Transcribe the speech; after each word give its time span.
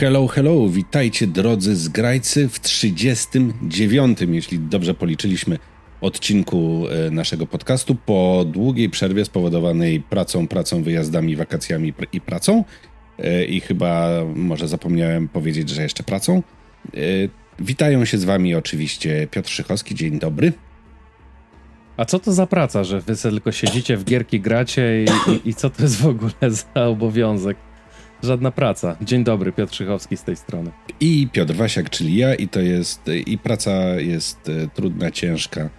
Hello, 0.00 0.26
hello, 0.26 0.68
witajcie 0.68 1.26
drodzy 1.26 1.76
zgrajcy 1.76 2.48
w 2.48 2.60
39, 2.60 4.18
jeśli 4.28 4.58
dobrze 4.58 4.94
policzyliśmy, 4.94 5.58
odcinku 6.00 6.86
e, 6.88 7.10
naszego 7.10 7.46
podcastu 7.46 7.94
po 7.94 8.44
długiej 8.46 8.90
przerwie 8.90 9.24
spowodowanej 9.24 10.00
pracą, 10.00 10.48
pracą, 10.48 10.82
wyjazdami, 10.82 11.36
wakacjami 11.36 11.92
i 12.12 12.20
pracą. 12.20 12.64
E, 13.18 13.44
I 13.44 13.60
chyba 13.60 14.10
może 14.34 14.68
zapomniałem 14.68 15.28
powiedzieć, 15.28 15.68
że 15.68 15.82
jeszcze 15.82 16.02
pracą. 16.02 16.42
E, 16.94 16.98
witają 17.58 18.04
się 18.04 18.18
z 18.18 18.24
wami 18.24 18.54
oczywiście 18.54 19.28
Piotr 19.30 19.50
Szychowski, 19.50 19.94
dzień 19.94 20.18
dobry. 20.18 20.52
A 21.96 22.04
co 22.04 22.18
to 22.18 22.32
za 22.32 22.46
praca, 22.46 22.84
że 22.84 23.00
wy 23.00 23.16
tylko 23.16 23.52
siedzicie 23.52 23.96
w 23.96 24.04
gierki, 24.04 24.40
gracie 24.40 25.04
i, 25.04 25.30
i, 25.32 25.48
i 25.48 25.54
co 25.54 25.70
to 25.70 25.82
jest 25.82 25.96
w 25.96 26.06
ogóle 26.06 26.50
za 26.74 26.86
obowiązek? 26.86 27.56
Żadna 28.22 28.50
praca. 28.50 28.96
Dzień 29.02 29.24
dobry, 29.24 29.52
Piotr 29.52 29.74
Szychowski 29.74 30.16
z 30.16 30.24
tej 30.24 30.36
strony. 30.36 30.70
I 31.00 31.28
Piotr 31.32 31.54
Wasiak, 31.54 31.90
czyli 31.90 32.16
ja, 32.16 32.34
i 32.34 32.48
to 32.48 32.60
jest, 32.60 33.10
i 33.26 33.38
praca 33.38 34.00
jest 34.00 34.48
e, 34.48 34.68
trudna, 34.68 35.10
ciężka, 35.10 35.70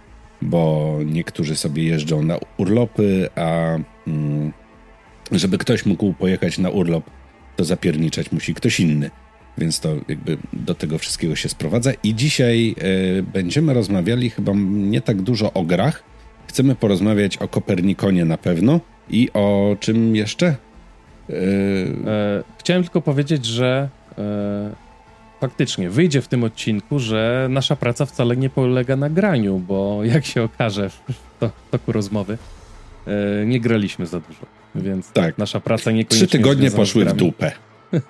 bo 0.41 0.98
niektórzy 1.05 1.55
sobie 1.55 1.84
jeżdżą 1.84 2.23
na 2.23 2.38
urlopy, 2.58 3.30
a 3.36 3.77
mm, 4.08 4.54
żeby 5.31 5.58
ktoś 5.58 5.86
mógł 5.86 6.14
pojechać 6.14 6.58
na 6.58 6.70
urlop, 6.70 7.09
to 7.55 7.64
zapierniczać 7.64 8.31
musi 8.31 8.53
ktoś 8.53 8.80
inny. 8.80 9.12
Więc 9.58 9.80
to 9.80 9.95
jakby 10.08 10.38
do 10.53 10.76
tego 10.76 10.98
wszystkiego 10.98 11.36
się 11.36 11.50
sprowadza. 11.50 11.92
I 12.03 12.16
dzisiaj 12.16 12.76
y, 13.20 13.23
będziemy 13.23 13.73
rozmawiali 13.73 14.30
chyba 14.30 14.52
nie 14.66 15.02
tak 15.02 15.22
dużo 15.22 15.53
o 15.53 15.64
grach. 15.64 16.03
Chcemy 16.48 16.76
porozmawiać 16.76 17.38
o 17.38 17.48
Kopernikonie 17.48 18.25
na 18.25 18.38
pewno 18.38 18.80
i 19.09 19.30
o 19.34 19.78
czym 19.80 20.16
jeszcze? 20.16 20.56
E, 21.32 22.44
chciałem 22.60 22.84
tylko 22.84 23.02
powiedzieć, 23.02 23.46
że 23.46 23.90
e, 24.18 24.22
faktycznie 25.42 25.90
wyjdzie 25.90 26.22
w 26.22 26.28
tym 26.28 26.44
odcinku, 26.44 27.00
że 27.00 27.48
nasza 27.50 27.76
praca 27.76 28.06
wcale 28.06 28.38
nie 28.38 28.50
polega 28.50 28.96
na 28.96 29.10
graniu, 29.10 29.59
bo 29.59 30.04
jak 30.04 30.26
się 30.26 30.44
okaże 30.44 30.90
w 30.90 31.50
toku 31.72 31.92
rozmowy, 31.92 32.38
e, 33.08 33.46
nie 33.46 33.59
graliśmy 33.59 34.06
za 34.06 34.20
dużo. 34.20 34.46
Więc 34.76 35.12
tak, 35.12 35.38
nasza 35.38 35.59
praca 35.59 35.92
niekoniecznie. 35.92 36.28
Trzy 36.28 36.38
tygodnie 36.38 36.72
poszły 36.72 37.06
w 37.06 37.14
dupę. 37.14 37.52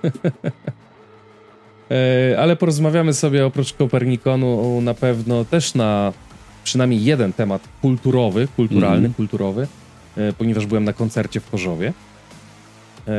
Ale 2.38 2.56
porozmawiamy 2.56 3.14
sobie 3.14 3.46
oprócz 3.46 3.74
Kopernikonu 3.74 4.82
na 4.82 4.94
pewno 4.94 5.46
też 5.46 5.76
na 5.76 6.14
przynajmniej 6.64 7.04
jeden 7.04 7.34
temat 7.34 7.62
kulturowy, 7.82 8.48
kulturalny, 8.56 8.98
mm. 8.98 9.14
kulturowy, 9.14 9.68
ponieważ 10.38 10.66
byłem 10.66 10.84
na 10.84 10.94
koncercie 10.94 11.40
w 11.40 11.52
Chorzowie. 11.52 11.94
E, 13.08 13.12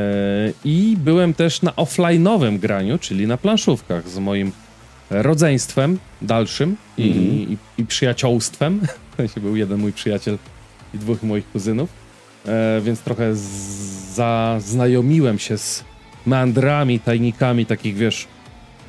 I 0.65 0.97
byłem 0.97 1.33
też 1.33 1.61
na 1.61 1.71
offline'owym 1.71 2.59
graniu, 2.59 2.97
czyli 2.97 3.27
na 3.27 3.37
planszówkach 3.37 4.09
z 4.09 4.19
moim 4.19 4.51
rodzeństwem 5.09 5.99
dalszym 6.21 6.77
i, 6.97 7.11
mm. 7.11 7.23
i, 7.23 7.57
i 7.77 7.85
przyjaciółstwem. 7.85 8.81
Był 9.41 9.55
jeden 9.55 9.79
mój 9.79 9.93
przyjaciel 9.93 10.37
i 10.93 10.97
dwóch 10.97 11.23
moich 11.23 11.51
kuzynów. 11.51 11.89
E, 12.45 12.81
więc 12.81 12.99
trochę 12.99 13.35
zaznajomiłem 14.13 15.39
się 15.39 15.57
z 15.57 15.83
meandrami, 16.25 16.99
tajnikami 16.99 17.65
takich, 17.65 17.95
wiesz, 17.95 18.27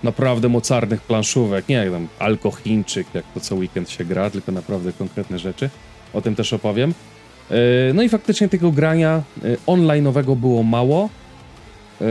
naprawdę 0.02 0.48
mocarnych 0.48 1.00
planszówek. 1.00 1.68
Nie 1.68 1.76
jak 1.76 1.90
tam 1.90 2.08
alkochińczyk, 2.18 3.06
jak 3.14 3.24
to 3.34 3.40
co 3.40 3.54
weekend 3.54 3.90
się 3.90 4.04
gra, 4.04 4.30
tylko 4.30 4.52
naprawdę 4.52 4.92
konkretne 4.92 5.38
rzeczy. 5.38 5.70
O 6.12 6.20
tym 6.20 6.34
też 6.34 6.52
opowiem. 6.52 6.94
E, 7.50 7.92
no 7.94 8.02
i 8.02 8.08
faktycznie 8.08 8.48
tego 8.48 8.72
grania 8.72 9.22
e, 9.44 9.56
online'owego 9.66 10.36
było 10.36 10.62
mało. 10.62 11.10
E, 12.00 12.04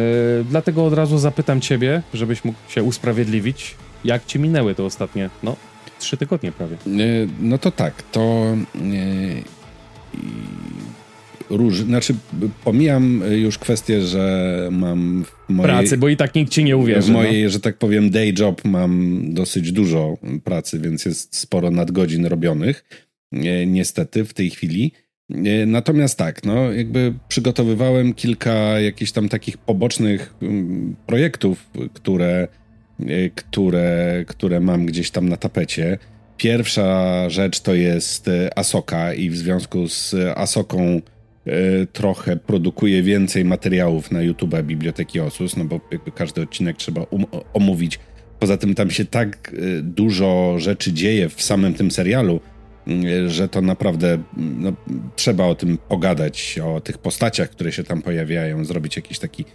dlatego 0.49 0.85
od 0.85 0.93
razu 0.93 1.17
zapytam 1.17 1.61
ciebie, 1.61 2.01
żebyś 2.13 2.43
mógł 2.43 2.57
się 2.69 2.83
usprawiedliwić, 2.83 3.75
jak 4.05 4.25
ci 4.25 4.39
minęły 4.39 4.75
te 4.75 4.83
ostatnie, 4.83 5.29
no, 5.43 5.55
trzy 5.99 6.17
tygodnie 6.17 6.51
prawie. 6.51 6.77
No 7.39 7.57
to 7.57 7.71
tak, 7.71 8.03
to 8.11 8.43
róż, 11.49 11.81
znaczy 11.81 12.15
pomijam 12.63 13.21
już 13.31 13.57
kwestię, 13.57 14.01
że 14.01 14.67
mam 14.71 15.25
w 15.25 15.53
mojej, 15.53 15.71
pracy, 15.71 15.97
bo 15.97 16.09
i 16.09 16.17
tak 16.17 16.35
nikt 16.35 16.51
ci 16.51 16.63
nie 16.63 16.77
uwierzy. 16.77 17.07
W 17.07 17.13
mojej, 17.13 17.43
no. 17.43 17.49
że 17.49 17.59
tak 17.59 17.77
powiem, 17.77 18.09
day 18.09 18.33
job 18.39 18.65
mam 18.65 19.21
dosyć 19.33 19.71
dużo 19.71 20.17
pracy, 20.43 20.79
więc 20.79 21.05
jest 21.05 21.35
sporo 21.35 21.71
nadgodzin 21.71 22.25
robionych. 22.25 22.85
Niestety 23.67 24.25
w 24.25 24.33
tej 24.33 24.49
chwili. 24.49 24.91
Natomiast 25.67 26.17
tak, 26.17 26.43
no 26.43 26.71
jakby 26.71 27.13
przygotowywałem 27.27 28.13
kilka 28.13 28.79
jakichś 28.79 29.11
tam 29.11 29.29
takich 29.29 29.57
pobocznych 29.57 30.33
mm, 30.41 30.95
projektów, 31.05 31.69
które, 31.93 32.47
e, 32.99 33.29
które, 33.29 34.23
które 34.27 34.59
mam 34.59 34.85
gdzieś 34.85 35.11
tam 35.11 35.29
na 35.29 35.37
tapecie. 35.37 35.97
Pierwsza 36.37 37.29
rzecz 37.29 37.59
to 37.59 37.75
jest 37.75 38.27
e, 38.27 38.57
Asoka 38.57 39.13
i 39.13 39.29
w 39.29 39.37
związku 39.37 39.87
z 39.87 40.15
Asoką 40.35 40.81
e, 40.81 41.01
trochę 41.85 42.35
produkuję 42.35 43.03
więcej 43.03 43.45
materiałów 43.45 44.11
na 44.11 44.21
YouTube 44.21 44.61
Biblioteki 44.63 45.19
Osus, 45.19 45.57
no 45.57 45.65
bo 45.65 45.79
jakby 45.91 46.11
każdy 46.11 46.41
odcinek 46.41 46.77
trzeba 46.77 47.03
um 47.03 47.25
omówić. 47.53 47.99
Poza 48.39 48.57
tym 48.57 48.75
tam 48.75 48.91
się 48.91 49.05
tak 49.05 49.55
dużo 49.83 50.55
rzeczy 50.59 50.93
dzieje 50.93 51.29
w 51.29 51.41
samym 51.41 51.73
tym 51.73 51.91
serialu, 51.91 52.39
że 53.27 53.49
to 53.49 53.61
naprawdę 53.61 54.17
no, 54.37 54.73
trzeba 55.15 55.45
o 55.45 55.55
tym 55.55 55.77
pogadać, 55.77 56.59
o 56.63 56.81
tych 56.81 56.97
postaciach, 56.97 57.49
które 57.49 57.71
się 57.71 57.83
tam 57.83 58.01
pojawiają, 58.01 58.65
zrobić 58.65 58.95
jakiś 58.95 59.19
taki 59.19 59.45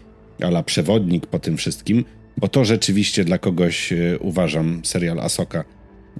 ala 0.42 0.62
przewodnik 0.62 1.26
po 1.26 1.38
tym 1.38 1.56
wszystkim, 1.56 2.04
bo 2.36 2.48
to 2.48 2.64
rzeczywiście 2.64 3.24
dla 3.24 3.38
kogoś, 3.38 3.92
e, 3.92 4.18
uważam, 4.20 4.80
serial 4.84 5.20
Asoka, 5.20 5.64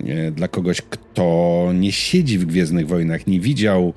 e, 0.07 0.31
dla 0.31 0.49
kogoś, 0.49 0.83
kto 0.83 1.71
nie 1.75 1.93
siedzi 1.93 2.39
w 2.39 2.45
Gwiezdnych 2.45 2.87
Wojnach, 2.87 3.27
nie 3.27 3.41
widział, 3.41 3.93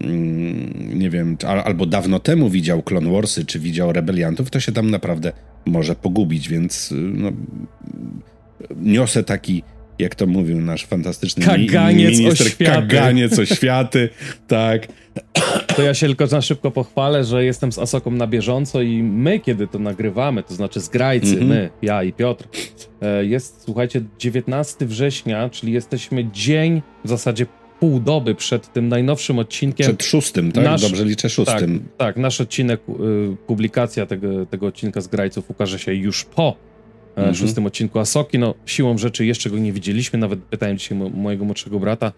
mm, 0.00 0.98
nie 0.98 1.10
wiem, 1.10 1.36
albo 1.64 1.86
dawno 1.86 2.20
temu 2.20 2.50
widział 2.50 2.82
Clone 2.82 3.12
Warsy, 3.12 3.44
czy 3.44 3.60
widział 3.60 3.92
Rebeliantów, 3.92 4.50
to 4.50 4.60
się 4.60 4.72
tam 4.72 4.90
naprawdę 4.90 5.32
może 5.66 5.94
pogubić, 5.94 6.48
więc 6.48 6.92
e, 6.92 6.94
no, 6.94 7.32
niosę 8.76 9.24
taki 9.24 9.62
jak 9.98 10.14
to 10.14 10.26
mówił 10.26 10.60
nasz 10.60 10.86
fantastyczny 10.86 11.46
kaganiec 11.46 12.18
mi 12.18 12.24
minister, 12.24 12.46
oświaty. 12.46 12.72
kaganiec 12.72 13.38
oświaty, 13.38 14.08
tak. 14.46 14.88
To 15.76 15.82
ja 15.82 15.94
się 15.94 16.06
tylko 16.06 16.26
na 16.26 16.40
szybko 16.40 16.70
pochwalę, 16.70 17.24
że 17.24 17.44
jestem 17.44 17.72
z 17.72 17.78
Asoką 17.78 18.10
na 18.10 18.26
bieżąco 18.26 18.82
i 18.82 19.02
my, 19.02 19.40
kiedy 19.40 19.66
to 19.66 19.78
nagrywamy, 19.78 20.42
to 20.42 20.54
znaczy 20.54 20.80
zgrajcy, 20.80 21.32
mm 21.32 21.44
-hmm. 21.44 21.48
my, 21.48 21.70
ja 21.82 22.02
i 22.02 22.12
Piotr, 22.12 22.48
e, 23.00 23.24
jest, 23.24 23.62
słuchajcie, 23.64 24.02
19 24.18 24.86
września, 24.86 25.50
czyli 25.50 25.72
jesteśmy 25.72 26.30
dzień, 26.32 26.82
w 27.04 27.08
zasadzie 27.08 27.46
pół 27.80 28.00
doby 28.00 28.34
przed 28.34 28.72
tym 28.72 28.88
najnowszym 28.88 29.38
odcinkiem. 29.38 29.86
Przed 29.86 30.04
szóstym, 30.04 30.52
tak? 30.52 30.64
Nasz, 30.64 30.82
Dobrze 30.82 31.04
liczę 31.04 31.30
szóstym. 31.30 31.78
Tak, 31.78 31.96
tak 31.96 32.16
nasz 32.16 32.40
odcinek, 32.40 32.80
y, 32.88 33.36
publikacja 33.46 34.06
tego, 34.06 34.46
tego 34.46 34.66
odcinka 34.66 35.00
z 35.00 35.08
Grajców 35.08 35.50
ukaże 35.50 35.78
się 35.78 35.94
już 35.94 36.24
po 36.24 36.56
mhm. 37.16 37.34
szóstym 37.34 37.66
odcinku 37.66 37.98
Asoki. 37.98 38.38
No, 38.38 38.54
siłą 38.66 38.98
rzeczy 38.98 39.26
jeszcze 39.26 39.50
go 39.50 39.58
nie 39.58 39.72
widzieliśmy, 39.72 40.18
nawet 40.18 40.38
pytałem 40.40 40.78
dzisiaj 40.78 40.98
mo 40.98 41.08
mojego 41.08 41.44
młodszego 41.44 41.80
brata, 41.80 42.12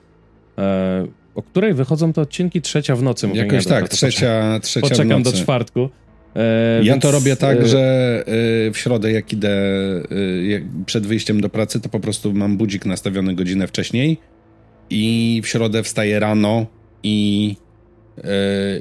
e, 0.58 1.06
o 1.34 1.42
której 1.42 1.74
wychodzą 1.74 2.12
te 2.12 2.20
odcinki? 2.20 2.62
Trzecia 2.62 2.96
w 2.96 3.02
nocy. 3.02 3.28
Mówię, 3.28 3.40
Jakoś 3.40 3.66
tak, 3.66 3.88
trzecia, 3.88 4.60
trzecia 4.62 4.88
Poczekam 4.88 5.22
do 5.22 5.32
czwartku. 5.32 5.88
E, 6.36 6.84
ja 6.84 6.92
więc, 6.92 7.02
to 7.02 7.10
robię 7.10 7.36
tak, 7.36 7.58
e... 7.58 7.66
że 7.66 7.78
e, 8.66 8.70
w 8.70 8.78
środę 8.78 9.12
jak 9.12 9.32
idę 9.32 9.50
e, 10.10 10.46
jak 10.46 10.62
przed 10.86 11.06
wyjściem 11.06 11.40
do 11.40 11.48
pracy, 11.48 11.80
to 11.80 11.88
po 11.88 12.00
prostu 12.00 12.32
mam 12.32 12.56
budzik 12.56 12.86
nastawiony 12.86 13.34
godzinę 13.34 13.66
wcześniej 13.66 14.18
i 14.90 15.40
w 15.44 15.48
środę 15.48 15.82
wstaję 15.82 16.20
rano 16.20 16.66
i 17.02 17.56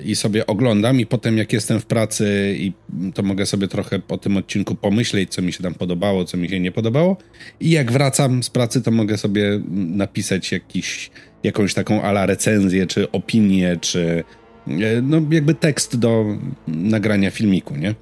i 0.05 0.15
sobie 0.15 0.47
oglądam 0.47 0.99
i 0.99 1.05
potem 1.05 1.37
jak 1.37 1.53
jestem 1.53 1.79
w 1.79 1.85
pracy 1.85 2.55
i 2.57 2.73
to 3.13 3.23
mogę 3.23 3.45
sobie 3.45 3.67
trochę 3.67 3.99
po 3.99 4.17
tym 4.17 4.37
odcinku 4.37 4.75
pomyśleć, 4.75 5.33
co 5.33 5.41
mi 5.41 5.53
się 5.53 5.63
tam 5.63 5.73
podobało, 5.73 6.25
co 6.25 6.37
mi 6.37 6.49
się 6.49 6.59
nie 6.59 6.71
podobało 6.71 7.17
i 7.59 7.69
jak 7.69 7.91
wracam 7.91 8.43
z 8.43 8.49
pracy, 8.49 8.81
to 8.81 8.91
mogę 8.91 9.17
sobie 9.17 9.59
napisać 9.71 10.51
jakiś, 10.51 11.11
jakąś 11.43 11.73
taką 11.73 12.01
ala 12.01 12.25
recenzję, 12.25 12.87
czy 12.87 13.11
opinię, 13.11 13.77
czy 13.81 14.23
e, 14.67 15.01
no 15.01 15.21
jakby 15.31 15.53
tekst 15.53 15.99
do 15.99 16.25
nagrania 16.67 17.31
filmiku, 17.31 17.75
nie? 17.75 17.95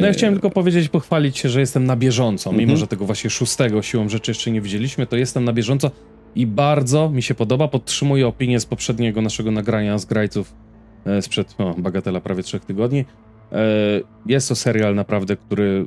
No 0.00 0.06
ja 0.06 0.12
chciałem 0.12 0.34
tylko 0.34 0.50
powiedzieć, 0.50 0.88
pochwalić 0.88 1.38
się, 1.38 1.48
że 1.48 1.60
jestem 1.60 1.84
na 1.84 1.96
bieżąco, 1.96 2.52
mimo 2.52 2.62
mhm. 2.62 2.78
że 2.78 2.86
tego 2.86 3.06
właśnie 3.06 3.30
szóstego 3.30 3.82
siłą 3.82 4.08
rzeczy 4.08 4.30
jeszcze 4.30 4.50
nie 4.50 4.60
widzieliśmy, 4.60 5.06
to 5.06 5.16
jestem 5.16 5.44
na 5.44 5.52
bieżąco 5.52 5.90
i 6.34 6.46
bardzo 6.46 7.10
mi 7.10 7.22
się 7.22 7.34
podoba. 7.34 7.68
Podtrzymuję 7.68 8.26
opinię 8.26 8.60
z 8.60 8.66
poprzedniego 8.66 9.22
naszego 9.22 9.50
nagrania 9.50 9.98
z 9.98 10.04
Grajców 10.04 10.54
e, 11.06 11.22
sprzed 11.22 11.54
o, 11.58 11.74
bagatela 11.78 12.20
prawie 12.20 12.42
trzech 12.42 12.64
tygodni. 12.64 13.04
E, 13.52 13.56
jest 14.26 14.48
to 14.48 14.54
serial 14.54 14.94
naprawdę, 14.94 15.36
który 15.36 15.86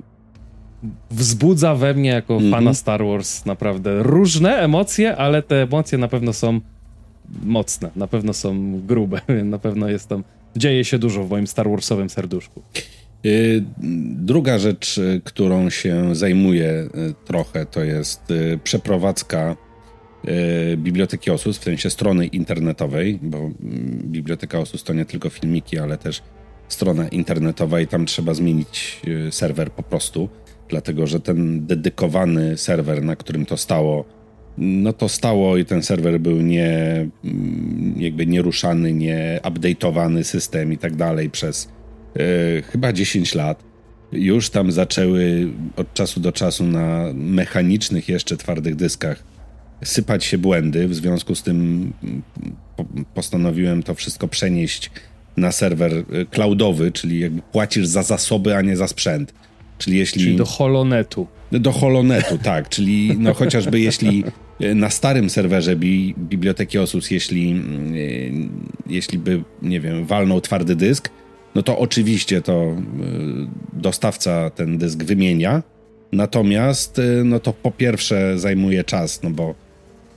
wzbudza 1.12 1.75
we 1.75 1.94
mnie 1.94 2.09
jako 2.09 2.33
mm 2.33 2.45
-hmm. 2.45 2.51
fana 2.51 2.74
Star 2.74 3.06
Wars 3.06 3.45
naprawdę 3.45 4.03
różne 4.03 4.57
emocje, 4.57 5.18
ale 5.18 5.44
te 5.44 5.62
emocje 5.62 5.97
na 5.97 6.07
pewno 6.07 6.33
są 6.33 6.62
mocne, 7.44 7.89
na 7.95 8.07
pewno 8.07 8.33
są 8.33 8.81
grube, 8.81 9.21
na 9.44 9.59
pewno 9.59 9.89
jest 9.89 10.09
tam, 10.09 10.24
dzieje 10.56 10.86
się 10.86 11.00
dużo 11.00 11.24
w 11.24 11.30
moim 11.30 11.47
Star 11.47 11.69
Warsowym 11.69 12.09
serduszku. 12.09 12.62
Druga 14.09 14.59
rzecz, 14.59 15.00
którą 15.24 15.69
się 15.69 16.15
zajmuję 16.15 16.89
trochę, 17.25 17.65
to 17.65 17.83
jest 17.83 18.33
przeprowadzka 18.63 19.56
Biblioteki 20.77 21.31
Osus, 21.31 21.57
w 21.57 21.63
sensie 21.63 21.89
strony 21.89 22.27
internetowej, 22.27 23.19
bo 23.22 23.38
mm, 23.38 23.54
Biblioteka 24.04 24.60
Osus 24.60 24.83
to 24.83 24.94
nie 24.94 25.06
tylko 25.06 25.30
filmiki, 25.30 25.77
ale 25.77 25.98
też 25.98 26.22
strona 26.68 27.07
internetowa 27.07 27.81
i 27.81 27.88
tam 27.88 28.06
trzeba 28.06 28.33
zmienić 28.33 29.01
serwer 29.31 29.72
po 29.72 29.83
prostu, 29.83 30.30
dlatego 30.69 31.07
że 31.07 31.19
ten 31.19 31.66
dedykowany 31.66 32.57
serwer, 32.57 33.04
na 33.04 33.16
którym 33.16 33.45
to 33.45 33.57
stało, 33.57 34.06
no 34.57 34.94
to 34.94 35.10
stało 35.10 35.57
i 35.57 35.66
ten 35.66 35.83
serwer 35.83 36.19
był 36.19 36.42
nie, 36.42 37.07
mm, 37.24 37.95
jakby 37.98 38.25
nieruszany, 38.25 38.94
nie 38.94 39.39
update'owany 39.44 40.24
system 40.24 40.74
i 40.74 40.78
tak 40.78 40.95
dalej 40.95 41.30
przez 41.30 41.69
e, 42.16 42.62
chyba 42.62 42.94
10 42.94 43.36
lat. 43.36 43.63
Już 44.12 44.50
tam 44.50 44.71
zaczęły 44.71 45.48
od 45.75 45.94
czasu 45.94 46.19
do 46.19 46.31
czasu 46.31 46.63
na 46.63 47.06
mechanicznych 47.13 48.10
jeszcze 48.10 48.38
twardych 48.38 48.75
dyskach 48.75 49.35
sypać 49.88 50.26
się 50.26 50.38
błędy. 50.38 50.88
W 50.88 50.96
związku 50.96 51.36
z 51.36 51.44
tym 51.44 51.92
mm, 52.04 52.22
po, 52.76 52.86
postanowiłem 53.14 53.84
to 53.84 53.96
wszystko 53.96 54.28
przenieść 54.28 54.92
na 55.38 55.52
serwer 55.52 55.94
e, 55.94 56.04
cloudowy, 56.26 56.92
czyli 56.92 57.20
jakby 57.20 57.42
płacisz 57.42 57.88
za 57.88 58.04
zasoby, 58.04 58.56
a 58.56 58.62
nie 58.62 58.78
za 58.78 58.88
sprzęt. 58.88 59.34
Czyli 59.78 59.98
jeśli... 59.98 60.24
Czyli 60.24 60.36
do 60.36 60.46
holonetu. 60.46 61.28
Do 61.52 61.72
holonetu, 61.72 62.38
tak. 62.38 62.70
Czyli 62.70 63.18
no 63.20 63.34
chociażby 63.34 63.80
jeśli 63.80 64.24
E, 64.60 64.76
na 64.76 64.90
starym 64.90 65.30
serwerze 65.30 65.76
bi, 65.76 66.16
biblioteki 66.18 66.80
Osus, 66.80 67.12
jeśli, 67.12 67.52
e, 67.52 68.94
jeśli 68.94 69.20
by, 69.20 69.44
nie 69.62 69.80
wiem, 69.80 70.06
walnął 70.06 70.42
twardy 70.42 70.76
dysk, 70.76 71.10
no 71.56 71.64
to 71.64 71.80
oczywiście 71.80 72.42
to 72.42 72.76
dostawca 73.74 74.50
ten 74.50 74.78
dysk 74.78 75.04
wymienia. 75.04 75.64
Natomiast, 76.12 77.02
no 77.24 77.40
to 77.40 77.54
po 77.54 77.72
pierwsze 77.72 78.40
zajmuje 78.40 78.84
czas, 78.84 79.24
no 79.24 79.30
bo 79.30 79.56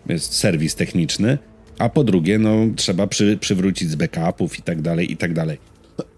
jest 0.08 0.34
serwis 0.34 0.75
techniczny, 0.75 1.38
a 1.78 1.88
po 1.88 2.05
drugie, 2.05 2.38
no 2.38 2.56
trzeba 2.76 3.06
przy, 3.06 3.37
przywrócić 3.37 3.90
z 3.90 3.94
backupów 3.94 4.58
i 4.58 4.62
tak 4.62 4.82
dalej, 4.82 5.12
i 5.12 5.16
tak 5.16 5.32
dalej. 5.34 5.58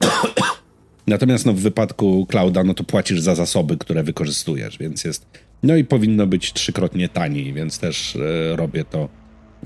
Natomiast 1.07 1.47
no, 1.47 1.53
w 1.53 1.61
wypadku 1.61 2.27
clouda, 2.27 2.65
no 2.65 2.75
to 2.75 2.85
płacisz 2.85 3.21
za 3.21 3.35
zasoby, 3.35 3.77
które 3.77 4.03
wykorzystujesz, 4.03 4.79
więc 4.79 5.05
jest 5.05 5.27
no 5.63 5.77
i 5.77 5.85
powinno 5.85 6.27
być 6.27 6.53
trzykrotnie 6.53 7.09
taniej, 7.09 7.53
więc 7.53 7.79
też 7.79 8.17
e, 8.17 8.57
robię 8.57 8.85
to. 8.85 9.09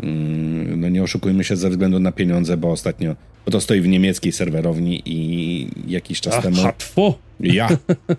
Mm, 0.03 0.81
no 0.81 0.89
nie 0.89 1.03
oszukujmy 1.03 1.45
się 1.45 1.57
ze 1.57 1.71
względu 1.71 2.01
na 2.01 2.13
pieniądze, 2.13 2.57
bo 2.57 2.71
ostatnio 2.71 3.17
bo 3.45 3.51
to 3.51 3.61
stoi 3.61 3.81
w 3.81 3.89
niemieckiej 3.89 4.33
serwerowni 4.33 5.03
i 5.07 5.69
jakiś 5.87 6.21
czas 6.21 6.35
A, 6.35 6.43
temu. 6.43 6.63
Hatfu. 6.63 7.15
Ja. 7.41 7.69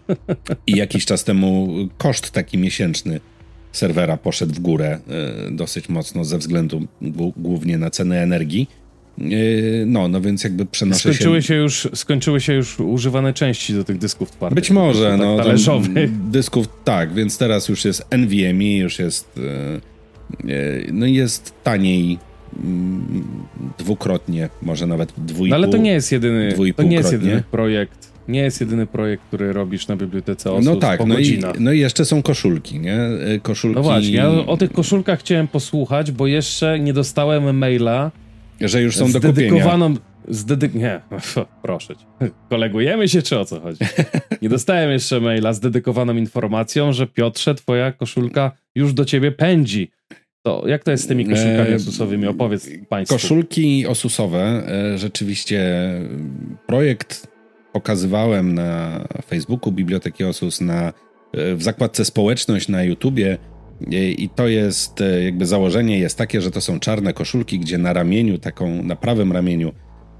I 0.68 0.78
jakiś 0.78 1.06
czas 1.06 1.24
temu 1.24 1.70
koszt 1.98 2.32
taki 2.32 2.58
miesięczny 2.58 3.20
serwera 3.78 4.18
poszedł 4.18 4.54
w 4.54 4.60
górę 4.60 5.00
e, 5.48 5.52
dosyć 5.52 5.90
mocno 5.90 6.26
ze 6.26 6.38
względu 6.38 6.88
głównie 7.38 7.78
na 7.78 7.90
cenę 7.90 8.24
energii. 8.24 8.68
Yy, 9.18 9.84
no, 9.88 10.08
no 10.08 10.22
więc 10.22 10.44
jakby 10.44 10.66
przenoszę 10.66 11.00
skończyły 11.00 11.42
się... 11.42 11.48
się... 11.48 11.56
już, 11.56 11.88
skończyły 11.94 12.42
się 12.42 12.54
już 12.54 12.80
używane 12.80 13.34
części 13.34 13.74
do 13.74 13.84
tych 13.84 13.98
dysków 13.98 14.32
twardych. 14.32 14.56
Być 14.56 14.72
może, 14.72 15.10
tak 15.10 15.20
no. 15.20 15.38
Talerzowych. 15.38 16.30
Dysków, 16.30 16.68
tak, 16.84 17.14
więc 17.14 17.38
teraz 17.38 17.70
już 17.70 17.86
jest 17.86 18.06
NVMe, 18.12 18.78
już 18.78 19.00
jest 19.00 19.40
yy, 20.44 20.88
no 20.92 21.06
jest 21.06 21.54
taniej 21.64 22.20
mm, 22.64 23.24
dwukrotnie, 23.78 24.50
może 24.62 24.88
nawet 24.88 25.14
dwójpół. 25.18 25.48
No 25.48 25.56
ale 25.56 25.68
to 25.68 25.78
nie 25.78 25.92
jest 25.92 26.12
jedyny, 26.12 26.56
to 26.76 26.84
nie 26.84 26.96
jest 26.96 27.12
jedyny 27.12 27.44
projekt. 27.52 28.15
Nie 28.28 28.42
jest 28.42 28.62
jedyny 28.62 28.88
projekt, 28.88 29.24
który 29.28 29.54
robisz 29.54 29.88
na 29.88 29.96
bibliotece 29.96 30.52
osób 30.52 30.66
No 30.66 30.76
tak, 30.76 31.06
no 31.06 31.20
i, 31.20 31.40
no 31.60 31.72
i 31.72 31.80
jeszcze 31.80 32.06
są 32.06 32.22
koszulki, 32.22 32.80
nie? 32.80 32.98
Koszulki... 33.42 33.76
No 33.76 33.84
właśnie, 33.84 34.12
ja 34.12 34.30
o 34.30 34.58
tych 34.58 34.72
koszulkach 34.72 35.20
chciałem 35.20 35.48
posłuchać, 35.48 36.12
bo 36.12 36.28
jeszcze 36.28 36.80
nie 36.80 36.94
dostałem 36.94 37.58
maila 37.58 38.12
że 38.62 38.82
już 38.82 38.98
są 38.98 39.12
do 39.12 39.22
kupienia. 39.22 39.90
Zdedy... 40.28 40.70
Nie, 40.74 41.02
proszę 41.64 41.96
cię. 41.96 42.30
Kolegujemy 42.50 43.08
się, 43.08 43.22
czy 43.22 43.40
o 43.40 43.46
co 43.46 43.60
chodzi? 43.60 43.80
Nie 44.42 44.50
dostałem 44.50 44.92
jeszcze 44.92 45.20
maila 45.20 45.54
z 45.54 45.60
dedykowaną 45.60 46.16
informacją, 46.16 46.94
że 46.94 47.08
Piotrze, 47.08 47.56
twoja 47.56 47.92
koszulka 47.92 48.52
już 48.76 48.94
do 48.94 49.06
ciebie 49.06 49.32
pędzi. 49.32 49.92
To 50.46 50.64
jak 50.68 50.84
to 50.84 50.92
jest 50.92 51.04
z 51.04 51.08
tymi 51.08 51.26
koszulkami 51.26 51.72
e, 51.72 51.76
osusowymi? 51.76 52.28
Opowiedz 52.28 52.70
państwu. 52.90 53.16
Koszulki 53.16 53.88
osusowe, 53.88 54.40
e, 54.68 54.98
rzeczywiście 54.98 55.92
projekt 56.68 57.28
pokazywałem 57.76 58.54
na 58.54 59.02
Facebooku 59.28 59.72
Biblioteki 59.72 60.24
Osus, 60.24 60.62
na, 60.62 60.94
w 61.34 61.64
zakładce 61.64 62.06
społeczność 62.06 62.68
na 62.68 62.84
YouTubie 62.84 63.38
i 63.92 64.30
to 64.36 64.48
jest, 64.48 65.02
e, 65.02 65.24
jakby 65.24 65.46
założenie 65.46 66.00
jest 66.00 66.18
takie, 66.18 66.42
że 66.42 66.52
to 66.52 66.62
są 66.62 66.80
czarne 66.80 67.14
koszulki, 67.14 67.60
gdzie 67.60 67.78
na 67.78 67.94
ramieniu, 67.94 68.38
taką, 68.38 68.84
na 68.84 68.96
prawym 68.96 69.32
ramieniu, 69.32 69.74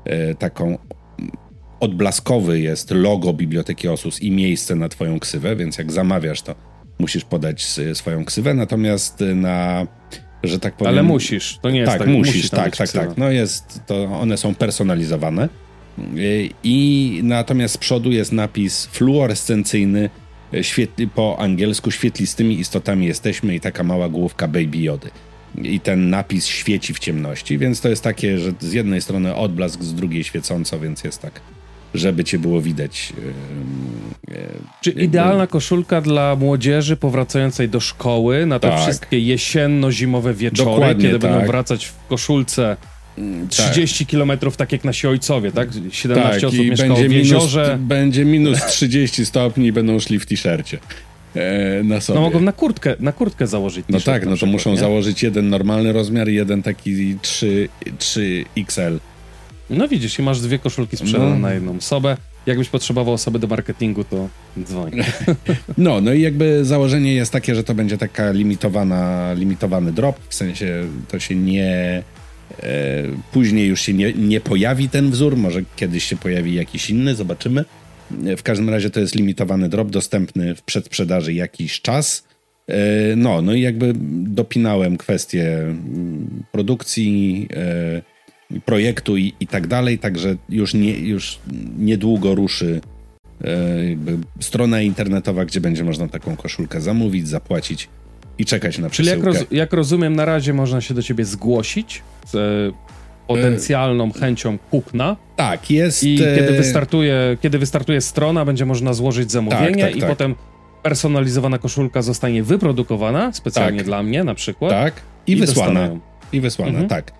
e, 0.06 0.36
taką 0.36 0.78
odblaskowy 1.80 2.60
jest 2.60 2.92
logo 2.92 3.34
Biblioteki 3.34 3.88
Osus 3.88 4.22
i 4.22 4.32
miejsce 4.32 4.76
na 4.76 4.90
twoją 4.90 5.20
ksywę, 5.20 5.56
więc 5.56 5.78
jak 5.78 5.92
zamawiasz, 5.92 6.42
to 6.42 6.56
musisz 7.00 7.26
podać 7.26 7.80
swoją 7.94 8.26
ksywę, 8.26 8.54
natomiast 8.54 9.24
na, 9.36 9.88
że 10.44 10.60
tak 10.60 10.76
powiem... 10.76 10.94
Ale 10.94 11.04
musisz, 11.04 11.60
to 11.62 11.70
nie 11.70 11.80
jest 11.80 11.92
tak. 11.92 12.00
tak 12.00 12.08
musisz, 12.08 12.36
musi 12.36 12.50
tak, 12.50 12.78
tak, 12.78 12.92
tak. 12.92 13.18
No 13.18 13.32
jest, 13.32 13.82
to 13.86 14.04
one 14.06 14.38
są 14.38 14.56
personalizowane 14.56 15.50
i 16.64 17.20
natomiast 17.24 17.74
z 17.74 17.78
przodu 17.78 18.12
jest 18.12 18.32
napis 18.32 18.86
fluorescencyjny 18.86 20.10
świetli, 20.62 21.08
po 21.08 21.40
angielsku 21.40 21.92
świetlistymi 21.92 22.60
istotami 22.60 23.06
jesteśmy 23.06 23.56
i 23.56 23.60
taka 23.60 23.84
mała 23.84 24.10
główka 24.10 24.48
Baby 24.48 24.78
Jody. 24.78 25.10
I 25.64 25.80
ten 25.80 26.10
napis 26.10 26.46
świeci 26.46 26.94
w 26.94 27.00
ciemności, 27.00 27.58
więc 27.58 27.82
to 27.82 27.90
jest 27.90 28.04
takie, 28.04 28.40
że 28.40 28.52
z 28.60 28.74
jednej 28.74 29.02
strony 29.02 29.36
odblask, 29.36 29.84
z 29.84 29.94
drugiej 29.94 30.24
świecąco, 30.24 30.80
więc 30.80 31.04
jest 31.04 31.22
tak, 31.22 31.42
żeby 31.94 32.24
cię 32.24 32.40
było 32.40 32.62
widać. 32.62 33.14
Yy, 34.28 34.36
Czy 34.82 34.92
idealna 34.92 35.48
koszulka 35.48 36.02
dla 36.02 36.36
młodzieży 36.36 36.98
powracającej 36.98 37.70
do 37.70 37.80
szkoły 37.80 38.46
na 38.46 38.60
te 38.60 38.70
tak. 38.70 38.80
wszystkie 38.80 39.20
jesienno-zimowe 39.20 40.34
wieczory, 40.34 40.72
Dokładnie 40.72 41.04
kiedy 41.04 41.20
tak. 41.20 41.32
będą 41.32 41.48
wracać 41.48 41.86
w 41.86 42.08
koszulce 42.08 42.78
30 43.50 44.06
tak. 44.06 44.12
kilometrów, 44.12 44.58
tak 44.58 44.72
jak 44.72 44.84
nasi 44.84 45.08
ojcowie, 45.08 45.52
tak? 45.52 45.70
17 45.92 46.42
tak, 46.42 46.44
osób 46.44 46.66
mieszkało 46.66 46.94
będzie 46.94 47.10
w 47.10 47.12
jeziorze. 47.12 47.74
Minus, 47.74 47.88
będzie 47.88 48.26
minus 48.26 48.66
30 48.66 49.26
stopni 49.26 49.68
i 49.68 49.72
będą 49.72 50.00
szli 50.00 50.20
w 50.20 50.26
t-shircie. 50.26 50.80
E, 51.36 51.84
na 51.84 52.02
sobie. 52.02 52.20
No 52.20 52.26
mogą 52.26 52.42
na 52.42 52.52
kurtkę, 52.52 52.96
na 53.00 53.12
kurtkę 53.12 53.48
założyć 53.48 53.86
No 53.90 54.00
tak, 54.00 54.26
no 54.26 54.32
to 54.32 54.36
przykład, 54.36 54.52
muszą 54.52 54.72
nie? 54.72 54.78
założyć 54.78 55.24
jeden 55.24 55.50
normalny 55.50 55.94
rozmiar 55.94 56.30
i 56.30 56.34
jeden 56.34 56.64
taki 56.64 57.18
3, 57.22 57.70
3XL. 58.00 59.00
No 59.70 59.88
widzisz, 59.88 60.20
i 60.20 60.22
masz 60.22 60.42
dwie 60.42 60.60
koszulki 60.60 60.98
sprzedane 60.98 61.30
no. 61.30 61.40
na 61.40 61.54
jedną 61.54 61.78
osobę. 61.78 62.18
Jakbyś 62.46 62.70
potrzebował 62.70 63.14
osoby 63.14 63.40
do 63.40 63.48
marketingu, 63.48 64.04
to 64.04 64.30
dzwoń. 64.64 64.92
No, 65.78 66.02
no 66.02 66.14
i 66.14 66.22
jakby 66.22 66.66
założenie 66.66 67.14
jest 67.14 67.32
takie, 67.32 67.56
że 67.56 67.64
to 67.64 67.74
będzie 67.76 67.98
taka 67.98 68.32
limitowana, 68.32 69.34
limitowany 69.34 69.92
drop, 69.92 70.20
w 70.30 70.36
sensie 70.36 70.84
to 71.08 71.20
się 71.20 71.36
nie 71.36 72.04
później 73.32 73.68
już 73.68 73.82
się 73.82 73.94
nie, 73.94 74.14
nie 74.14 74.42
pojawi 74.42 74.90
ten 74.90 75.12
wzór, 75.12 75.38
może 75.38 75.62
kiedyś 75.76 76.04
się 76.04 76.16
pojawi 76.16 76.56
jakiś 76.56 76.90
inny, 76.90 77.16
zobaczymy. 77.16 77.66
E, 78.26 78.38
w 78.38 78.44
każdym 78.44 78.70
razie 78.70 78.90
to 78.90 79.00
jest 79.00 79.16
limitowany 79.16 79.70
drop, 79.70 79.90
dostępny 79.90 80.56
w 80.56 80.62
przedsprzedaży 80.62 81.34
jakiś 81.34 81.82
czas. 81.82 82.28
E, 82.68 83.16
no, 83.16 83.42
no 83.42 83.54
i 83.54 83.62
jakby 83.62 83.94
dopinałem 84.24 84.98
kwestię 84.98 85.58
mm, 85.58 86.44
produkcji, 86.52 87.48
projektu 88.66 89.18
i, 89.18 89.34
i 89.40 89.48
tak 89.48 89.68
dalej, 89.68 90.00
także 90.00 90.36
już, 90.50 90.74
nie, 90.74 91.00
już 91.00 91.40
niedługo 91.78 92.36
ruszy 92.36 92.82
strona 94.40 94.82
internetowa, 94.82 95.46
gdzie 95.46 95.62
będzie 95.62 95.84
można 95.84 96.08
taką 96.08 96.36
koszulkę 96.36 96.82
zamówić, 96.82 97.28
zapłacić 97.28 97.90
i 98.38 98.46
czekać 98.46 98.78
na 98.78 98.90
przesyłkę. 98.90 99.22
Czyli 99.22 99.34
jak, 99.34 99.42
roz, 99.42 99.52
jak 99.52 99.74
rozumiem, 99.74 100.16
na 100.16 100.26
razie 100.26 100.54
można 100.54 100.82
się 100.82 100.94
do 100.94 101.04
ciebie 101.04 101.26
zgłosić 101.26 102.02
z 102.26 102.36
e, 102.36 102.96
potencjalną 103.28 104.12
chęcią 104.12 104.58
kupna. 104.58 105.16
Tak, 105.36 105.72
jest. 105.72 106.04
I 106.04 106.18
kiedy 106.18 106.50
e, 106.50 106.58
wystartuje, 106.58 107.38
kiedy 107.42 107.60
wystartuje 107.60 108.02
strona, 108.02 108.46
będzie 108.46 108.66
można 108.66 108.94
złożyć 108.94 109.32
zamówienie 109.32 109.72
tak, 109.72 109.82
tak, 109.82 109.96
i 109.96 110.00
tak. 110.00 110.10
potem 110.10 110.36
personalizowana 110.84 111.58
koszulka 111.58 112.02
zostanie 112.02 112.44
wyprodukowana 112.44 113.34
specjalnie 113.34 113.78
tak. 113.78 113.86
dla 113.86 114.04
mnie 114.04 114.24
na 114.24 114.36
przykład. 114.36 114.72
Tak, 114.72 115.02
i, 115.28 115.32
i 115.32 115.36
wysłana. 115.36 115.90
I 116.32 116.42
wysłana, 116.42 116.72
mhm. 116.72 116.90
tak. 116.90 117.12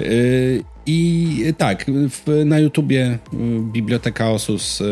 Yy, 0.00 0.64
I 0.86 1.54
tak, 1.58 1.86
w, 2.10 2.42
na 2.44 2.58
YouTubie 2.58 3.18
Biblioteka 3.72 4.30
Osus 4.30 4.82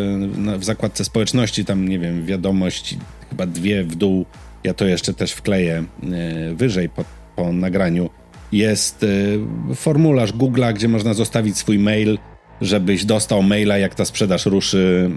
w 0.59 0.65
zakładce 0.65 1.05
społeczności, 1.05 1.65
tam 1.65 1.89
nie 1.89 1.99
wiem, 1.99 2.27
wiadomości, 2.27 2.99
chyba 3.31 3.47
dwie 3.47 3.85
w 3.85 3.95
dół 3.95 4.27
ja 4.65 4.75
to 4.75 4.85
jeszcze 4.85 5.15
też 5.15 5.33
wkleję 5.33 5.85
e, 6.03 6.55
wyżej 6.55 6.89
po, 6.89 7.05
po 7.37 7.53
nagraniu, 7.53 8.11
jest 8.53 9.05
e, 9.05 9.07
formularz 9.75 10.33
Google'a, 10.33 10.75
gdzie 10.75 10.89
można 10.89 11.15
zostawić 11.15 11.59
swój 11.59 11.79
mail 11.79 12.19
żebyś 12.61 13.05
dostał 13.05 13.43
maila, 13.43 13.79
jak 13.79 13.95
ta 13.95 14.05
sprzedaż 14.05 14.47
ruszy, 14.47 15.11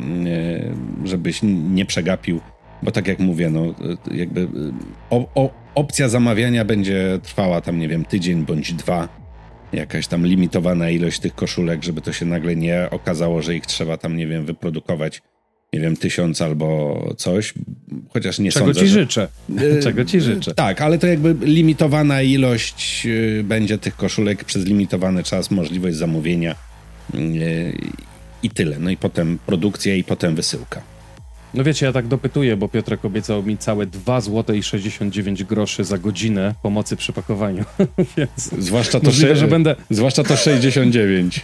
e, 1.04 1.08
żebyś 1.08 1.40
nie 1.70 1.86
przegapił, 1.86 2.40
bo 2.84 2.92
tak 2.92 3.08
jak 3.08 3.20
mówię, 3.20 3.50
no 3.50 3.74
jakby 4.12 4.48
o, 5.10 5.28
o, 5.36 5.50
opcja 5.76 6.10
zamawiania 6.10 6.66
będzie 6.66 7.20
trwała 7.24 7.62
tam, 7.62 7.80
nie 7.80 7.88
wiem, 7.88 8.06
tydzień 8.06 8.46
bądź 8.46 8.74
dwa. 8.74 9.24
Jakaś 9.74 10.08
tam 10.08 10.26
limitowana 10.26 10.90
ilość 10.90 11.20
tych 11.20 11.36
koszulek, 11.36 11.84
żeby 11.84 12.02
to 12.02 12.14
się 12.14 12.26
nagle 12.26 12.56
nie 12.56 12.88
okazało, 12.92 13.42
że 13.42 13.56
ich 13.56 13.66
trzeba 13.66 13.98
tam, 13.98 14.18
nie 14.18 14.28
wiem, 14.28 14.46
wyprodukować 14.46 15.22
nie 15.74 15.80
wiem, 15.80 15.98
tysiąc 15.98 16.42
albo 16.42 17.00
coś, 17.18 17.54
chociaż 18.10 18.40
nie 18.40 18.52
Czego 18.52 18.66
sądzę, 18.66 18.80
ci 18.80 18.88
że... 18.88 19.00
życzę. 19.00 19.28
Czego 19.84 20.06
ci 20.06 20.22
życzę. 20.22 20.54
Tak, 20.54 20.82
ale 20.82 20.98
to 20.98 21.08
jakby 21.08 21.36
limitowana 21.46 22.22
ilość 22.22 23.04
y, 23.06 23.44
będzie 23.44 23.78
tych 23.78 23.96
koszulek 23.96 24.44
przez 24.44 24.66
limitowany 24.66 25.24
czas, 25.24 25.52
możliwość 25.52 25.98
zamówienia 25.98 26.56
y, 27.16 27.78
i 28.44 28.50
tyle. 28.50 28.80
No 28.80 28.90
i 28.90 28.98
potem 28.98 29.40
produkcja 29.46 29.96
i 29.96 30.04
potem 30.04 30.36
wysyłka. 30.36 30.82
No 31.54 31.64
wiecie, 31.64 31.86
ja 31.86 31.92
tak 31.92 32.08
dopytuję, 32.08 32.58
bo 32.58 32.70
Piotrek 32.70 33.06
obiecał 33.06 33.44
mi 33.44 33.58
całe 33.58 33.86
2 33.86 34.22
zł 34.22 34.56
i 34.56 34.64
69 34.64 35.44
groszy 35.44 35.84
za 35.84 35.98
godzinę 35.98 36.56
pomocy 36.64 36.96
przy 36.96 37.14
pakowaniu. 37.14 37.66
Więc 38.18 38.52
zwłaszcza 38.60 39.00
to, 39.00 39.06
możliwe, 39.06 39.36
że 39.36 39.48
będę... 39.48 39.76
zwłaszcza 39.90 40.24
to 40.24 40.36
69. 40.38 41.42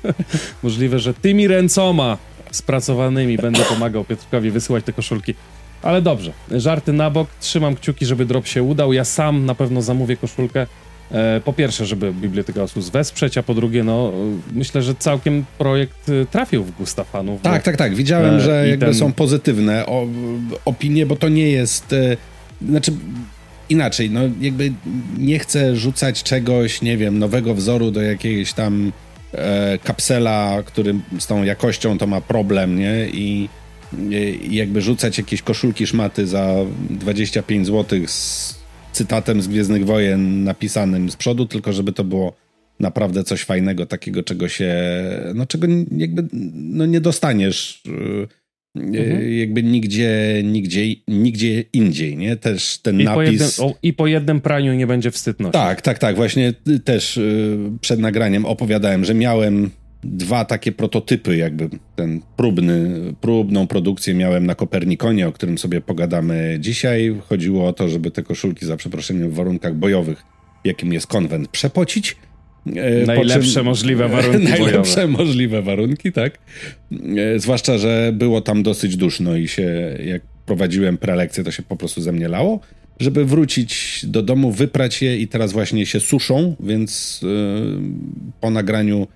możliwe, 0.62 0.98
że 0.98 1.14
tymi 1.14 1.48
ręcoma 1.48 2.18
spracowanymi 2.52 3.36
będę 3.36 3.60
pomagał 3.64 4.04
Piotrkowi 4.04 4.50
wysyłać 4.50 4.84
te 4.84 4.92
koszulki. 4.92 5.34
Ale 5.82 6.02
dobrze, 6.02 6.32
żarty 6.50 6.92
na 6.92 7.10
bok, 7.10 7.28
trzymam 7.40 7.76
kciuki, 7.76 8.06
żeby 8.06 8.26
drop 8.26 8.46
się 8.46 8.62
udał. 8.62 8.92
Ja 8.92 9.04
sam 9.04 9.46
na 9.46 9.54
pewno 9.54 9.82
zamówię 9.82 10.16
koszulkę. 10.16 10.66
E, 11.12 11.40
po 11.44 11.52
pierwsze, 11.52 11.86
żeby 11.86 12.12
Biblioteka 12.12 12.62
Osus 12.62 12.88
wesprzeć, 12.88 13.38
a 13.38 13.42
po 13.42 13.54
drugie, 13.54 13.84
no 13.84 14.12
myślę, 14.52 14.82
że 14.82 14.94
całkiem 14.94 15.44
projekt 15.58 16.08
y, 16.08 16.26
trafił 16.30 16.64
w 16.64 16.70
gusta 16.70 17.04
fanów. 17.04 17.42
Tak, 17.42 17.62
tak, 17.62 17.76
tak. 17.76 17.94
Widziałem, 17.94 18.34
e, 18.34 18.40
że 18.40 18.68
jakby 18.68 18.86
ten... 18.86 18.94
są 18.94 19.12
pozytywne 19.12 19.84
opinie, 20.64 21.06
bo 21.06 21.16
to 21.16 21.28
nie 21.28 21.50
jest. 21.50 21.92
E, 21.92 22.16
znaczy, 22.68 22.92
inaczej, 23.68 24.10
no 24.10 24.20
jakby 24.40 24.72
nie 25.18 25.38
chcę 25.38 25.76
rzucać 25.76 26.22
czegoś, 26.22 26.82
nie 26.82 26.96
wiem, 26.96 27.18
nowego 27.18 27.54
wzoru 27.54 27.90
do 27.90 28.02
jakiejś 28.02 28.52
tam 28.52 28.92
e, 29.32 29.78
kapsela, 29.78 30.62
który 30.66 30.94
z 31.18 31.26
tą 31.26 31.42
jakością 31.42 31.98
to 31.98 32.06
ma 32.06 32.20
problem, 32.20 32.78
nie? 32.78 33.08
I, 33.08 33.48
i 34.10 34.56
jakby 34.56 34.80
rzucać 34.82 35.18
jakieś 35.18 35.42
koszulki 35.42 35.86
szmaty 35.86 36.26
za 36.26 36.54
25 36.90 37.66
zł 37.66 38.00
z 38.06 38.54
cytatem 38.92 39.42
z 39.42 39.48
Gwiezdnych 39.48 39.86
Wojen 39.86 40.44
napisanym 40.44 41.10
z 41.10 41.16
przodu, 41.16 41.46
tylko 41.46 41.72
żeby 41.72 41.92
to 41.92 42.04
było 42.04 42.32
naprawdę 42.80 43.24
coś 43.24 43.44
fajnego, 43.44 43.86
takiego, 43.86 44.22
czego 44.22 44.48
się, 44.48 44.74
no 45.34 45.46
czego 45.46 45.66
jakby 45.96 46.28
no 46.52 46.86
nie 46.86 47.00
dostaniesz 47.00 47.82
mhm. 48.76 49.38
jakby 49.38 49.62
nigdzie, 49.62 50.42
nigdzie, 50.44 50.94
nigdzie 51.08 51.64
indziej, 51.72 52.16
nie? 52.16 52.36
Też 52.36 52.78
ten 52.78 53.00
I 53.00 53.04
napis... 53.04 53.16
Po 53.16 53.22
jednym, 53.22 53.48
o, 53.58 53.78
I 53.82 53.92
po 53.92 54.06
jednym 54.06 54.40
praniu 54.40 54.74
nie 54.74 54.86
będzie 54.86 55.10
wstydności. 55.10 55.52
Tak, 55.52 55.82
tak, 55.82 55.98
tak. 55.98 56.16
Właśnie 56.16 56.54
też 56.84 57.16
y, 57.16 57.58
przed 57.80 58.00
nagraniem 58.00 58.44
opowiadałem, 58.44 59.04
że 59.04 59.14
miałem 59.14 59.70
dwa 60.04 60.44
takie 60.44 60.72
prototypy, 60.72 61.36
jakby 61.36 61.68
ten 61.96 62.20
próbny, 62.36 62.90
próbną 63.20 63.66
produkcję 63.66 64.14
miałem 64.14 64.46
na 64.46 64.54
Kopernikonie, 64.54 65.28
o 65.28 65.32
którym 65.32 65.58
sobie 65.58 65.80
pogadamy 65.80 66.56
dzisiaj. 66.60 67.16
Chodziło 67.28 67.68
o 67.68 67.72
to, 67.72 67.88
żeby 67.88 68.10
te 68.10 68.22
koszulki 68.22 68.66
za 68.66 68.76
przeproszeniem 68.76 69.30
w 69.30 69.34
warunkach 69.34 69.74
bojowych, 69.74 70.22
jakim 70.64 70.92
jest 70.92 71.06
konwent, 71.06 71.48
przepocić. 71.48 72.16
E, 72.66 73.06
najlepsze 73.06 73.52
czym, 73.52 73.64
możliwe 73.64 74.08
warunki 74.16 74.48
Najlepsze 74.48 74.94
bojowe. 74.94 75.24
możliwe 75.24 75.62
warunki, 75.62 76.12
tak. 76.12 76.38
E, 77.16 77.38
zwłaszcza, 77.38 77.78
że 77.78 78.12
było 78.14 78.40
tam 78.40 78.62
dosyć 78.62 78.96
duszno 78.96 79.36
i 79.36 79.48
się, 79.48 79.96
jak 80.04 80.22
prowadziłem 80.46 80.98
prelekcję, 80.98 81.44
to 81.44 81.50
się 81.50 81.62
po 81.62 81.76
prostu 81.76 82.02
ze 82.02 82.12
mnie 82.12 82.28
lało. 82.28 82.60
Żeby 83.00 83.24
wrócić 83.24 84.00
do 84.08 84.22
domu, 84.22 84.50
wyprać 84.52 85.02
je 85.02 85.18
i 85.18 85.28
teraz 85.28 85.52
właśnie 85.52 85.86
się 85.86 86.00
suszą, 86.00 86.56
więc 86.60 87.20
yy, 87.22 87.78
po 88.40 88.50
nagraniu 88.50 89.06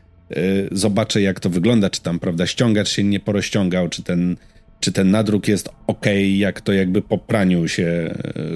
zobaczę, 0.72 1.22
jak 1.22 1.40
to 1.40 1.50
wygląda, 1.50 1.90
czy 1.90 2.02
tam, 2.02 2.18
prawda, 2.18 2.46
ściągacz 2.46 2.88
się 2.88 3.04
nie 3.04 3.20
porozciągał, 3.20 3.88
czy 3.88 4.02
ten, 4.02 4.36
czy 4.80 4.92
ten 4.92 5.10
nadruk 5.10 5.48
jest 5.48 5.68
ok, 5.86 6.06
jak 6.36 6.60
to 6.60 6.72
jakby 6.72 7.02
po 7.02 7.18
praniu 7.18 7.68
się, 7.68 8.14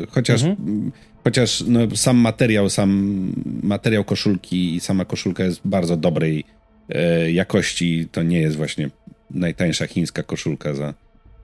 chociaż 0.09 0.43
mhm 0.43 0.91
Chociaż 1.31 1.65
no, 1.67 1.81
sam 1.95 2.17
materiał, 2.17 2.71
sam 2.71 3.33
materiał 3.63 4.05
koszulki 4.05 4.75
i 4.75 4.81
sama 4.81 5.05
koszulka 5.05 5.45
jest 5.45 5.61
bardzo 5.65 5.97
dobrej 5.97 6.45
e, 6.89 7.33
jakości. 7.33 8.09
To 8.13 8.23
nie 8.23 8.41
jest 8.41 8.57
właśnie 8.57 8.91
najtańsza 9.31 9.87
chińska 9.87 10.23
koszulka 10.23 10.75
za 10.75 10.95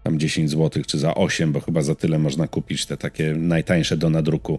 tam 0.02 0.18
10 0.18 0.50
zł 0.50 0.82
czy 0.86 0.98
za 0.98 1.14
8, 1.14 1.52
bo 1.52 1.60
chyba 1.60 1.82
za 1.82 1.94
tyle 1.94 2.18
można 2.18 2.48
kupić 2.48 2.86
te 2.86 2.96
takie 2.96 3.34
najtańsze 3.34 3.96
do 3.96 4.10
nadruku. 4.10 4.58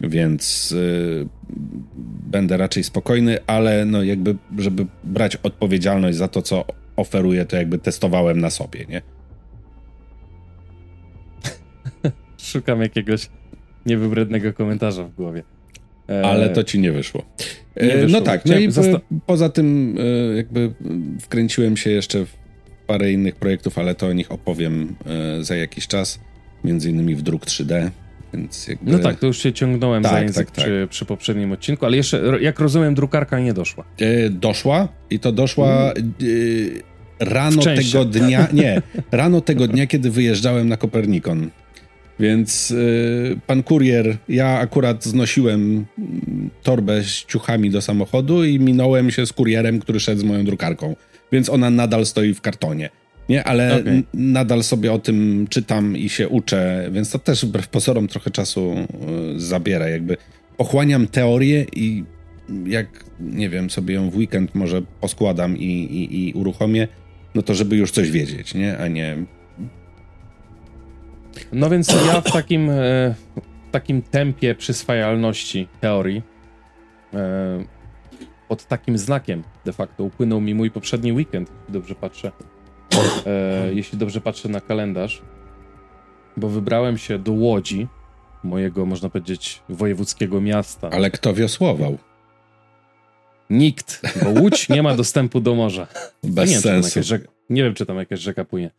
Więc 0.00 0.74
e, 1.22 1.28
będę 2.30 2.56
raczej 2.56 2.84
spokojny, 2.84 3.38
ale 3.46 3.84
no 3.84 4.02
jakby, 4.02 4.36
żeby 4.58 4.86
brać 5.04 5.36
odpowiedzialność 5.36 6.18
za 6.18 6.28
to, 6.28 6.42
co 6.42 6.64
oferuję, 6.96 7.44
to 7.44 7.56
jakby 7.56 7.78
testowałem 7.78 8.40
na 8.40 8.50
sobie, 8.50 8.86
nie? 8.88 9.02
Szukam 12.52 12.80
jakiegoś 12.80 13.28
niewybrednego 13.88 14.52
komentarza 14.52 15.04
w 15.04 15.14
głowie. 15.14 15.42
E, 16.08 16.22
Ale 16.24 16.48
to 16.48 16.64
ci 16.64 16.78
nie 16.80 16.92
wyszło. 16.92 17.24
E, 17.74 17.86
nie 17.86 17.92
wyszło. 17.92 18.20
No 18.20 18.26
tak, 18.26 18.44
no 18.44 18.58
i 18.58 18.72
po, 18.72 18.82
poza 19.26 19.48
tym 19.48 19.96
e, 20.32 20.36
jakby 20.36 20.72
wkręciłem 21.20 21.76
się 21.76 21.90
jeszcze 21.90 22.26
w 22.26 22.34
parę 22.86 23.12
innych 23.12 23.36
projektów, 23.36 23.78
ale 23.78 23.94
to 23.94 24.06
o 24.06 24.12
nich 24.12 24.32
opowiem 24.32 24.96
za 25.40 25.56
jakiś 25.56 25.86
czas, 25.86 26.20
między 26.64 26.90
innymi 26.90 27.14
w 27.14 27.22
druk 27.22 27.46
3D, 27.46 27.90
więc 28.34 28.68
jakby... 28.68 28.92
No 28.92 28.98
tak, 28.98 29.18
to 29.18 29.26
już 29.26 29.38
się 29.38 29.52
ciągnąłem 29.52 30.02
tak, 30.02 30.12
za 30.12 30.20
język 30.20 30.46
tak, 30.46 30.56
tak. 30.56 30.64
Przy, 30.64 30.86
przy, 30.90 31.04
poprzednim 31.04 31.52
odcinku, 31.52 31.86
ale 31.86 31.96
jeszcze, 31.96 32.22
jak 32.40 32.60
rozumiem, 32.60 32.94
drukarka 32.94 33.40
nie 33.40 33.54
doszła. 33.54 33.84
doszła 34.30 34.88
i 35.10 35.18
to 35.18 35.32
doszła 35.32 35.92
mm. 35.92 36.12
rano 37.20 37.62
tego 37.62 38.04
dnia, 38.04 38.48
nie, 38.52 38.82
rano 39.12 39.40
tego 39.40 39.68
dnia, 39.68 39.86
kiedy 39.86 40.10
wyjeżdżałem 40.10 40.68
na 40.68 40.76
Kopernikon. 40.76 41.50
Więc 42.20 42.70
y, 42.70 43.40
pan 43.46 43.62
kurier, 43.62 44.16
ja 44.28 44.58
akurat 44.58 45.04
znosiłem 45.04 45.86
torbę 46.62 47.02
z 47.02 47.24
ciuchami 47.24 47.70
do 47.70 47.82
samochodu 47.82 48.44
i 48.44 48.58
minąłem 48.60 49.10
się 49.10 49.26
z 49.26 49.32
kurierem, 49.32 49.80
który 49.80 50.00
szedł 50.00 50.20
z 50.20 50.24
moją 50.24 50.44
drukarką. 50.44 50.96
Więc 51.32 51.48
ona 51.48 51.70
nadal 51.70 52.06
stoi 52.06 52.34
w 52.34 52.40
kartonie. 52.40 52.90
Nie, 53.28 53.44
ale 53.44 53.80
okay. 53.80 54.02
nadal 54.14 54.62
sobie 54.62 54.92
o 54.92 54.98
tym 54.98 55.46
czytam 55.50 55.96
i 55.96 56.08
się 56.08 56.28
uczę, 56.28 56.88
więc 56.92 57.10
to 57.10 57.18
też 57.18 57.44
wbrew 57.44 57.68
pozorom 57.68 58.08
trochę 58.08 58.30
czasu 58.30 58.74
y, 59.36 59.40
zabiera. 59.40 59.88
Jakby 59.88 60.16
pochłaniam 60.56 61.06
teorię 61.06 61.66
i 61.76 62.04
jak, 62.66 63.04
nie 63.20 63.48
wiem, 63.48 63.70
sobie 63.70 63.94
ją 63.94 64.10
w 64.10 64.16
weekend 64.16 64.54
może 64.54 64.82
poskładam 65.00 65.56
i, 65.56 65.64
i, 65.64 66.28
i 66.28 66.32
uruchomię, 66.32 66.88
no 67.34 67.42
to 67.42 67.54
żeby 67.54 67.76
już 67.76 67.90
coś 67.90 68.10
wiedzieć, 68.10 68.54
nie? 68.54 68.78
A 68.78 68.88
nie 68.88 69.16
no 71.52 71.70
więc 71.70 71.88
ja 72.06 72.20
w 72.20 72.32
takim, 72.32 72.70
e, 72.70 72.74
w 73.68 73.70
takim 73.70 74.02
tempie 74.02 74.54
przyswajalności 74.54 75.68
teorii 75.80 76.22
e, 77.14 77.64
pod 78.48 78.64
takim 78.64 78.98
znakiem 78.98 79.42
de 79.64 79.72
facto 79.72 80.04
upłynął 80.04 80.40
mi 80.40 80.54
mój 80.54 80.70
poprzedni 80.70 81.12
weekend, 81.12 81.50
jeśli 81.50 81.72
dobrze 81.72 81.94
patrzę. 81.94 82.32
E, 83.26 83.74
jeśli 83.74 83.98
dobrze 83.98 84.20
patrzę 84.20 84.48
na 84.48 84.60
kalendarz, 84.60 85.22
bo 86.36 86.48
wybrałem 86.48 86.98
się 86.98 87.18
do 87.18 87.32
Łodzi, 87.32 87.86
mojego, 88.44 88.86
można 88.86 89.08
powiedzieć, 89.08 89.62
wojewódzkiego 89.68 90.40
miasta. 90.40 90.90
Ale 90.90 91.10
kto 91.10 91.34
wiosłował? 91.34 91.98
Nikt, 93.50 94.02
bo 94.24 94.40
Łódź 94.40 94.68
nie 94.68 94.82
ma 94.82 94.94
dostępu 94.94 95.40
do 95.40 95.54
morza. 95.54 95.86
Bez 96.22 96.50
nie 96.50 96.60
sensu. 96.60 97.00
Wiem, 97.00 97.20
nie 97.50 97.62
wiem, 97.62 97.74
czy 97.74 97.86
tam 97.86 97.96
jakaś 97.96 98.20
rzeka 98.20 98.44
płynie. 98.44 98.70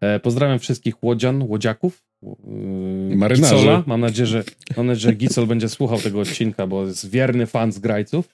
E, 0.00 0.20
pozdrawiam 0.20 0.58
wszystkich 0.58 1.04
łodzian, 1.04 1.42
łodziaków. 1.42 2.02
Yy, 2.22 3.16
Marynarzy. 3.16 3.54
Gicola. 3.54 3.82
Mam 3.86 4.00
nadzieję, 4.00 4.26
że, 4.26 4.44
mam 4.76 4.86
nadzieję, 4.86 5.12
że 5.12 5.16
Gicol 5.16 5.46
będzie 5.46 5.68
słuchał 5.68 5.98
tego 5.98 6.20
odcinka, 6.20 6.66
bo 6.66 6.86
jest 6.86 7.10
wierny 7.10 7.46
fan 7.46 7.72
z 7.72 7.78
grajców. 7.78 8.28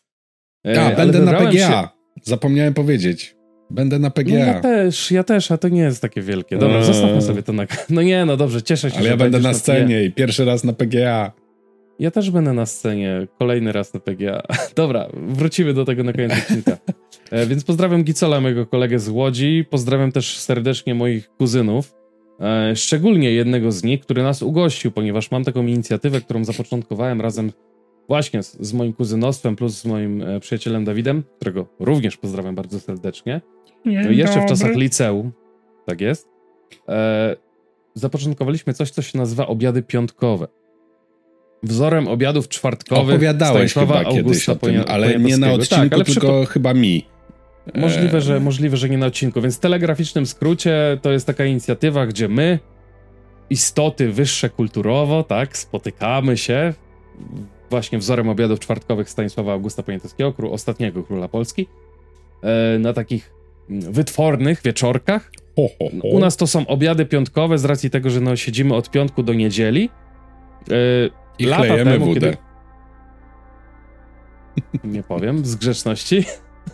E, 0.66 0.82
A, 0.82 0.96
będę 0.96 1.20
na 1.20 1.32
PGA. 1.32 1.52
Się... 1.52 1.88
Zapomniałem 2.22 2.74
powiedzieć. 2.74 3.36
Będę 3.70 3.98
na 3.98 4.10
PGA. 4.10 4.38
No 4.38 4.46
ja 4.46 4.60
też, 4.60 5.10
ja 5.10 5.24
też, 5.24 5.50
a 5.50 5.58
to 5.58 5.68
nie 5.68 5.80
jest 5.80 6.02
takie 6.02 6.22
wielkie. 6.22 6.58
Dobra, 6.58 6.76
eee. 6.76 6.84
zostawmy 6.84 7.22
sobie 7.22 7.42
to 7.42 7.52
na... 7.52 7.66
No 7.90 8.02
nie, 8.02 8.24
no 8.24 8.36
dobrze, 8.36 8.62
cieszę 8.62 8.90
się, 8.90 8.98
Ale 8.98 9.08
ja 9.08 9.16
będę 9.16 9.40
na 9.40 9.54
scenie 9.54 9.96
na... 9.96 10.02
i 10.02 10.12
pierwszy 10.12 10.44
raz 10.44 10.64
na 10.64 10.72
PGA. 10.72 11.32
Ja 11.98 12.10
też 12.10 12.30
będę 12.30 12.52
na 12.52 12.66
scenie, 12.66 13.26
kolejny 13.38 13.72
raz 13.72 13.94
na 13.94 14.00
PGA. 14.00 14.42
Dobra, 14.76 15.08
wrócimy 15.12 15.74
do 15.74 15.84
tego 15.84 16.04
na 16.04 16.12
koniec 16.12 16.32
odcinka. 16.32 16.76
E, 17.30 17.46
więc 17.46 17.64
pozdrawiam 17.64 18.04
Gicola, 18.04 18.40
mojego 18.40 18.66
kolegę 18.66 18.98
z 18.98 19.08
Łodzi. 19.08 19.64
Pozdrawiam 19.70 20.12
też 20.12 20.38
serdecznie 20.38 20.94
moich 20.94 21.28
kuzynów. 21.28 21.94
E, 22.40 22.76
szczególnie 22.76 23.32
jednego 23.32 23.72
z 23.72 23.84
nich, 23.84 24.00
który 24.00 24.22
nas 24.22 24.42
ugościł, 24.42 24.92
ponieważ 24.92 25.30
mam 25.30 25.44
taką 25.44 25.66
inicjatywę, 25.66 26.20
którą 26.20 26.44
zapoczątkowałem 26.44 27.20
razem 27.20 27.52
właśnie 28.08 28.42
z, 28.42 28.56
z, 28.60 28.72
moim 28.72 28.92
kuzynostwem 28.92 29.56
plus 29.56 29.80
z 29.80 29.84
moim 29.84 30.22
e, 30.22 30.40
przyjacielem 30.40 30.84
Dawidem, 30.84 31.22
którego 31.36 31.66
również 31.80 32.16
pozdrawiam 32.16 32.54
bardzo 32.54 32.80
serdecznie. 32.80 33.40
No 33.84 34.10
jeszcze 34.10 34.40
w 34.40 34.46
czasach 34.46 34.76
liceum, 34.76 35.32
tak 35.86 36.00
jest, 36.00 36.28
e, 36.88 37.36
zapoczątkowaliśmy 37.94 38.74
coś, 38.74 38.90
co 38.90 39.02
się 39.02 39.18
nazywa 39.18 39.46
obiady 39.46 39.82
piątkowe. 39.82 40.48
Wzorem 41.62 42.08
obiadów 42.08 42.48
czwartkowych 42.48 43.14
Opowiadałeś 43.14 43.70
Stanisława 43.70 43.98
chyba 43.98 44.10
Augusta 44.10 44.22
kiedyś 44.22 44.48
o 44.48 44.56
tym, 44.56 44.94
ale 44.94 45.18
nie 45.18 45.36
na 45.36 45.52
odcinku, 45.52 45.88
tak, 45.88 45.92
ale 45.92 46.04
tylko 46.04 46.44
chyba 46.44 46.74
mi. 46.74 47.13
Możliwe 47.74 48.20
że, 48.20 48.40
możliwe, 48.40 48.76
że 48.76 48.88
nie 48.88 48.98
na 48.98 49.06
odcinku, 49.06 49.40
więc 49.40 49.56
w 49.56 49.60
telegraficznym 49.60 50.26
skrócie 50.26 50.98
to 51.02 51.12
jest 51.12 51.26
taka 51.26 51.44
inicjatywa, 51.44 52.06
gdzie 52.06 52.28
my, 52.28 52.58
istoty 53.50 54.12
wyższe 54.12 54.50
kulturowo, 54.50 55.22
tak, 55.22 55.56
spotykamy 55.56 56.36
się 56.36 56.74
właśnie 57.70 57.98
wzorem 57.98 58.28
obiadów 58.28 58.60
czwartkowych 58.60 59.10
Stanisława 59.10 59.52
Augusta 59.52 59.82
Poniatowskiego, 59.82 60.34
ostatniego 60.50 61.02
króla 61.02 61.28
Polski, 61.28 61.66
e, 62.42 62.78
na 62.78 62.92
takich 62.92 63.32
wytwornych 63.68 64.62
wieczorkach. 64.62 65.30
U 66.02 66.18
nas 66.18 66.36
to 66.36 66.46
są 66.46 66.66
obiady 66.66 67.06
piątkowe 67.06 67.58
z 67.58 67.64
racji 67.64 67.90
tego, 67.90 68.10
że 68.10 68.20
no, 68.20 68.36
siedzimy 68.36 68.74
od 68.74 68.90
piątku 68.90 69.22
do 69.22 69.34
niedzieli. 69.34 69.90
E, 70.70 70.74
I 71.38 71.44
lata 71.46 71.76
temu, 71.76 72.06
wódę. 72.06 72.20
Kiedy... 72.20 72.36
Nie 74.88 75.02
powiem, 75.02 75.44
z 75.44 75.56
grzeczności. 75.56 76.24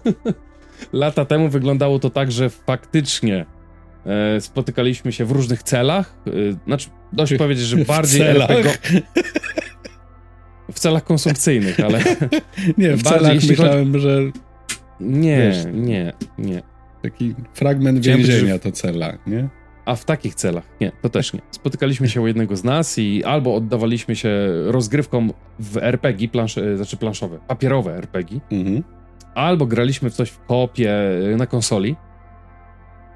lata 0.93 1.25
temu 1.25 1.49
wyglądało 1.49 1.99
to 1.99 2.11
tak, 2.11 2.33
że 2.33 2.51
faktycznie 2.51 3.47
e, 4.07 4.41
spotykaliśmy 4.41 5.13
się 5.13 5.25
w 5.25 5.31
różnych 5.31 5.63
celach. 5.63 6.15
E, 6.27 6.31
znaczy, 6.67 6.89
dość 7.13 7.35
powiedzieć, 7.35 7.65
że 7.65 7.77
bardziej 7.77 8.23
RPG. 8.23 8.73
W 10.73 10.79
celach 10.79 11.05
konsumpcyjnych, 11.05 11.81
ale. 11.81 12.01
Nie, 12.79 12.97
w 12.97 13.03
celach 13.03 13.35
myślałem, 13.35 13.93
chodzi... 13.93 14.03
że. 14.03 14.21
Nie, 15.01 15.39
wiesz, 15.39 15.57
nie, 15.73 16.13
nie. 16.39 16.63
Taki 17.03 17.35
fragment 17.55 18.07
więzienia 18.07 18.59
to 18.59 18.73
cela, 18.73 19.19
nie? 19.27 19.49
A 19.85 19.95
w 19.95 20.05
takich 20.05 20.35
celach? 20.35 20.65
Nie, 20.81 20.93
to 21.03 21.09
też 21.09 21.33
nie. 21.33 21.41
Spotykaliśmy 21.51 22.09
się 22.09 22.21
u 22.21 22.27
jednego 22.27 22.57
z 22.57 22.65
nas 22.65 22.99
i 22.99 23.25
albo 23.25 23.55
oddawaliśmy 23.55 24.17
się 24.17 24.31
rozgrywkom 24.67 25.33
w 25.59 25.77
RPG, 25.77 26.29
plansze, 26.29 26.77
znaczy 26.77 26.97
planszowe, 26.97 27.39
papierowe 27.49 27.97
RPG, 27.97 28.41
mhm. 28.51 28.83
Albo 29.35 29.67
graliśmy 29.67 30.11
w 30.11 30.15
coś 30.15 30.31
w 30.31 30.45
kopie 30.45 30.95
na 31.37 31.47
konsoli. 31.47 31.97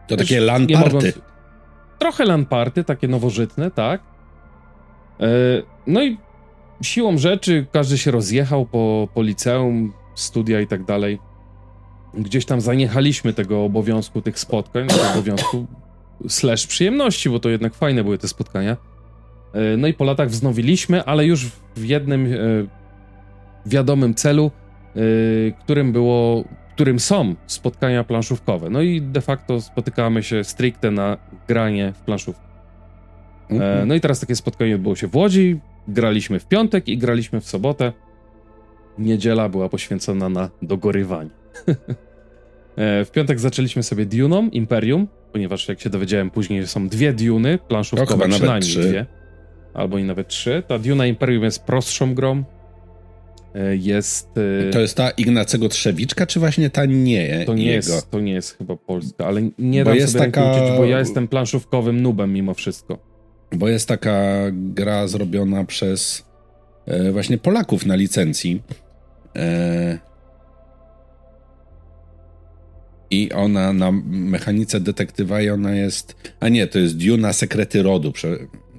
To 0.06 0.16
takie 0.16 0.40
LAN 0.40 0.66
party. 0.66 0.94
Mogąc... 0.94 1.20
Trochę 1.98 2.24
LAN 2.24 2.46
party, 2.46 2.84
takie 2.84 3.08
nowożytne, 3.08 3.70
tak. 3.70 4.00
E, 5.20 5.26
no 5.86 6.04
i 6.04 6.18
siłą 6.82 7.18
rzeczy 7.18 7.66
każdy 7.72 7.98
się 7.98 8.10
rozjechał 8.10 8.66
po, 8.66 9.08
po 9.14 9.22
liceum, 9.22 9.92
studia 10.14 10.60
i 10.60 10.66
tak 10.66 10.84
dalej. 10.84 11.18
Gdzieś 12.14 12.44
tam 12.44 12.60
zaniechaliśmy 12.60 13.32
tego 13.32 13.64
obowiązku, 13.64 14.22
tych 14.22 14.38
spotkań, 14.38 14.86
tego 14.86 15.02
obowiązku 15.12 15.66
slash 16.28 16.66
przyjemności, 16.66 17.30
bo 17.30 17.40
to 17.40 17.48
jednak 17.48 17.74
fajne 17.74 18.04
były 18.04 18.18
te 18.18 18.28
spotkania. 18.28 18.76
E, 19.52 19.76
no 19.76 19.88
i 19.88 19.94
po 19.94 20.04
latach 20.04 20.28
wznowiliśmy, 20.28 21.04
ale 21.04 21.26
już 21.26 21.46
w 21.76 21.84
jednym 21.84 22.26
e, 22.26 22.36
wiadomym 23.66 24.14
celu, 24.14 24.50
którym 25.60 25.92
było, 25.92 26.44
którym 26.74 27.00
są 27.00 27.34
spotkania 27.46 28.04
planszówkowe. 28.04 28.70
No 28.70 28.82
i 28.82 29.02
de 29.02 29.20
facto 29.20 29.60
spotykamy 29.60 30.22
się 30.22 30.44
stricte 30.44 30.90
na 30.90 31.16
granie 31.48 31.92
w 31.92 32.00
planszówkę. 32.00 32.44
Mhm. 33.50 33.88
No 33.88 33.94
i 33.94 34.00
teraz 34.00 34.20
takie 34.20 34.36
spotkanie 34.36 34.74
odbyło 34.74 34.96
się 34.96 35.06
w 35.06 35.16
Łodzi, 35.16 35.60
graliśmy 35.88 36.40
w 36.40 36.46
piątek 36.46 36.88
i 36.88 36.98
graliśmy 36.98 37.40
w 37.40 37.48
sobotę. 37.48 37.92
Niedziela 38.98 39.48
była 39.48 39.68
poświęcona 39.68 40.28
na 40.28 40.50
dogorywanie. 40.62 41.30
w 43.06 43.08
piątek 43.12 43.40
zaczęliśmy 43.40 43.82
sobie 43.82 44.06
Duną, 44.06 44.48
Imperium, 44.48 45.08
ponieważ 45.32 45.68
jak 45.68 45.80
się 45.80 45.90
dowiedziałem 45.90 46.30
później, 46.30 46.66
są 46.66 46.88
dwie 46.88 47.12
Duny 47.12 47.58
planszówkowe, 47.68 48.28
no, 48.28 48.36
przynajmniej 48.36 48.76
dwie. 48.76 49.06
Albo 49.74 49.98
i 49.98 50.04
nawet 50.04 50.28
trzy. 50.28 50.62
Ta 50.68 50.78
Duna 50.78 51.06
Imperium 51.06 51.44
jest 51.44 51.64
prostszą 51.64 52.14
grą. 52.14 52.44
E, 53.54 53.76
jest... 53.76 54.28
E, 54.68 54.70
to 54.70 54.80
jest 54.80 54.96
ta 54.96 55.10
Ignacego 55.10 55.68
Trzewiczka, 55.68 56.26
czy 56.26 56.40
właśnie 56.40 56.70
ta 56.70 56.84
nie? 56.84 57.44
To 57.46 57.54
nie, 57.54 57.66
jest, 57.66 58.10
to 58.10 58.20
nie 58.20 58.32
jest 58.32 58.58
chyba 58.58 58.76
polska, 58.76 59.26
ale 59.26 59.42
nie 59.58 59.84
bo 59.84 59.90
dam 59.90 59.98
jest 59.98 60.12
sobie 60.12 60.24
taka... 60.24 60.52
uczyć, 60.52 60.76
bo 60.76 60.84
ja 60.84 60.98
jestem 60.98 61.28
planszówkowym 61.28 62.02
nubem 62.02 62.32
mimo 62.32 62.54
wszystko. 62.54 62.98
Bo 63.52 63.68
jest 63.68 63.88
taka 63.88 64.42
gra 64.52 65.08
zrobiona 65.08 65.64
przez 65.64 66.24
e, 66.86 67.12
właśnie 67.12 67.38
Polaków 67.38 67.86
na 67.86 67.94
licencji. 67.94 68.62
E, 69.36 69.98
I 73.10 73.32
ona 73.32 73.72
na 73.72 73.92
mechanice 74.06 74.80
detektywa 74.80 75.40
i 75.40 75.50
ona 75.50 75.74
jest... 75.74 76.16
A 76.40 76.48
nie, 76.48 76.66
to 76.66 76.78
jest 76.78 76.96
Duna 76.96 77.32
Sekrety 77.32 77.82
Rodu. 77.82 78.12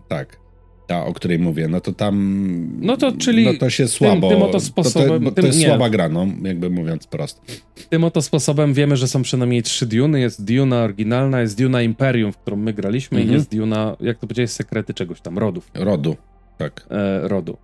Tak 0.07 0.44
ta, 0.87 1.05
o 1.05 1.13
której 1.13 1.39
mówię, 1.39 1.67
no 1.67 1.81
to 1.81 1.93
tam. 1.93 2.77
No 2.81 2.97
to 2.97 3.11
czyli. 3.11 3.45
No 3.45 3.53
to 3.53 3.69
się 3.69 3.87
słabo. 3.87 4.29
Tym, 4.29 4.37
tym 4.37 4.47
oto 4.49 4.59
sposobem. 4.59 5.09
To, 5.09 5.19
to, 5.19 5.25
to 5.25 5.31
tym, 5.31 5.45
jest 5.45 5.59
nie. 5.59 5.65
słaba 5.65 5.89
gra, 5.89 6.09
no, 6.09 6.27
jakby 6.43 6.69
mówiąc 6.69 7.07
prosto. 7.07 7.41
Tym 7.89 8.03
oto 8.03 8.21
sposobem 8.21 8.73
wiemy, 8.73 8.97
że 8.97 9.07
są 9.07 9.21
przynajmniej 9.21 9.63
trzy 9.63 9.85
Duny. 9.85 10.19
Jest 10.19 10.45
Duna 10.45 10.83
oryginalna, 10.83 11.41
jest 11.41 11.57
Duna 11.57 11.81
Imperium, 11.81 12.31
w 12.31 12.37
którą 12.37 12.57
my 12.57 12.73
graliśmy, 12.73 13.17
mhm. 13.17 13.33
i 13.33 13.37
jest 13.37 13.55
Duna, 13.55 13.97
jak 13.99 14.19
to 14.19 14.27
powiedziałeś, 14.27 14.51
sekrety 14.51 14.93
czegoś 14.93 15.21
tam, 15.21 15.37
rodów. 15.37 15.71
Rodu, 15.73 16.15
tak. 16.57 16.87
E, 16.89 17.27
rodu. 17.27 17.57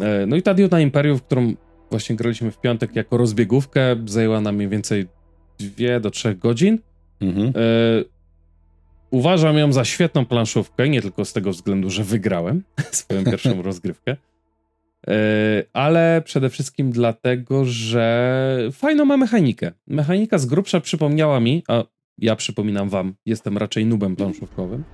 E, 0.00 0.26
no 0.26 0.36
i 0.36 0.42
ta 0.42 0.54
Duna 0.54 0.80
Imperium, 0.80 1.18
w 1.18 1.22
którą 1.22 1.54
właśnie 1.90 2.16
graliśmy 2.16 2.50
w 2.50 2.60
piątek 2.60 2.96
jako 2.96 3.16
rozbiegówkę, 3.16 3.96
zajęła 4.06 4.40
nam 4.40 4.56
mniej 4.56 4.68
więcej 4.68 5.06
dwie 5.58 6.00
do 6.00 6.10
trzech 6.10 6.38
godzin. 6.38 6.78
Mhm. 7.20 7.48
E, 7.48 8.19
Uważam 9.10 9.58
ją 9.58 9.72
za 9.72 9.84
świetną 9.84 10.26
planszówkę, 10.26 10.88
nie 10.88 11.02
tylko 11.02 11.24
z 11.24 11.32
tego 11.32 11.50
względu, 11.50 11.90
że 11.90 12.04
wygrałem 12.04 12.62
swoją 12.90 13.24
pierwszą 13.24 13.62
rozgrywkę, 13.62 14.16
e, 15.06 15.14
ale 15.72 16.22
przede 16.24 16.50
wszystkim 16.50 16.90
dlatego, 16.90 17.64
że 17.64 18.68
fajną 18.72 19.04
ma 19.04 19.16
mechanikę. 19.16 19.72
Mechanika 19.86 20.38
z 20.38 20.46
grubsza 20.46 20.80
przypomniała 20.80 21.40
mi, 21.40 21.62
a 21.68 21.84
ja 22.18 22.36
przypominam 22.36 22.88
wam, 22.88 23.14
jestem 23.26 23.58
raczej 23.58 23.86
nubem 23.86 24.16
planszówkowym, 24.16 24.84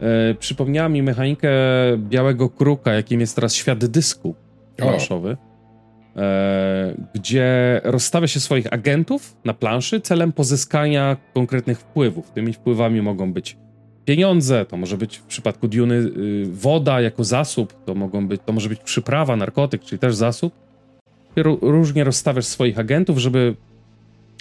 e, 0.00 0.34
przypomniała 0.34 0.88
mi 0.88 1.02
mechanikę 1.02 1.50
białego 1.96 2.48
kruka, 2.48 2.92
jakim 2.92 3.20
jest 3.20 3.34
teraz 3.34 3.54
świat 3.54 3.86
dysku 3.86 4.34
planszowy. 4.76 5.30
E, 5.30 5.51
gdzie 7.14 7.80
rozstawia 7.84 8.26
się 8.26 8.40
swoich 8.40 8.72
agentów 8.72 9.36
na 9.44 9.54
planszy 9.54 10.00
celem 10.00 10.32
pozyskania 10.32 11.16
konkretnych 11.34 11.78
wpływów. 11.78 12.30
Tymi 12.30 12.52
wpływami 12.52 13.02
mogą 13.02 13.32
być 13.32 13.56
pieniądze, 14.04 14.64
to 14.64 14.76
może 14.76 14.96
być 14.96 15.16
w 15.16 15.22
przypadku 15.22 15.68
Duny 15.68 15.94
y, 15.94 16.46
woda 16.52 17.00
jako 17.00 17.24
zasób, 17.24 17.84
to, 17.84 17.94
mogą 17.94 18.28
być, 18.28 18.40
to 18.46 18.52
może 18.52 18.68
być 18.68 18.80
przyprawa, 18.80 19.36
narkotyk, 19.36 19.82
czyli 19.84 19.98
też 19.98 20.14
zasób. 20.14 20.52
Różnie 21.62 22.04
rozstawiasz 22.04 22.46
swoich 22.46 22.78
agentów, 22.78 23.18
żeby 23.18 23.54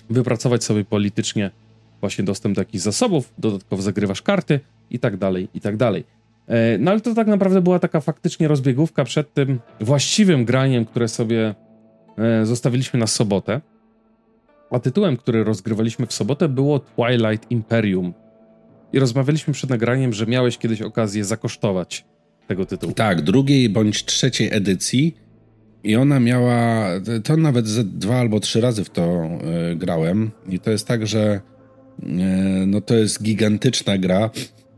wypracować 0.10 0.64
sobie 0.64 0.86
politycznie 0.86 1.52
właśnie 2.00 2.24
dostęp 2.24 2.56
do 2.56 2.62
jakichś 2.62 2.84
zasobów, 2.84 3.34
dodatkowo 3.38 3.82
zagrywasz 3.82 4.22
karty 4.22 4.60
i 4.90 5.00
tak 5.00 5.18
dalej, 5.18 5.48
i 5.54 5.62
tak 5.62 5.78
dalej. 5.78 6.04
E, 6.52 6.78
no 6.78 6.92
ale 6.92 7.02
to 7.02 7.16
tak 7.16 7.28
naprawdę 7.28 7.62
była 7.62 7.80
taka 7.80 8.02
faktycznie 8.02 8.48
rozbiegówka 8.48 9.04
przed 9.04 9.34
tym 9.34 9.60
właściwym 9.80 10.46
graniem, 10.46 10.86
które 10.86 11.08
sobie 11.08 11.56
e, 12.18 12.46
zostawiliśmy 12.46 13.00
na 13.00 13.08
sobotę. 13.08 13.62
A 14.72 14.80
tytułem, 14.80 15.18
który 15.18 15.44
rozgrywaliśmy 15.44 16.06
w 16.06 16.14
sobotę 16.14 16.50
było 16.50 16.80
Twilight 16.80 17.52
Imperium. 17.52 18.14
I 18.94 19.00
rozmawialiśmy 19.00 19.54
przed 19.54 19.70
nagraniem, 19.70 20.14
że 20.14 20.26
miałeś 20.26 20.58
kiedyś 20.58 20.82
okazję 20.82 21.26
zakosztować 21.26 22.06
tego 22.48 22.66
tytułu. 22.66 22.94
Tak, 22.94 23.22
drugiej 23.22 23.70
bądź 23.70 24.06
trzeciej 24.06 24.54
edycji. 24.54 25.16
I 25.84 25.96
ona 25.96 26.20
miała, 26.20 26.88
to 27.24 27.38
nawet 27.38 27.68
ze 27.68 27.84
dwa 27.84 28.16
albo 28.16 28.40
trzy 28.40 28.62
razy 28.62 28.84
w 28.84 28.90
to 28.90 29.30
y, 29.72 29.76
grałem. 29.76 30.32
I 30.50 30.60
to 30.60 30.72
jest 30.72 30.88
tak, 30.88 31.08
że 31.08 31.42
no 32.68 32.82
to 32.82 32.96
jest 32.96 33.24
gigantyczna 33.24 33.98
gra 33.98 34.30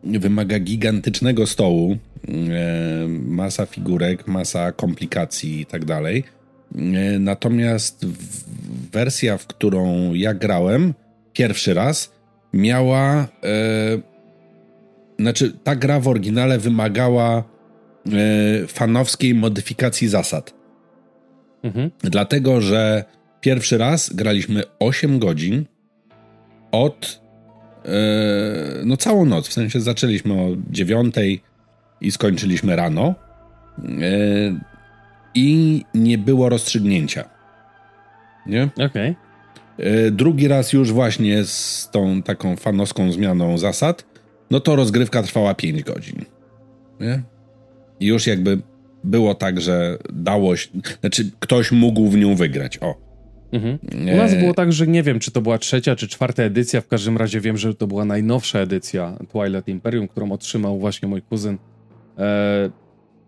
wymaga 0.03 0.59
gigantycznego 0.59 1.47
stołu, 1.47 1.97
e, 2.27 3.07
masa 3.07 3.65
figurek, 3.65 4.27
masa 4.27 4.71
komplikacji 4.71 5.61
i 5.61 5.65
tak 5.65 5.85
dalej. 5.85 6.23
E, 6.75 7.19
natomiast 7.19 8.05
wersja, 8.91 9.37
w 9.37 9.47
którą 9.47 10.13
ja 10.13 10.33
grałem 10.33 10.93
pierwszy 11.33 11.73
raz, 11.73 12.13
miała. 12.53 13.27
E, 13.43 14.13
znaczy, 15.19 15.53
ta 15.63 15.75
gra 15.75 15.99
w 15.99 16.07
oryginale 16.07 16.59
wymagała 16.59 17.43
fanowskiej 18.67 19.35
modyfikacji 19.35 20.07
zasad. 20.07 20.53
Mhm. 21.63 21.91
Dlatego, 22.01 22.61
że 22.61 23.03
pierwszy 23.41 23.77
raz 23.77 24.13
graliśmy 24.13 24.63
8 24.79 25.19
godzin 25.19 25.65
od 26.71 27.22
no 28.85 28.97
całą 28.97 29.25
noc, 29.25 29.47
w 29.47 29.53
sensie 29.53 29.81
zaczęliśmy 29.81 30.33
o 30.33 30.47
dziewiątej 30.69 31.41
i 32.01 32.11
skończyliśmy 32.11 32.75
rano. 32.75 33.15
E, 33.79 34.59
i 35.35 35.81
nie 35.93 36.17
było 36.17 36.49
rozstrzygnięcia. 36.49 37.29
Nie? 38.45 38.63
Okej. 38.63 38.85
Okay. 38.85 39.15
E, 39.77 40.11
drugi 40.11 40.47
raz 40.47 40.73
już 40.73 40.91
właśnie 40.91 41.43
z 41.43 41.89
tą 41.91 42.21
taką 42.21 42.55
fanowską 42.55 43.11
zmianą 43.11 43.57
zasad, 43.57 44.05
no 44.51 44.59
to 44.59 44.75
rozgrywka 44.75 45.23
trwała 45.23 45.53
5 45.53 45.83
godzin. 45.83 46.25
Nie? 46.99 47.23
I 47.99 48.05
już 48.05 48.27
jakby 48.27 48.61
było 49.03 49.35
tak, 49.35 49.61
że 49.61 49.97
dało 50.13 50.55
się, 50.55 50.69
znaczy 51.01 51.31
ktoś 51.39 51.71
mógł 51.71 52.09
w 52.09 52.17
nią 52.17 52.35
wygrać, 52.35 52.77
o. 52.81 53.12
Mhm. 53.53 53.79
U 54.13 54.17
nas 54.17 54.35
było 54.35 54.53
tak, 54.53 54.73
że 54.73 54.87
nie 54.87 55.03
wiem, 55.03 55.19
czy 55.19 55.31
to 55.31 55.41
była 55.41 55.57
trzecia, 55.57 55.95
czy 55.95 56.07
czwarta 56.07 56.43
edycja, 56.43 56.81
w 56.81 56.87
każdym 56.87 57.17
razie 57.17 57.41
wiem, 57.41 57.57
że 57.57 57.73
to 57.73 57.87
była 57.87 58.05
najnowsza 58.05 58.59
edycja 58.59 59.17
Twilight 59.31 59.67
Imperium, 59.67 60.07
którą 60.07 60.31
otrzymał 60.31 60.79
właśnie 60.79 61.07
mój 61.07 61.21
kuzyn 61.21 61.57
e, 62.17 62.69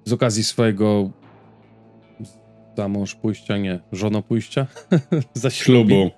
z 0.05 0.13
okazji 0.13 0.43
swojego 0.43 1.09
za 2.77 2.87
mąż 2.87 3.15
pójścia, 3.15 3.57
nie, 3.57 3.79
żono 3.91 4.21
pójścia, 4.21 4.67
za 5.33 5.49
ślubu. 5.49 6.11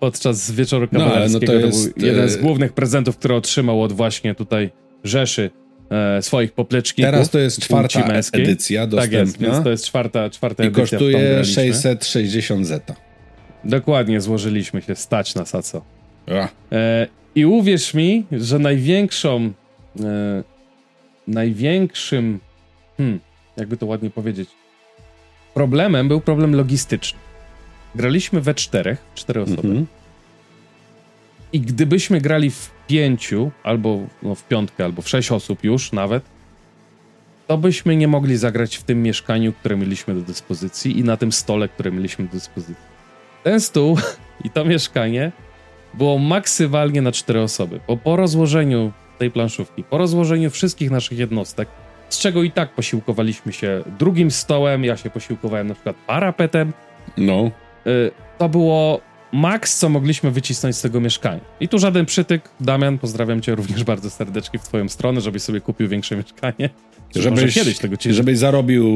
Podczas 0.00 0.50
wieczoru 0.50 0.88
kawalerskiego 0.88 1.52
no, 1.52 1.58
no 1.58 1.60
to, 1.60 1.66
jest, 1.66 1.94
to 1.94 2.00
był 2.00 2.06
jeden 2.06 2.28
z 2.28 2.36
e, 2.36 2.38
głównych 2.38 2.72
prezentów, 2.72 3.16
który 3.16 3.34
otrzymał 3.34 3.82
od 3.82 3.92
właśnie 3.92 4.34
tutaj 4.34 4.70
Rzeszy 5.04 5.50
e, 5.90 6.22
swoich 6.22 6.52
popleczników. 6.52 7.10
Teraz 7.10 7.30
to 7.30 7.38
jest 7.38 7.60
czwarta 7.60 8.00
edycja 8.32 8.86
dostępna. 8.86 9.18
Tak 9.18 9.26
jest, 9.26 9.38
więc 9.38 9.64
to 9.64 9.70
jest 9.70 9.86
czwarta, 9.86 10.30
czwarta 10.30 10.64
I 10.64 10.66
edycja. 10.66 10.84
I 10.84 10.86
kosztuje 10.86 11.44
660 11.44 12.66
zeta. 12.66 13.09
Dokładnie, 13.64 14.20
złożyliśmy 14.20 14.82
się 14.82 14.94
stać 14.94 15.34
na 15.34 15.44
saco. 15.44 15.82
E, 16.72 17.06
I 17.34 17.46
uwierz 17.46 17.94
mi, 17.94 18.24
że 18.32 18.58
największą 18.58 19.50
e, 20.00 20.42
największym 21.26 22.40
hmm, 22.96 23.20
jakby 23.56 23.76
to 23.76 23.86
ładnie 23.86 24.10
powiedzieć 24.10 24.50
problemem 25.54 26.08
był 26.08 26.20
problem 26.20 26.54
logistyczny. 26.54 27.18
Graliśmy 27.94 28.40
we 28.40 28.54
czterech, 28.54 28.98
cztery 29.14 29.42
osoby. 29.42 29.68
Mm 29.68 29.82
-hmm. 29.82 29.86
I 31.52 31.60
gdybyśmy 31.60 32.20
grali 32.20 32.50
w 32.50 32.70
pięciu, 32.86 33.50
albo 33.62 33.98
no, 34.22 34.34
w 34.34 34.44
piątkę, 34.44 34.84
albo 34.84 35.02
w 35.02 35.08
sześć 35.08 35.32
osób 35.32 35.64
już 35.64 35.92
nawet, 35.92 36.22
to 37.46 37.58
byśmy 37.58 37.96
nie 37.96 38.08
mogli 38.08 38.36
zagrać 38.36 38.76
w 38.76 38.82
tym 38.82 39.02
mieszkaniu, 39.02 39.52
które 39.52 39.76
mieliśmy 39.76 40.14
do 40.14 40.20
dyspozycji 40.20 40.98
i 40.98 41.04
na 41.04 41.16
tym 41.16 41.32
stole, 41.32 41.68
które 41.68 41.90
mieliśmy 41.90 42.24
do 42.24 42.32
dyspozycji. 42.32 42.89
Ten 43.42 43.60
stół 43.60 43.98
i 44.44 44.50
to 44.50 44.64
mieszkanie 44.64 45.32
było 45.94 46.18
maksymalnie 46.18 47.02
na 47.02 47.12
cztery 47.12 47.40
osoby, 47.40 47.80
bo 47.88 47.96
po 47.96 48.16
rozłożeniu 48.16 48.92
tej 49.18 49.30
planszówki, 49.30 49.84
po 49.84 49.98
rozłożeniu 49.98 50.50
wszystkich 50.50 50.90
naszych 50.90 51.18
jednostek, 51.18 51.68
z 52.08 52.18
czego 52.18 52.42
i 52.42 52.50
tak 52.50 52.74
posiłkowaliśmy 52.74 53.52
się 53.52 53.82
drugim 53.98 54.30
stołem, 54.30 54.84
ja 54.84 54.96
się 54.96 55.10
posiłkowałem 55.10 55.66
na 55.68 55.74
przykład 55.74 55.96
parapetem. 56.06 56.72
No. 57.16 57.50
Y, 57.86 58.10
to 58.38 58.48
było 58.48 59.00
maks, 59.32 59.78
co 59.78 59.88
mogliśmy 59.88 60.30
wycisnąć 60.30 60.76
z 60.76 60.82
tego 60.82 61.00
mieszkania. 61.00 61.40
I 61.60 61.68
tu 61.68 61.78
żaden 61.78 62.06
przytyk. 62.06 62.50
Damian, 62.60 62.98
pozdrawiam 62.98 63.40
cię 63.40 63.54
również 63.54 63.84
bardzo 63.84 64.10
serdecznie 64.10 64.58
w 64.58 64.62
twoją 64.62 64.88
stronę, 64.88 65.20
żebyś 65.20 65.42
sobie 65.42 65.60
kupił 65.60 65.88
większe 65.88 66.16
mieszkanie. 66.16 66.70
Żebyś, 67.14 67.54
kiedyś 67.54 67.78
tego 67.78 67.96
ci... 67.96 68.12
żebyś 68.12 68.38
zarobił 68.38 68.86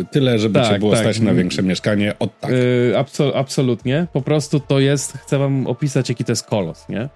y, 0.00 0.04
tyle, 0.10 0.38
żeby 0.38 0.54
tak, 0.54 0.72
cię 0.72 0.78
było 0.78 0.92
tak. 0.92 1.00
stać 1.00 1.20
na 1.20 1.34
większe 1.34 1.62
mieszkanie 1.62 2.14
od 2.18 2.40
tak. 2.40 2.50
Y, 2.50 2.94
absol 2.96 3.32
absolutnie. 3.34 4.06
Po 4.12 4.22
prostu 4.22 4.60
to 4.60 4.80
jest, 4.80 5.12
chcę 5.12 5.38
wam 5.38 5.66
opisać, 5.66 6.08
jaki 6.08 6.24
to 6.24 6.32
jest 6.32 6.46
kolos, 6.46 6.88
nie? 6.88 7.08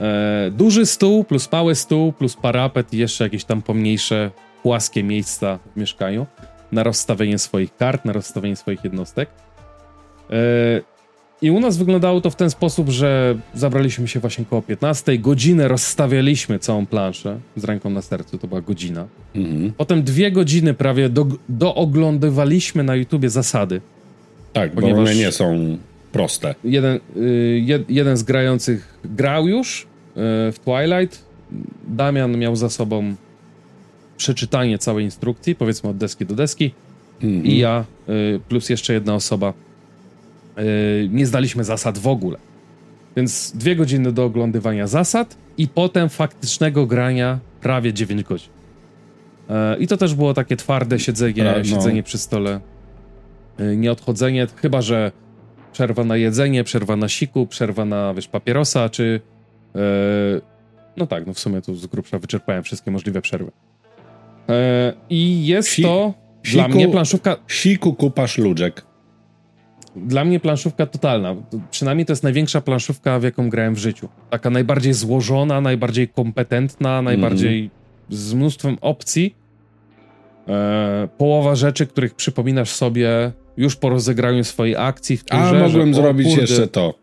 E, 0.00 0.50
duży 0.50 0.86
stół 0.86 1.24
plus 1.24 1.52
mały 1.52 1.74
stół 1.74 2.12
plus 2.12 2.36
parapet 2.36 2.94
i 2.94 2.98
jeszcze 2.98 3.24
jakieś 3.24 3.44
tam 3.44 3.62
pomniejsze, 3.62 4.30
płaskie 4.62 5.02
miejsca 5.02 5.58
w 5.74 5.80
mieszkaniu 5.80 6.26
na 6.72 6.82
rozstawienie 6.82 7.38
swoich 7.38 7.76
kart, 7.76 8.04
na 8.04 8.12
rozstawienie 8.12 8.56
swoich 8.56 8.84
jednostek. 8.84 9.30
I 11.42 11.50
u 11.50 11.60
nas 11.60 11.76
wyglądało 11.76 12.20
to 12.20 12.30
w 12.30 12.36
ten 12.36 12.50
sposób, 12.50 12.88
że 12.88 13.38
zabraliśmy 13.54 14.08
się 14.08 14.20
właśnie 14.20 14.44
koło 14.44 14.62
15, 14.62 15.18
godzinę 15.18 15.68
rozstawialiśmy 15.68 16.58
całą 16.58 16.86
planszę 16.86 17.38
z 17.56 17.64
ręką 17.64 17.90
na 17.90 18.02
sercu, 18.02 18.38
to 18.38 18.48
była 18.48 18.60
godzina. 18.60 19.06
Mhm. 19.34 19.72
Potem 19.76 20.02
dwie 20.02 20.32
godziny 20.32 20.74
prawie 20.74 21.08
do, 21.08 21.26
dooglądywaliśmy 21.48 22.82
na 22.82 22.96
YouTubie 22.96 23.30
zasady. 23.30 23.80
Tak, 24.52 24.74
bo 24.74 24.86
one 24.86 25.14
nie 25.14 25.32
są 25.32 25.78
proste. 26.12 26.54
Jeden, 26.64 27.00
y, 27.16 27.60
jed, 27.64 27.90
jeden 27.90 28.16
z 28.16 28.22
grających 28.22 28.98
grał 29.04 29.48
już 29.48 29.82
y, 29.82 29.86
w 30.52 30.56
Twilight. 30.64 31.24
Damian 31.88 32.38
miał 32.38 32.56
za 32.56 32.70
sobą 32.70 33.14
przeczytanie 34.16 34.78
całej 34.78 35.04
instrukcji, 35.04 35.54
powiedzmy 35.54 35.90
od 35.90 35.96
deski 35.96 36.26
do 36.26 36.34
deski. 36.34 36.70
-hmm. 37.20 37.46
I 37.46 37.58
ja, 37.58 37.84
y, 38.08 38.40
plus 38.48 38.68
jeszcze 38.68 38.94
jedna 38.94 39.14
osoba, 39.14 39.52
nie 41.10 41.26
zdaliśmy 41.26 41.64
zasad 41.64 41.98
w 41.98 42.06
ogóle. 42.06 42.38
Więc 43.16 43.52
dwie 43.52 43.76
godziny 43.76 44.12
do 44.12 44.24
oglądywania 44.24 44.86
zasad 44.86 45.36
i 45.58 45.68
potem 45.68 46.08
faktycznego 46.08 46.86
grania 46.86 47.38
prawie 47.60 47.92
9 47.92 48.22
godzin. 48.22 48.50
I 49.78 49.86
to 49.86 49.96
też 49.96 50.14
było 50.14 50.34
takie 50.34 50.56
twarde 50.56 50.98
siedzenie, 50.98 51.44
no. 51.44 51.64
siedzenie 51.64 52.02
przy 52.02 52.18
stole. 52.18 52.60
Nieodchodzenie, 53.76 54.46
chyba 54.56 54.82
że 54.82 55.12
przerwa 55.72 56.04
na 56.04 56.16
jedzenie, 56.16 56.64
przerwa 56.64 56.96
na 56.96 57.08
siku, 57.08 57.46
przerwa 57.46 57.84
na, 57.84 58.14
wiesz, 58.14 58.28
papierosa, 58.28 58.88
czy... 58.88 59.20
No 60.96 61.06
tak, 61.06 61.26
no 61.26 61.34
w 61.34 61.38
sumie 61.38 61.62
tu 61.62 61.74
z 61.74 61.86
grubsza 61.86 62.18
wyczerpałem 62.18 62.62
wszystkie 62.62 62.90
możliwe 62.90 63.22
przerwy. 63.22 63.50
I 65.10 65.46
jest 65.46 65.68
si 65.68 65.82
to 65.82 66.14
siku, 66.42 66.58
dla 66.58 66.68
mnie 66.68 66.88
planszówka... 66.88 67.36
Siku 67.46 67.94
kupasz 67.94 68.38
ludzek. 68.38 68.89
Dla 69.96 70.24
mnie 70.24 70.40
planszówka 70.40 70.86
totalna. 70.86 71.36
Przynajmniej 71.70 72.06
to 72.06 72.12
jest 72.12 72.22
największa 72.22 72.60
planszówka, 72.60 73.18
w 73.18 73.22
jaką 73.22 73.50
grałem 73.50 73.74
w 73.74 73.78
życiu. 73.78 74.08
Taka 74.30 74.50
najbardziej 74.50 74.94
złożona, 74.94 75.60
najbardziej 75.60 76.08
kompetentna, 76.08 77.02
najbardziej 77.02 77.58
mm. 77.58 77.70
z 78.08 78.34
mnóstwem 78.34 78.76
opcji. 78.80 79.34
E, 80.48 81.08
połowa 81.18 81.54
rzeczy, 81.54 81.86
których 81.86 82.14
przypominasz 82.14 82.70
sobie 82.70 83.32
już 83.56 83.76
po 83.76 83.88
rozegraniu 83.88 84.44
swojej 84.44 84.76
akcji 84.76 85.16
w 85.16 85.24
turze. 85.24 85.42
A 85.42 85.52
mogłem 85.52 85.88
że, 85.88 85.94
zrobić 85.94 86.26
kurde, 86.26 86.40
jeszcze 86.40 86.68
to. 86.68 86.94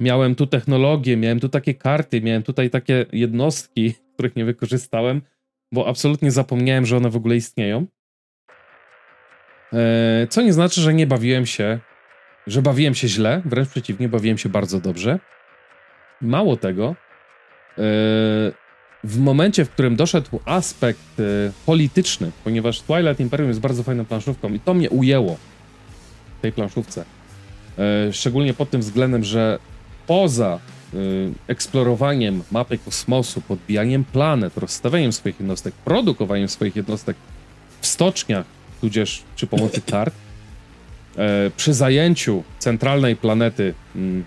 Miałem 0.00 0.34
tu 0.34 0.46
technologię, 0.46 1.16
miałem 1.16 1.40
tu 1.40 1.48
takie 1.48 1.74
karty, 1.74 2.20
miałem 2.20 2.42
tutaj 2.42 2.70
takie 2.70 3.06
jednostki, 3.12 3.94
których 4.14 4.36
nie 4.36 4.44
wykorzystałem, 4.44 5.22
bo 5.72 5.88
absolutnie 5.88 6.30
zapomniałem, 6.30 6.86
że 6.86 6.96
one 6.96 7.10
w 7.10 7.16
ogóle 7.16 7.36
istnieją. 7.36 7.86
E, 9.72 10.26
co 10.30 10.42
nie 10.42 10.52
znaczy, 10.52 10.80
że 10.80 10.94
nie 10.94 11.06
bawiłem 11.06 11.46
się, 11.46 11.80
że 12.46 12.62
bawiłem 12.62 12.94
się 12.94 13.08
źle, 13.08 13.42
wręcz 13.44 13.68
przeciwnie, 13.68 14.08
bawiłem 14.08 14.38
się 14.38 14.48
bardzo 14.48 14.80
dobrze. 14.80 15.18
Mało 16.20 16.56
tego, 16.56 16.88
e, 16.88 17.82
w 19.04 19.18
momencie, 19.18 19.64
w 19.64 19.70
którym 19.70 19.96
doszedł 19.96 20.40
aspekt 20.44 21.20
e, 21.20 21.22
polityczny, 21.66 22.30
ponieważ 22.44 22.80
Twilight 22.80 23.20
Imperium 23.20 23.48
jest 23.48 23.60
bardzo 23.60 23.82
fajną 23.82 24.04
planszówką 24.04 24.52
i 24.52 24.60
to 24.60 24.74
mnie 24.74 24.90
ujęło 24.90 25.36
tej 26.42 26.52
planszówce. 26.52 27.04
E, 27.78 28.12
szczególnie 28.12 28.54
pod 28.54 28.70
tym 28.70 28.80
względem, 28.80 29.24
że 29.24 29.58
poza 30.06 30.58
eksplorowaniem 31.46 32.42
mapy 32.50 32.78
kosmosu, 32.78 33.40
podbijaniem 33.40 34.04
planet, 34.04 34.56
rozstawianiem 34.56 35.12
swoich 35.12 35.40
jednostek, 35.40 35.74
produkowaniem 35.74 36.48
swoich 36.48 36.76
jednostek 36.76 37.16
w 37.80 37.86
stoczniach, 37.86 38.46
tudzież 38.80 39.22
przy 39.36 39.46
pomocy 39.46 39.80
kart, 39.80 40.14
przy 41.56 41.74
zajęciu 41.74 42.42
centralnej 42.58 43.16
planety 43.16 43.74
mm, 43.96 44.24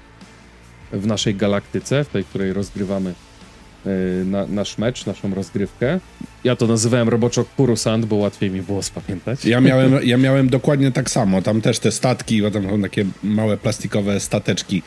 w 0.92 1.08
naszej 1.08 1.36
galaktyce, 1.36 2.04
w 2.04 2.10
tej, 2.10 2.24
której 2.24 2.54
rozgrywamy 2.54 3.14
Y, 3.88 4.26
na, 4.26 4.48
nasz 4.48 4.78
mecz, 4.78 5.06
naszą 5.06 5.36
rozgrywkę. 5.36 6.00
Ja 6.44 6.56
to 6.56 6.68
nazywałem 6.68 7.10
roboczo 7.10 7.46
Kurusant, 7.58 8.06
bo 8.06 8.16
łatwiej 8.16 8.52
mi 8.52 8.62
było 8.62 8.84
spamiętać. 8.84 9.46
Ja 9.46 9.62
miałem, 9.62 10.00
ja 10.04 10.18
miałem 10.18 10.50
dokładnie 10.50 10.92
tak 10.92 11.10
samo. 11.10 11.42
Tam 11.42 11.62
też 11.62 11.80
te 11.80 11.92
statki, 11.92 12.42
bo 12.42 12.52
tam 12.52 12.70
są 12.70 12.82
takie 12.82 13.06
małe 13.24 13.58
plastikowe 13.58 14.20
stateczki. 14.20 14.82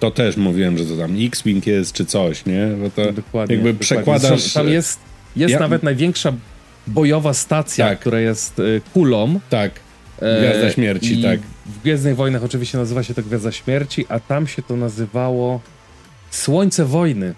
To 0.00 0.10
też 0.10 0.36
mówiłem, 0.36 0.78
że 0.78 0.84
to 0.84 0.96
tam 0.96 1.16
X-Wing 1.18 1.66
jest 1.66 1.92
czy 1.92 2.06
coś, 2.06 2.46
nie? 2.46 2.66
Bo 2.82 2.90
to 2.90 3.12
dokładnie, 3.12 3.54
jakby 3.54 3.72
dokładnie. 3.72 3.74
przekładasz... 3.74 4.52
Tam 4.52 4.68
jest, 4.68 4.98
jest 5.36 5.52
ja... 5.52 5.60
nawet 5.60 5.82
największa 5.82 6.32
bojowa 6.86 7.34
stacja, 7.34 7.88
tak. 7.88 8.00
która 8.00 8.20
jest 8.20 8.58
y, 8.58 8.80
kulą. 8.92 9.40
Tak. 9.50 9.72
Gwiazda 10.20 10.66
e, 10.66 10.72
Śmierci, 10.72 11.20
I 11.20 11.22
tak. 11.22 11.40
W 11.66 11.82
Gwiezdnych 11.82 12.16
Wojnach 12.16 12.44
oczywiście 12.44 12.78
nazywa 12.78 13.02
się 13.02 13.14
to 13.14 13.22
Gwiazda 13.22 13.52
Śmierci, 13.52 14.06
a 14.08 14.20
tam 14.20 14.46
się 14.46 14.62
to 14.62 14.76
nazywało 14.76 15.60
Słońce 16.30 16.84
Wojny. 16.84 17.34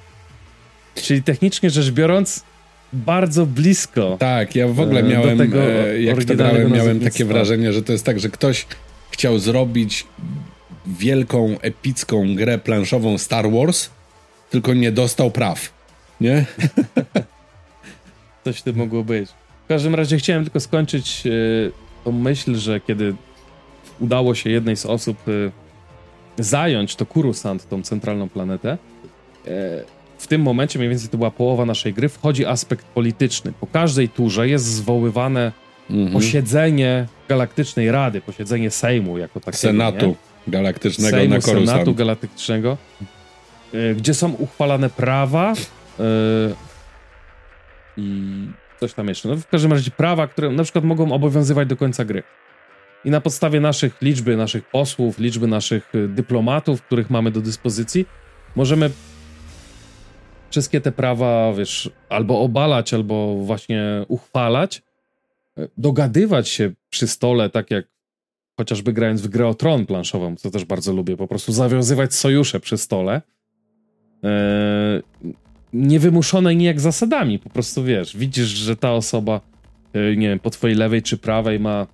Czyli 0.94 1.22
technicznie 1.22 1.70
rzecz 1.70 1.90
biorąc, 1.90 2.44
bardzo 2.92 3.46
blisko. 3.46 4.16
Tak, 4.20 4.56
ja 4.56 4.68
w 4.68 4.80
ogóle 4.80 5.00
e, 5.00 5.02
miałem, 5.02 5.38
tego 5.38 5.62
e, 5.62 6.02
jak 6.02 6.24
to 6.24 6.34
grałem, 6.34 6.72
miałem 6.72 7.00
takie 7.00 7.24
wrażenie, 7.24 7.72
że 7.72 7.82
to 7.82 7.92
jest 7.92 8.04
tak, 8.04 8.20
że 8.20 8.28
ktoś 8.28 8.66
chciał 9.10 9.38
zrobić 9.38 10.06
wielką, 10.86 11.56
epicką 11.60 12.34
grę 12.34 12.58
planszową 12.58 13.18
Star 13.18 13.50
Wars, 13.50 13.90
tylko 14.50 14.74
nie 14.74 14.92
dostał 14.92 15.30
praw. 15.30 15.72
Nie? 16.20 16.44
Coś 18.44 18.62
ty 18.62 18.72
mogło 18.72 19.04
być. 19.04 19.30
W 19.64 19.68
każdym 19.68 19.94
razie 19.94 20.16
chciałem 20.16 20.44
tylko 20.44 20.60
skończyć 20.60 21.22
to 22.04 22.12
myśl, 22.12 22.54
że 22.54 22.80
kiedy 22.80 23.14
udało 24.00 24.34
się 24.34 24.50
jednej 24.50 24.76
z 24.76 24.86
osób 24.86 25.28
y, 25.28 25.52
zająć 26.38 26.96
to 26.96 27.06
Kurusant, 27.06 27.68
tą 27.68 27.82
centralną 27.82 28.28
planetę, 28.28 28.78
e, 29.46 29.84
w 30.18 30.26
tym 30.26 30.42
momencie, 30.42 30.78
mniej 30.78 30.90
więcej 30.90 31.08
to 31.08 31.18
była 31.18 31.30
połowa 31.30 31.64
naszej 31.64 31.94
gry, 31.94 32.08
wchodzi 32.08 32.46
aspekt 32.46 32.86
polityczny. 32.86 33.52
Po 33.60 33.66
każdej 33.66 34.08
turze 34.08 34.48
jest 34.48 34.64
zwoływane 34.64 35.52
mhm. 35.90 36.12
posiedzenie 36.12 37.06
Galaktycznej 37.28 37.90
Rady, 37.90 38.20
posiedzenie 38.20 38.70
Sejmu 38.70 39.18
jako 39.18 39.40
takiego. 39.40 39.58
Senatu 39.58 40.06
nie? 40.06 40.14
Galaktycznego 40.48 41.16
Sejmu, 41.16 41.34
na 41.34 41.40
Korusant. 41.40 41.68
Senatu 41.68 41.94
Galaktycznego, 41.94 42.76
e, 43.74 43.94
gdzie 43.94 44.14
są 44.14 44.32
uchwalane 44.32 44.90
prawa 44.90 45.52
i 47.96 48.46
coś 48.82 48.94
tam 48.94 49.08
jeszcze. 49.08 49.28
No, 49.28 49.36
w 49.36 49.46
każdym 49.46 49.72
razie 49.72 49.90
prawa, 49.90 50.26
które 50.26 50.50
na 50.50 50.62
przykład 50.62 50.84
mogą 50.84 51.12
obowiązywać 51.12 51.68
do 51.68 51.76
końca 51.76 52.04
gry. 52.04 52.22
I 53.04 53.10
na 53.10 53.20
podstawie 53.20 53.60
naszych 53.60 54.02
liczby, 54.02 54.36
naszych 54.36 54.64
posłów, 54.64 55.18
liczby 55.18 55.46
naszych 55.46 55.92
dyplomatów, 56.08 56.82
których 56.82 57.10
mamy 57.10 57.30
do 57.30 57.40
dyspozycji, 57.40 58.06
możemy 58.56 58.90
wszystkie 60.50 60.80
te 60.80 60.92
prawa, 60.92 61.52
wiesz, 61.52 61.90
albo 62.08 62.40
obalać, 62.40 62.94
albo 62.94 63.36
właśnie 63.36 64.04
uchwalać, 64.08 64.82
dogadywać 65.76 66.48
się 66.48 66.72
przy 66.90 67.06
stole, 67.06 67.50
tak 67.50 67.70
jak 67.70 67.84
chociażby 68.56 68.92
grając 68.92 69.22
w 69.22 69.28
grę 69.28 69.48
o 69.48 69.54
tron 69.54 69.86
planszową, 69.86 70.36
co 70.36 70.50
też 70.50 70.64
bardzo 70.64 70.92
lubię, 70.92 71.16
po 71.16 71.28
prostu 71.28 71.52
zawiązywać 71.52 72.14
sojusze 72.14 72.60
przy 72.60 72.78
stole. 72.78 73.22
Eee, 74.22 75.02
niewymuszone 75.72 76.54
nijak 76.54 76.80
zasadami, 76.80 77.38
po 77.38 77.50
prostu 77.50 77.84
wiesz, 77.84 78.16
widzisz, 78.16 78.48
że 78.48 78.76
ta 78.76 78.92
osoba, 78.92 79.40
e, 79.92 80.16
nie 80.16 80.28
wiem, 80.28 80.38
po 80.38 80.50
twojej 80.50 80.76
lewej 80.76 81.02
czy 81.02 81.18
prawej 81.18 81.60
ma 81.60 81.86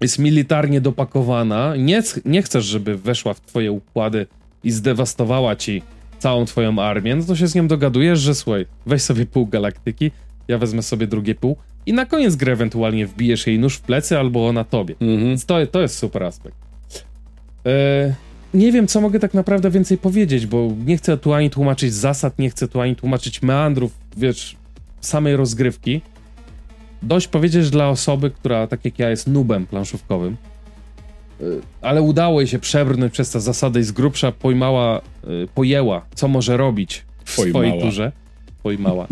jest 0.00 0.18
militarnie 0.18 0.80
dopakowana, 0.80 1.76
nie, 1.76 2.02
nie 2.24 2.42
chcesz, 2.42 2.64
żeby 2.64 2.96
weszła 2.96 3.34
w 3.34 3.40
twoje 3.40 3.72
układy 3.72 4.26
i 4.64 4.70
zdewastowała 4.70 5.56
ci 5.56 5.82
całą 6.18 6.44
twoją 6.44 6.78
armię, 6.78 7.16
no 7.16 7.24
to 7.24 7.36
się 7.36 7.46
z 7.46 7.54
nią 7.54 7.68
dogadujesz, 7.68 8.18
że 8.18 8.34
słuchaj, 8.34 8.66
weź 8.86 9.02
sobie 9.02 9.26
pół 9.26 9.46
galaktyki, 9.46 10.10
ja 10.48 10.58
wezmę 10.58 10.82
sobie 10.82 11.06
drugie 11.06 11.34
pół 11.34 11.56
i 11.86 11.92
na 11.92 12.06
koniec 12.06 12.36
gry 12.36 12.52
ewentualnie 12.52 13.06
wbijesz 13.06 13.46
jej 13.46 13.58
nóż 13.58 13.76
w 13.76 13.80
plecy 13.80 14.18
albo 14.18 14.48
ona 14.48 14.64
tobie. 14.64 14.94
Mhm. 15.00 15.20
Więc 15.20 15.46
to, 15.46 15.66
to 15.66 15.80
jest 15.80 15.98
super 15.98 16.24
aspekt. 16.24 16.56
E, 17.66 18.14
nie 18.54 18.72
wiem, 18.72 18.86
co 18.86 19.00
mogę 19.00 19.20
tak 19.20 19.34
naprawdę 19.34 19.70
więcej 19.70 19.98
powiedzieć, 19.98 20.46
bo 20.46 20.68
nie 20.86 20.96
chcę 20.96 21.18
tu 21.18 21.32
ani 21.32 21.50
tłumaczyć 21.50 21.94
zasad, 21.94 22.38
nie 22.38 22.50
chcę 22.50 22.68
tu 22.68 22.80
ani 22.80 22.96
tłumaczyć 22.96 23.42
meandrów, 23.42 23.92
wiesz, 24.16 24.56
samej 25.00 25.36
rozgrywki. 25.36 26.00
Dość 27.02 27.28
powiedzieć 27.28 27.70
dla 27.70 27.88
osoby, 27.88 28.30
która, 28.30 28.66
tak 28.66 28.84
jak 28.84 28.98
ja, 28.98 29.10
jest 29.10 29.26
nubem 29.26 29.66
planszówkowym, 29.66 30.36
Y, 31.40 31.60
ale 31.82 32.02
udało 32.02 32.40
jej 32.40 32.48
się 32.48 32.58
przebrnąć 32.58 33.12
przez 33.12 33.30
te 33.30 33.40
zasady 33.40 33.80
i 33.80 33.82
z 33.82 33.92
grubsza 33.92 34.32
pojmała, 34.32 35.00
y, 35.24 35.48
pojęła, 35.54 36.06
co 36.14 36.28
może 36.28 36.56
robić 36.56 37.04
w 37.24 37.36
pojmała. 37.36 37.64
swojej 37.64 37.82
turze. 37.82 38.12
Pojmała. 38.62 39.06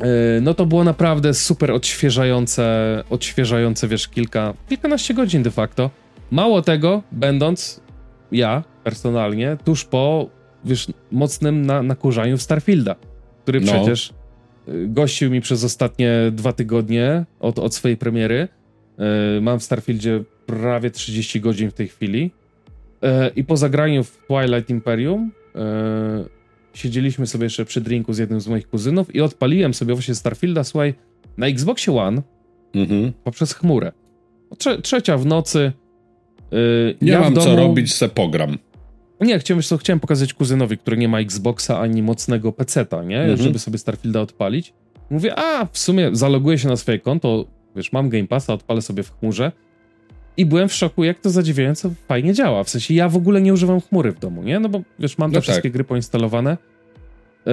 Y, 0.00 0.40
no 0.42 0.54
to 0.54 0.66
było 0.66 0.84
naprawdę 0.84 1.34
super 1.34 1.70
odświeżające, 1.72 3.04
odświeżające, 3.10 3.88
wiesz, 3.88 4.08
kilka, 4.08 4.54
kilkanaście 4.68 5.14
godzin 5.14 5.42
de 5.42 5.50
facto. 5.50 5.90
Mało 6.30 6.62
tego, 6.62 7.02
będąc 7.12 7.80
ja 8.32 8.64
personalnie 8.84 9.56
tuż 9.64 9.84
po, 9.84 10.30
wiesz, 10.64 10.86
mocnym 11.10 11.66
na, 11.66 11.82
nakurzaniu 11.82 12.36
w 12.36 12.42
Starfielda, 12.42 12.96
który 13.42 13.60
no. 13.60 13.72
przecież 13.72 14.12
gościł 14.86 15.30
mi 15.30 15.40
przez 15.40 15.64
ostatnie 15.64 16.12
dwa 16.32 16.52
tygodnie 16.52 17.24
od, 17.40 17.58
od 17.58 17.74
swojej 17.74 17.96
premiery. 17.96 18.48
Mam 19.40 19.58
w 19.58 19.62
Starfieldzie 19.62 20.24
prawie 20.46 20.90
30 20.90 21.40
godzin 21.40 21.70
w 21.70 21.74
tej 21.74 21.88
chwili. 21.88 22.30
E, 23.02 23.30
I 23.36 23.44
po 23.44 23.56
zagraniu 23.56 24.04
w 24.04 24.18
Twilight 24.26 24.70
Imperium 24.70 25.32
e, 25.54 25.60
siedzieliśmy 26.74 27.26
sobie 27.26 27.44
jeszcze 27.44 27.64
przy 27.64 27.80
drinku 27.80 28.12
z 28.12 28.18
jednym 28.18 28.40
z 28.40 28.48
moich 28.48 28.68
kuzynów 28.68 29.14
i 29.14 29.20
odpaliłem 29.20 29.74
sobie 29.74 29.94
właśnie 29.94 30.14
Starfielda, 30.14 30.64
słuchaj, 30.64 30.94
na 31.36 31.46
Xboxie 31.46 31.96
One 31.96 32.22
mhm. 32.74 33.12
poprzez 33.24 33.54
chmurę. 33.54 33.92
Trze 34.58 34.82
trzecia 34.82 35.16
w 35.16 35.26
nocy. 35.26 35.72
E, 36.52 36.56
nie 37.04 37.12
ja 37.12 37.20
mam 37.20 37.34
domu... 37.34 37.46
co 37.46 37.56
robić, 37.56 37.94
se 37.94 38.08
pogram. 38.08 38.58
Nie, 39.20 39.38
chciałem, 39.38 39.62
co, 39.62 39.78
chciałem 39.78 40.00
pokazać 40.00 40.34
kuzynowi, 40.34 40.78
który 40.78 40.96
nie 40.96 41.08
ma 41.08 41.20
Xboxa 41.20 41.80
ani 41.80 42.02
mocnego 42.02 42.52
peceta, 42.52 43.04
nie? 43.04 43.20
Mhm. 43.20 43.36
Żeby 43.36 43.58
sobie 43.58 43.78
Starfielda 43.78 44.20
odpalić. 44.20 44.72
Mówię, 45.10 45.38
a 45.38 45.66
w 45.72 45.78
sumie 45.78 46.10
zaloguję 46.12 46.58
się 46.58 46.68
na 46.68 46.76
swoje 46.76 46.98
konto, 46.98 47.44
wiesz, 47.76 47.92
mam 47.92 48.08
Game 48.08 48.26
Passa, 48.26 48.52
odpalę 48.52 48.82
sobie 48.82 49.02
w 49.02 49.18
chmurze 49.18 49.52
i 50.36 50.46
byłem 50.46 50.68
w 50.68 50.74
szoku, 50.74 51.04
jak 51.04 51.20
to 51.20 51.30
zadziwiająco 51.30 51.90
fajnie 52.08 52.34
działa. 52.34 52.64
W 52.64 52.70
sensie 52.70 52.94
ja 52.94 53.08
w 53.08 53.16
ogóle 53.16 53.40
nie 53.40 53.52
używam 53.52 53.80
chmury 53.80 54.12
w 54.12 54.18
domu, 54.18 54.42
nie? 54.42 54.60
No 54.60 54.68
bo 54.68 54.80
wiesz, 54.98 55.18
mam 55.18 55.30
te 55.30 55.36
no 55.36 55.40
wszystkie 55.40 55.62
tak. 55.62 55.72
gry 55.72 55.84
poinstalowane. 55.84 56.56
Yy, 57.46 57.52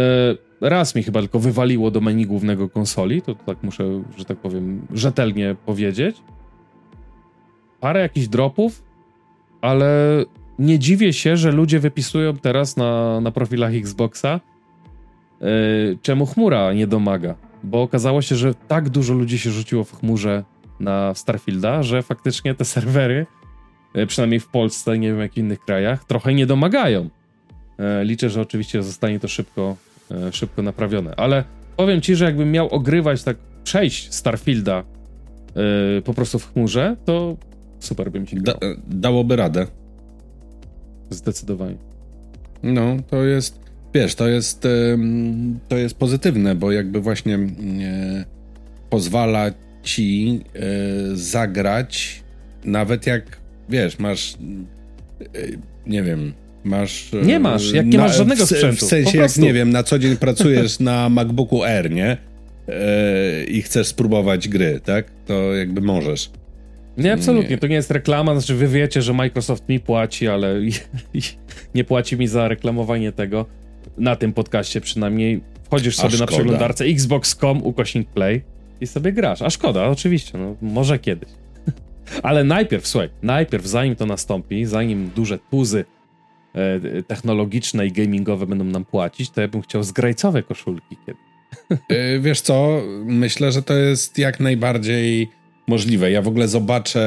raz 0.70 0.96
mi 0.96 1.04
chyba 1.04 1.20
tylko 1.20 1.40
wywaliło 1.40 1.92
do 1.92 2.02
menu 2.02 2.26
głównego 2.26 2.70
konsoli, 2.70 3.22
to 3.22 3.36
tak 3.36 3.64
muszę, 3.64 4.04
że 4.18 4.26
tak 4.26 4.38
powiem, 4.38 4.88
rzetelnie 4.94 5.56
powiedzieć. 5.66 6.18
Parę 7.80 8.00
jakichś 8.00 8.28
dropów, 8.28 8.84
ale 9.62 10.24
nie 10.60 10.80
dziwię 10.80 11.14
się, 11.14 11.38
że 11.38 11.52
ludzie 11.52 11.80
wypisują 11.80 12.38
teraz 12.38 12.78
na, 12.78 13.22
na 13.22 13.32
profilach 13.32 13.74
Xboxa, 13.74 14.40
yy, 15.42 15.48
czemu 16.02 16.26
chmura 16.26 16.74
nie 16.74 16.88
domaga. 16.88 17.36
Bo 17.64 17.82
okazało 17.82 18.22
się, 18.22 18.36
że 18.36 18.54
tak 18.54 18.90
dużo 18.90 19.14
ludzi 19.14 19.40
się 19.40 19.52
rzuciło 19.52 19.84
w 19.84 20.00
chmurze 20.00 20.44
na 20.80 21.14
Starfielda, 21.16 21.84
że 21.84 22.02
faktycznie 22.02 22.56
te 22.56 22.66
serwery, 22.76 23.26
e, 23.94 24.06
przynajmniej 24.06 24.40
w 24.40 24.48
Polsce, 24.48 25.00
nie 25.00 25.08
wiem 25.08 25.20
jak 25.20 25.34
w 25.34 25.38
innych 25.38 25.60
krajach, 25.60 26.06
trochę 26.06 26.34
nie 26.34 26.46
domagają. 26.46 27.10
E, 27.80 28.06
liczę, 28.06 28.30
że 28.30 28.42
oczywiście 28.42 28.84
zostanie 28.84 29.20
to 29.20 29.28
szybko, 29.28 29.76
szybko 30.32 30.62
naprawione, 30.62 31.14
ale 31.18 31.44
powiem 31.78 32.02
ci, 32.02 32.16
że 32.16 32.26
jakbym 32.26 32.52
miał 32.52 32.68
ogrywać 32.68 33.24
tak, 33.24 33.38
przejść 33.64 34.14
Starfielda 34.14 34.84
po 36.06 36.14
prostu 36.14 36.40
w 36.40 36.54
chmurze, 36.54 36.96
to 37.06 37.38
super 37.80 38.12
bym 38.12 38.26
ci 38.26 38.36
da, 38.36 38.54
Dałoby 38.88 39.36
radę. 39.36 39.68
Zdecydowanie. 41.10 41.78
No, 42.64 42.98
to 43.10 43.24
jest, 43.24 43.60
wiesz, 43.94 44.16
to 44.16 44.28
jest, 44.28 44.68
to 45.68 45.78
jest 45.78 45.96
pozytywne, 45.96 46.56
bo 46.56 46.72
jakby 46.72 47.02
właśnie 47.02 47.40
pozwala 48.90 49.52
ci 49.84 50.42
e, 50.56 50.60
zagrać, 51.16 52.24
nawet 52.66 53.08
jak 53.08 53.38
wiesz, 53.70 54.00
masz 54.00 54.34
e, 54.34 55.26
nie 55.88 56.04
wiem, 56.04 56.34
masz. 56.64 57.14
E, 57.14 57.26
nie 57.26 57.40
masz, 57.40 57.72
jak 57.72 57.86
nie 57.86 57.98
na, 57.98 58.04
masz 58.04 58.18
żadnego 58.18 58.46
sprzętu. 58.46 58.86
W 58.86 58.90
sensie, 58.90 59.18
jak 59.18 59.38
nie 59.38 59.54
wiem, 59.54 59.70
na 59.70 59.84
co 59.84 60.00
dzień 60.00 60.18
pracujesz 60.18 60.80
na 60.80 61.10
MacBooku 61.10 61.64
Air, 61.64 61.92
nie? 61.92 62.18
i 63.48 63.62
chcesz 63.62 63.88
spróbować 63.88 64.48
gry, 64.48 64.80
tak? 64.84 65.06
To 65.26 65.56
jakby 65.56 65.82
możesz. 65.82 66.30
Nie, 66.98 67.14
absolutnie. 67.14 67.50
Nie. 67.50 67.58
To 67.58 67.68
nie 67.68 67.76
jest 67.76 67.92
reklama. 67.92 68.40
Znaczy, 68.40 68.56
wy 68.56 68.68
wiecie, 68.68 69.02
że 69.02 69.14
Microsoft 69.14 69.70
mi 69.70 69.80
płaci, 69.80 70.28
ale 70.28 70.56
nie 71.76 71.84
płaci 71.84 72.18
mi 72.18 72.28
za 72.28 72.48
reklamowanie 72.48 73.12
tego. 73.12 73.46
Na 73.98 74.16
tym 74.16 74.34
podcaście 74.34 74.82
przynajmniej. 74.82 75.42
Wchodzisz 75.64 75.96
sobie 75.96 76.18
na 76.18 76.28
przeglądarce 76.28 76.86
xbox.com 76.86 77.64
ukośnik 77.64 78.10
play 78.10 78.42
i 78.82 78.88
sobie 78.88 79.12
grasz. 79.12 79.42
A 79.42 79.50
szkoda, 79.50 79.88
oczywiście, 79.88 80.38
no 80.38 80.56
może 80.62 81.00
kiedyś. 81.00 81.30
Ale 82.24 82.44
najpierw, 82.44 82.88
słuchaj, 82.88 83.10
najpierw 83.22 83.66
zanim 83.66 83.96
to 83.96 84.06
nastąpi, 84.06 84.66
zanim 84.66 85.10
duże 85.16 85.40
tuzy 85.52 85.86
e, 86.54 87.04
technologiczne 87.04 87.88
i 87.88 87.92
gamingowe 87.92 88.48
będą 88.48 88.66
nam 88.66 88.86
płacić, 88.86 89.30
to 89.30 89.42
ja 89.42 89.48
bym 89.48 89.62
chciał 89.62 89.84
zgrajcowe 89.84 90.44
koszulki 90.44 90.98
kiedy. 91.06 91.20
E, 91.90 92.20
wiesz 92.20 92.42
co, 92.42 92.82
myślę, 93.06 93.52
że 93.52 93.62
to 93.62 93.74
jest 93.74 94.18
jak 94.18 94.40
najbardziej 94.40 95.30
możliwe. 95.68 96.12
Ja 96.12 96.22
w 96.22 96.28
ogóle 96.28 96.48
zobaczę 96.48 97.04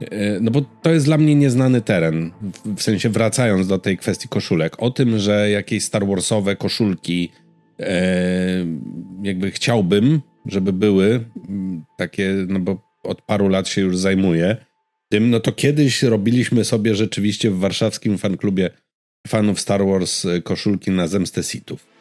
e, 0.00 0.40
no 0.40 0.50
bo 0.50 0.60
to 0.82 0.90
jest 0.90 1.06
dla 1.06 1.18
mnie 1.18 1.34
nieznany 1.34 1.80
teren. 1.80 2.30
W 2.76 2.82
sensie 2.82 3.08
wracając 3.08 3.66
do 3.66 3.78
tej 3.78 3.98
kwestii 3.98 4.28
koszulek. 4.28 4.82
O 4.82 4.90
tym, 4.90 5.18
że 5.18 5.50
jakieś 5.50 5.84
Star 5.84 6.06
Warsowe 6.06 6.56
koszulki 6.56 7.30
E, 7.80 8.66
jakby 9.22 9.50
chciałbym, 9.50 10.20
żeby 10.46 10.72
były 10.72 11.24
takie, 11.98 12.34
no 12.48 12.60
bo 12.60 12.82
od 13.02 13.22
paru 13.22 13.48
lat 13.48 13.68
się 13.68 13.80
już 13.80 13.98
zajmuję 13.98 14.56
tym, 15.08 15.30
no 15.30 15.40
to 15.40 15.52
kiedyś 15.52 16.02
robiliśmy 16.02 16.64
sobie 16.64 16.94
rzeczywiście 16.94 17.50
w 17.50 17.58
warszawskim 17.58 18.18
fanklubie 18.18 18.70
fanów 19.28 19.60
Star 19.60 19.86
Wars 19.86 20.24
e, 20.24 20.42
koszulki 20.42 20.90
na 20.90 21.06
zemstę 21.06 21.42
sitów. 21.42 21.91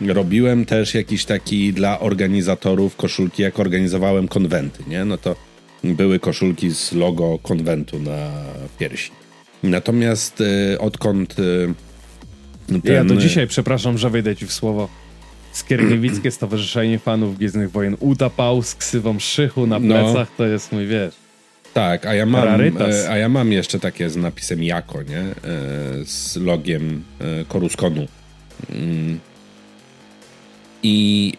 Robiłem 0.00 0.64
też 0.64 0.94
jakiś 0.94 1.24
taki 1.24 1.72
dla 1.72 2.00
organizatorów 2.00 2.96
koszulki, 2.96 3.42
jak 3.42 3.58
organizowałem 3.58 4.28
konwenty, 4.28 4.84
nie? 4.86 5.04
No 5.04 5.18
to 5.18 5.36
były 5.84 6.18
koszulki 6.18 6.70
z 6.70 6.92
logo 6.92 7.38
konwentu 7.42 7.98
na 7.98 8.30
piersi. 8.78 9.10
Natomiast 9.62 10.40
y, 10.40 10.78
odkąd 10.78 11.38
y, 11.38 11.74
ten... 12.82 12.94
Ja 12.94 13.04
do 13.04 13.16
dzisiaj, 13.16 13.46
przepraszam, 13.46 13.98
że 13.98 14.10
wejdę 14.10 14.36
ci 14.36 14.46
w 14.46 14.52
słowo 14.52 14.88
Skierniewickie 15.52 16.30
Stowarzyszenie 16.40 16.98
Fanów 16.98 17.36
Gwiezdnych 17.36 17.70
Wojen 17.70 17.96
utapał 18.00 18.62
z 18.62 18.74
ksywą 18.74 19.18
Szychu 19.18 19.66
na 19.66 19.78
no. 19.78 19.94
plecach, 19.94 20.28
no. 20.30 20.34
to 20.36 20.46
jest 20.46 20.72
mój, 20.72 20.86
wiesz... 20.86 21.14
Tak, 21.74 22.06
a 22.06 22.14
ja 22.14 22.26
mam, 22.26 22.60
e, 22.60 23.10
a 23.10 23.16
ja 23.16 23.28
mam 23.28 23.52
jeszcze 23.52 23.80
takie 23.80 24.10
z 24.10 24.16
napisem 24.16 24.62
Jako, 24.62 25.02
nie? 25.02 25.18
E, 25.18 25.34
z 26.04 26.36
logiem 26.36 27.02
e, 27.20 27.44
Koruskonu. 27.44 28.06
I 30.82 31.32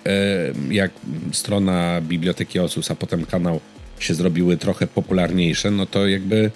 jak 0.70 0.92
strona 1.32 2.02
Biblioteki 2.02 2.60
Osus, 2.60 2.92
a 2.92 2.96
potem 2.96 3.26
kanał 3.26 3.60
się 4.00 4.14
zrobiły 4.14 4.58
trochę 4.58 4.88
popularniejsze, 4.88 5.72
no 5.72 5.86
to 5.86 6.08
jakby 6.08 6.52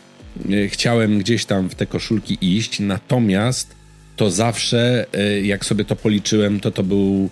chciałem 0.67 1.19
gdzieś 1.19 1.45
tam 1.45 1.69
w 1.69 1.75
te 1.75 1.85
koszulki 1.85 2.37
iść, 2.41 2.79
natomiast 2.79 3.75
to 4.15 4.31
zawsze, 4.31 5.05
jak 5.43 5.65
sobie 5.65 5.85
to 5.85 5.95
policzyłem, 5.95 6.59
to 6.59 6.71
to 6.71 6.83
był 6.83 7.29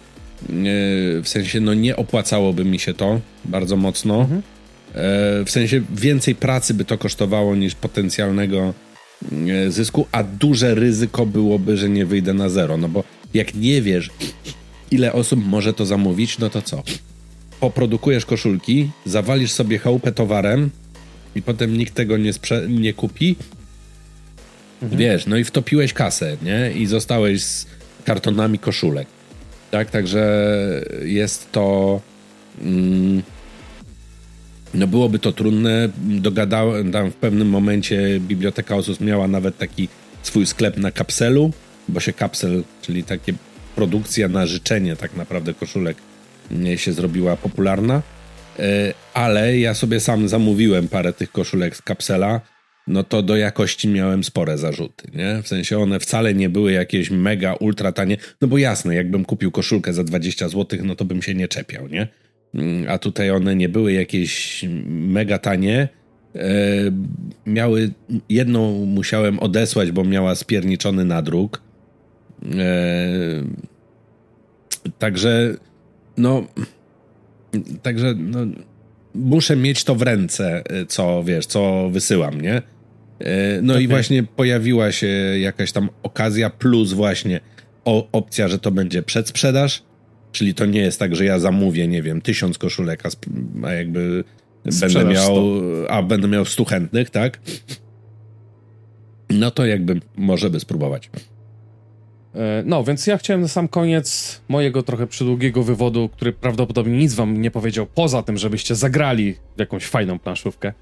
w 1.23 1.23
sensie, 1.25 1.59
no 1.59 1.73
nie 1.73 1.95
opłacałoby 1.95 2.65
mi 2.65 2.79
się 2.79 2.93
to 2.93 3.19
bardzo 3.45 3.75
mocno. 3.75 4.21
Mhm 4.21 4.41
E, 4.95 5.45
w 5.45 5.51
sensie 5.51 5.81
więcej 5.95 6.35
pracy 6.35 6.73
by 6.73 6.85
to 6.85 6.97
kosztowało 6.97 7.55
niż 7.55 7.75
potencjalnego 7.75 8.73
e, 9.31 9.71
zysku, 9.71 10.07
a 10.11 10.23
duże 10.23 10.75
ryzyko 10.75 11.25
byłoby, 11.25 11.77
że 11.77 11.89
nie 11.89 12.05
wyjdę 12.05 12.33
na 12.33 12.49
zero. 12.49 12.77
No 12.77 12.89
bo 12.89 13.03
jak 13.33 13.55
nie 13.55 13.81
wiesz, 13.81 14.09
ile 14.93 15.13
osób 15.13 15.45
może 15.45 15.73
to 15.73 15.85
zamówić, 15.85 16.39
no 16.39 16.49
to 16.49 16.61
co? 16.61 16.83
Poprodukujesz 17.59 18.25
koszulki, 18.25 18.89
zawalisz 19.05 19.51
sobie 19.51 19.79
chałupę 19.79 20.11
towarem 20.11 20.69
i 21.35 21.41
potem 21.41 21.77
nikt 21.77 21.93
tego 21.93 22.17
nie, 22.17 22.33
sprze- 22.33 22.69
nie 22.69 22.93
kupi. 22.93 23.35
Mhm. 24.81 24.99
Wiesz, 24.99 25.25
no 25.27 25.37
i 25.37 25.43
wtopiłeś 25.43 25.93
kasę, 25.93 26.37
nie? 26.41 26.71
I 26.71 26.85
zostałeś 26.85 27.43
z 27.43 27.65
kartonami 28.05 28.59
koszulek. 28.59 29.07
Tak, 29.71 29.89
także 29.89 30.45
jest 31.03 31.51
to. 31.51 32.01
Mm, 32.61 33.23
no 34.73 34.87
byłoby 34.87 35.19
to 35.19 35.31
trudne. 35.31 35.89
Dogadałem, 35.97 36.91
tam 36.91 37.11
w 37.11 37.15
pewnym 37.15 37.49
momencie 37.49 38.19
Biblioteka 38.19 38.75
Osus 38.75 38.99
miała 38.99 39.27
nawet 39.27 39.57
taki 39.57 39.87
swój 40.23 40.45
sklep 40.45 40.77
na 40.77 40.91
kapselu, 40.91 41.51
bo 41.89 41.99
się 41.99 42.13
kapsel, 42.13 42.63
czyli 42.81 43.03
takie 43.03 43.33
produkcja 43.75 44.27
na 44.27 44.45
życzenie 44.45 44.95
tak 44.95 45.15
naprawdę 45.15 45.53
koszulek 45.53 45.97
się 46.75 46.93
zrobiła 46.93 47.37
popularna. 47.37 48.01
E, 48.59 48.93
ale 49.13 49.57
ja 49.57 49.73
sobie 49.73 49.99
sam 49.99 50.27
zamówiłem 50.27 50.87
parę 50.87 51.13
tych 51.13 51.31
koszulek 51.31 51.75
z 51.75 51.81
kapsela, 51.81 52.41
no 52.87 53.03
to 53.03 53.21
do 53.21 53.35
jakości 53.35 53.87
miałem 53.87 54.23
spore 54.23 54.57
zarzuty, 54.57 55.11
nie? 55.13 55.41
W 55.43 55.47
sensie 55.47 55.79
one 55.79 55.99
wcale 55.99 56.33
nie 56.33 56.49
były 56.49 56.71
jakieś 56.71 57.11
mega, 57.11 57.53
ultra 57.53 57.91
tanie, 57.91 58.17
no 58.41 58.47
bo 58.47 58.57
jasne, 58.57 58.95
jakbym 58.95 59.25
kupił 59.25 59.51
koszulkę 59.51 59.93
za 59.93 60.03
20 60.03 60.49
zł, 60.49 60.79
no 60.83 60.95
to 60.95 61.05
bym 61.05 61.21
się 61.21 61.35
nie 61.35 61.47
czepiał, 61.47 61.87
nie? 61.87 62.07
Mm, 62.55 62.85
a 62.89 62.97
tutaj 62.97 63.31
one 63.31 63.55
nie 63.55 63.69
były 63.69 63.93
jakieś 63.93 64.65
mega 64.87 65.39
tanie. 65.39 65.87
E, 66.35 66.49
miały, 67.45 67.91
jedną 68.29 68.85
musiałem 68.85 69.39
odesłać, 69.39 69.91
bo 69.91 70.03
miała 70.03 70.35
spierniczony 70.35 71.05
nadruk. 71.05 71.61
E, 72.59 73.43
także, 74.99 75.55
no, 76.17 76.43
także, 77.81 78.13
no, 78.17 78.39
muszę 79.15 79.55
mieć 79.55 79.83
to 79.83 79.95
w 79.95 80.01
ręce, 80.01 80.63
co 80.87 81.23
wiesz, 81.23 81.45
co 81.45 81.89
wysyłam, 81.89 82.41
nie? 82.41 82.61
E, 83.19 83.61
no 83.61 83.73
okay. 83.73 83.83
i 83.83 83.87
właśnie 83.87 84.23
pojawiła 84.23 84.91
się 84.91 85.07
jakaś 85.39 85.71
tam 85.71 85.89
okazja, 86.03 86.49
plus 86.49 86.93
właśnie 86.93 87.39
o, 87.85 88.07
opcja, 88.11 88.47
że 88.47 88.59
to 88.59 88.71
będzie 88.71 89.03
przedsprzedaż. 89.03 89.83
Czyli 90.31 90.53
to 90.53 90.65
nie 90.65 90.79
jest 90.79 90.99
tak, 90.99 91.15
że 91.15 91.25
ja 91.25 91.39
zamówię, 91.39 91.87
nie 91.87 92.01
wiem, 92.01 92.21
tysiąc 92.21 92.57
koszulek, 92.57 93.03
a, 93.63 93.71
jakby 93.71 94.23
będę 94.81 95.05
miał, 95.05 95.35
a 95.89 96.03
będę 96.03 96.27
miał 96.27 96.45
stu 96.45 96.65
chętnych, 96.65 97.09
tak? 97.09 97.39
No 99.29 99.51
to 99.51 99.65
jakby 99.65 99.99
może 100.15 100.49
by 100.49 100.59
spróbować. 100.59 101.09
E, 102.35 102.63
no, 102.65 102.83
więc 102.83 103.07
ja 103.07 103.17
chciałem 103.17 103.41
na 103.41 103.47
sam 103.47 103.67
koniec 103.67 104.41
mojego 104.47 104.83
trochę 104.83 105.07
przydługiego 105.07 105.63
wywodu, 105.63 106.09
który 106.09 106.33
prawdopodobnie 106.33 106.97
nic 106.97 107.13
wam 107.13 107.41
nie 107.41 107.51
powiedział, 107.51 107.85
poza 107.95 108.23
tym, 108.23 108.37
żebyście 108.37 108.75
zagrali 108.75 109.35
jakąś 109.57 109.85
fajną 109.85 110.19
planszówkę, 110.19 110.73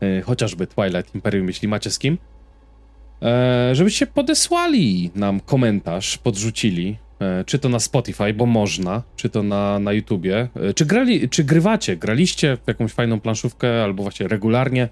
e, 0.00 0.20
chociażby 0.20 0.66
Twilight 0.66 1.14
Imperium, 1.14 1.48
jeśli 1.48 1.68
macie 1.68 1.90
z 1.90 1.98
kim, 1.98 2.18
e, 3.22 3.70
żebyście 3.72 4.06
podesłali 4.06 5.10
nam 5.14 5.40
komentarz, 5.40 6.18
podrzucili, 6.18 6.98
czy 7.46 7.58
to 7.58 7.68
na 7.68 7.78
Spotify, 7.78 8.34
bo 8.34 8.46
można, 8.46 9.02
czy 9.16 9.28
to 9.28 9.42
na, 9.42 9.78
na 9.78 9.92
YouTubie. 9.92 10.48
Czy, 10.74 10.86
grali, 10.86 11.28
czy 11.28 11.44
grywacie, 11.44 11.96
graliście 11.96 12.56
w 12.64 12.68
jakąś 12.68 12.92
fajną 12.92 13.20
planszówkę, 13.20 13.84
albo 13.84 14.02
właśnie 14.02 14.28
regularnie 14.28 14.88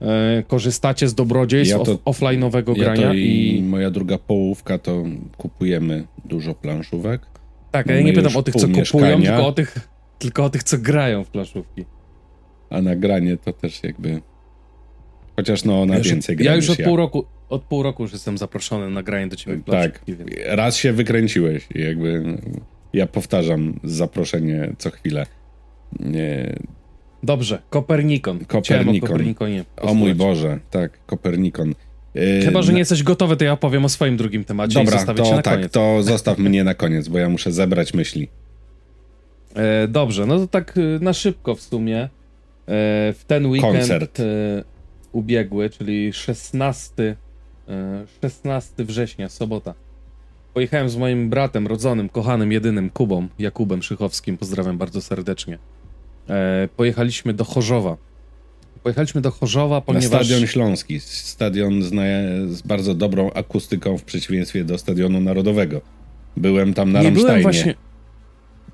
e, 0.00 0.42
korzystacie 0.42 1.08
z 1.08 1.14
dobrodziejstw 1.14 1.78
ja 1.78 1.84
to, 1.84 1.94
offline'owego 1.94 2.76
ja 2.76 2.84
grania. 2.84 3.14
i, 3.14 3.56
i 3.56 3.62
moja 3.62 3.90
druga 3.90 4.18
połówka 4.18 4.78
to 4.78 5.04
kupujemy 5.36 6.06
dużo 6.24 6.54
planszówek. 6.54 7.26
Tak, 7.70 7.86
ja 7.86 8.00
nie 8.00 8.12
pytam 8.12 8.36
o 8.36 8.42
tych, 8.42 8.54
co 8.54 8.68
kupują, 8.68 9.22
tylko 9.22 9.46
o 9.46 9.52
tych, 9.52 9.88
tylko 10.18 10.44
o 10.44 10.50
tych, 10.50 10.62
co 10.62 10.78
grają 10.78 11.24
w 11.24 11.28
planszówki. 11.28 11.84
A 12.70 12.82
nagranie 12.82 13.36
to 13.36 13.52
też 13.52 13.82
jakby 13.82 14.20
Chociaż 15.38 15.64
no 15.64 15.86
na 15.86 15.94
ja 15.94 16.00
więcej 16.00 16.36
gra 16.36 16.50
Ja 16.50 16.56
już 16.56 16.70
od 16.70 16.78
ja. 16.78 16.84
pół 16.84 16.96
roku, 16.96 17.24
od 17.48 17.62
pół 17.62 17.82
roku 17.82 18.02
już 18.02 18.12
jestem 18.12 18.38
zaproszony 18.38 18.90
na 18.90 19.02
granie 19.02 19.28
do 19.28 19.36
ciebie. 19.36 19.62
Tak, 19.66 20.00
więc... 20.06 20.20
raz 20.46 20.76
się 20.76 20.92
wykręciłeś 20.92 21.68
i 21.74 21.80
jakby 21.80 22.38
ja 22.92 23.06
powtarzam 23.06 23.80
zaproszenie 23.84 24.72
co 24.78 24.90
chwilę. 24.90 25.26
Nie... 26.00 26.56
Dobrze, 27.22 27.62
Kopernikon. 27.70 28.44
Kopernikon. 28.44 29.08
O, 29.08 29.12
Kopernikonie 29.12 29.64
o 29.76 29.94
mój 29.94 30.14
Boże, 30.14 30.58
tak, 30.70 31.06
Kopernikon. 31.06 31.74
Yy, 32.14 32.42
Chyba, 32.44 32.62
że 32.62 32.72
nie 32.72 32.78
jesteś 32.78 33.02
gotowy, 33.02 33.36
to 33.36 33.44
ja 33.44 33.52
opowiem 33.52 33.84
o 33.84 33.88
swoim 33.88 34.16
drugim 34.16 34.44
temacie 34.44 34.74
Dobra, 34.74 34.94
i 34.94 34.98
zostawię 34.98 35.22
to, 35.22 35.42
tak, 35.42 35.54
koniec. 35.54 35.72
to 35.72 36.02
zostaw 36.02 36.38
mnie 36.38 36.64
na 36.64 36.74
koniec, 36.74 37.08
bo 37.08 37.18
ja 37.18 37.28
muszę 37.28 37.52
zebrać 37.52 37.94
myśli. 37.94 38.28
E, 39.54 39.88
dobrze, 39.88 40.26
no 40.26 40.38
to 40.38 40.46
tak 40.46 40.76
y, 40.76 40.98
na 41.00 41.12
szybko 41.12 41.54
w 41.54 41.62
sumie. 41.62 41.98
E, 42.00 42.08
w 43.12 43.24
ten 43.26 43.46
weekend... 43.46 43.78
Koncert. 43.78 44.20
E, 44.20 44.24
ubiegły, 45.12 45.70
czyli 45.70 46.12
16, 46.12 47.16
16 48.22 48.74
e, 48.78 48.84
września, 48.84 49.28
sobota. 49.28 49.74
Pojechałem 50.54 50.88
z 50.88 50.96
moim 50.96 51.30
bratem 51.30 51.66
rodzonym, 51.66 52.08
kochanym, 52.08 52.52
jedynym 52.52 52.90
Kubą, 52.90 53.28
Jakubem 53.38 53.82
Szychowskim, 53.82 54.38
pozdrawiam 54.38 54.78
bardzo 54.78 55.00
serdecznie. 55.00 55.58
E, 56.28 56.68
pojechaliśmy 56.76 57.34
do 57.34 57.44
Chorzowa. 57.44 57.96
Pojechaliśmy 58.82 59.20
do 59.20 59.30
Chorzowa, 59.30 59.80
ponieważ... 59.80 60.10
Na 60.10 60.24
Stadion 60.24 60.46
Śląski. 60.46 61.00
Stadion 61.00 61.82
z, 61.82 61.90
z 62.56 62.62
bardzo 62.62 62.94
dobrą 62.94 63.30
akustyką 63.32 63.98
w 63.98 64.04
przeciwieństwie 64.04 64.64
do 64.64 64.78
Stadionu 64.78 65.20
Narodowego. 65.20 65.80
Byłem 66.36 66.74
tam 66.74 66.92
na 66.92 67.02
Nie. 67.02 67.12
Właśnie... 67.42 67.74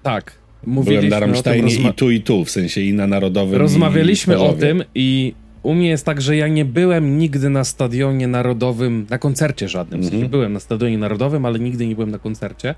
Tak, 0.03 0.39
Byłem 0.67 1.09
na 1.09 1.21
Rammsteinie 1.21 1.63
rozma... 1.63 1.89
i 1.89 1.93
tu, 1.93 2.11
i 2.11 2.21
tu, 2.21 2.45
w 2.45 2.51
sensie 2.51 2.81
i 2.81 2.95
na 2.95 3.07
Narodowym. 3.07 3.61
Rozmawialiśmy 3.61 4.39
o 4.39 4.53
tym 4.53 4.85
i 4.95 5.35
u 5.63 5.75
mnie 5.75 5.89
jest 5.89 6.07
tak, 6.07 6.21
że 6.21 6.37
ja 6.37 6.49
nie 6.49 6.65
byłem 6.65 7.19
nigdy 7.19 7.51
na 7.51 7.65
stadionie 7.65 8.29
narodowym, 8.29 9.07
na 9.11 9.19
koncercie 9.19 9.69
żadnym. 9.69 10.01
W 10.01 10.05
sensie 10.05 10.17
mhm. 10.17 10.31
byłem 10.31 10.53
na 10.53 10.61
stadionie 10.61 10.99
narodowym, 10.99 11.45
ale 11.45 11.59
nigdy 11.59 11.87
nie 11.87 11.95
byłem 11.95 12.11
na 12.11 12.19
koncercie. 12.19 12.75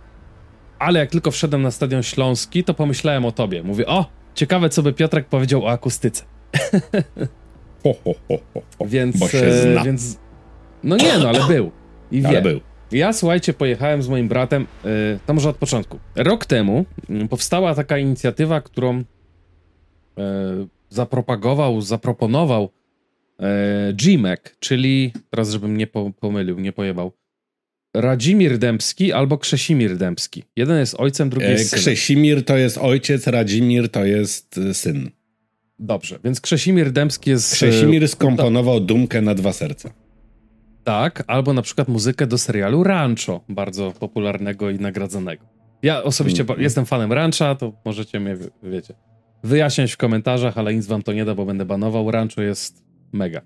Ale 0.78 1.00
jak 1.00 1.10
tylko 1.10 1.30
wszedłem 1.30 1.62
na 1.62 1.70
stadion 1.70 2.02
śląski, 2.02 2.64
to 2.64 2.74
pomyślałem 2.74 3.24
o 3.24 3.32
tobie. 3.32 3.62
Mówię, 3.62 3.86
o, 3.86 4.06
ciekawe, 4.37 4.68
co 4.68 4.83
by 4.83 4.92
Piotrek 4.92 5.27
powiedział 5.27 5.64
o 5.64 5.70
akustyce. 5.70 6.25
Ho, 7.85 7.94
ho, 8.05 8.14
ho, 8.29 8.38
ho, 8.79 8.87
więc, 8.87 9.16
Bo 9.16 9.29
się 9.29 9.38
e, 9.38 9.62
zna. 9.62 9.85
więc. 9.85 10.18
No 10.85 10.96
nie, 10.96 11.18
no 11.18 11.29
ale 11.29 11.46
był. 11.49 11.70
I 12.12 12.22
ale 12.27 12.35
wie. 12.35 12.42
był. 12.42 12.61
Ja, 12.92 13.12
słuchajcie, 13.12 13.53
pojechałem 13.53 14.03
z 14.03 14.09
moim 14.09 14.29
bratem, 14.29 14.66
yy, 14.85 14.90
to 15.27 15.35
może 15.35 15.49
od 15.49 15.57
początku. 15.57 15.99
Rok 16.14 16.46
temu 16.46 16.85
yy, 17.08 17.29
powstała 17.29 17.75
taka 17.75 17.98
inicjatywa, 17.98 18.60
którą 18.60 18.96
yy, 18.96 19.04
zapropagował, 20.88 21.81
zaproponował 21.81 22.71
e, 23.40 23.92
GMAC, 23.92 24.40
czyli, 24.58 25.13
teraz 25.31 25.50
żebym 25.50 25.77
nie 25.77 25.87
po, 25.87 26.10
pomylił, 26.21 26.60
nie 26.60 26.73
pojebał, 26.73 27.13
Radzimir 28.01 28.59
Dębski 28.59 29.13
albo 29.13 29.38
Krzesimir 29.38 29.97
Dębski. 29.97 30.42
Jeden 30.57 30.79
jest 30.79 30.94
ojcem, 30.99 31.31
drugi 31.31 31.47
jest 31.47 31.71
synem. 31.71 31.83
Krzesimir 31.83 32.44
to 32.44 32.57
jest 32.57 32.79
ojciec, 32.79 33.27
Radzimir 33.27 33.88
to 33.88 34.05
jest 34.05 34.59
e, 34.59 34.75
syn. 34.75 35.11
Dobrze, 35.79 36.19
więc 36.25 36.40
Krzesimir 36.40 36.92
Dębski 36.92 37.31
jest... 37.31 37.55
Krzesimir 37.55 38.05
e, 38.05 38.09
skomponował 38.09 38.81
Dumkę 38.81 39.23
na 39.23 39.35
dwa 39.35 39.53
serca. 39.53 39.90
Tak, 40.85 41.25
albo 41.27 41.53
na 41.53 41.63
przykład 41.63 41.88
muzykę 41.88 42.27
do 42.27 42.38
serialu 42.38 42.85
Rancho, 42.85 43.44
bardzo 43.49 43.92
popularnego 43.92 44.71
i 44.71 44.79
nagradzanego. 44.79 45.47
Ja 45.83 46.03
osobiście 46.03 46.42
mm. 46.42 46.61
jestem 46.61 46.87
fanem 46.87 47.13
Rancha, 47.13 47.55
to 47.55 47.73
możecie 47.85 48.21
mnie, 48.21 48.37
wiecie, 48.63 48.94
wyjaśniać 49.44 49.92
w 49.92 49.97
komentarzach, 49.97 50.59
ale 50.59 50.75
nic 50.75 50.87
wam 50.87 51.03
to 51.03 51.13
nie 51.13 51.25
da, 51.25 51.35
bo 51.35 51.47
będę 51.47 51.65
banował. 51.65 52.11
Rancho 52.11 52.42
jest 52.42 52.85
mega. 53.13 53.40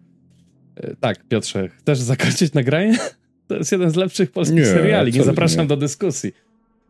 E, 0.77 0.97
tak, 0.97 1.29
Piotrze, 1.29 1.69
chcesz 1.69 1.99
zakończyć 1.99 2.53
nagranie? 2.53 2.99
To 3.51 3.57
jest 3.57 3.73
jeden 3.73 3.91
z 3.91 3.97
lepszych 3.97 4.31
polskich 4.31 4.59
nie, 4.59 4.67
seriali, 4.67 5.13
nie 5.13 5.23
zapraszam 5.23 5.61
nie. 5.61 5.69
do 5.69 5.77
dyskusji. 5.77 6.33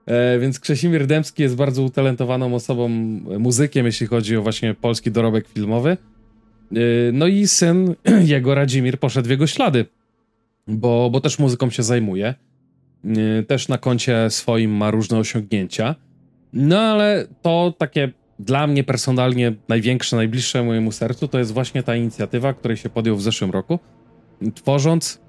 E, 0.07 0.39
więc 0.39 0.61
Krzesimir 0.61 1.07
Dębski 1.07 1.43
jest 1.43 1.57
bardzo 1.57 1.83
utalentowaną 1.83 2.55
osobą, 2.55 2.89
muzykiem, 3.39 3.87
jeśli 3.87 4.07
chodzi 4.07 4.37
o 4.37 4.43
właśnie 4.43 4.75
polski 4.75 5.11
dorobek 5.11 5.49
filmowy. 5.49 5.91
E, 5.91 6.77
no 7.13 7.27
i 7.27 7.47
syn 7.47 7.95
jego, 8.25 8.55
Radzimir, 8.55 8.99
poszedł 8.99 9.29
w 9.29 9.31
jego 9.31 9.47
ślady, 9.47 9.87
bo, 10.67 11.11
bo 11.11 11.21
też 11.21 11.39
muzyką 11.39 11.71
się 11.71 11.83
zajmuje. 11.83 12.35
E, 13.05 13.43
też 13.43 13.69
na 13.69 13.79
koncie 13.79 14.31
swoim 14.31 14.71
ma 14.71 14.91
różne 14.91 15.19
osiągnięcia. 15.19 15.95
No 16.53 16.79
ale 16.79 17.27
to 17.43 17.75
takie 17.79 18.13
dla 18.39 18.67
mnie 18.67 18.85
personalnie 18.85 19.53
największe, 19.69 20.17
najbliższe 20.17 20.63
mojemu 20.63 20.93
sercu 20.93 21.29
to 21.29 21.39
jest 21.39 21.53
właśnie 21.53 21.83
ta 21.83 21.97
inicjatywa, 21.97 22.55
której 22.55 22.77
się 22.77 22.89
podjął 22.89 23.17
w 23.17 23.23
zeszłym 23.23 23.51
roku, 23.51 23.79
tworząc 24.55 25.21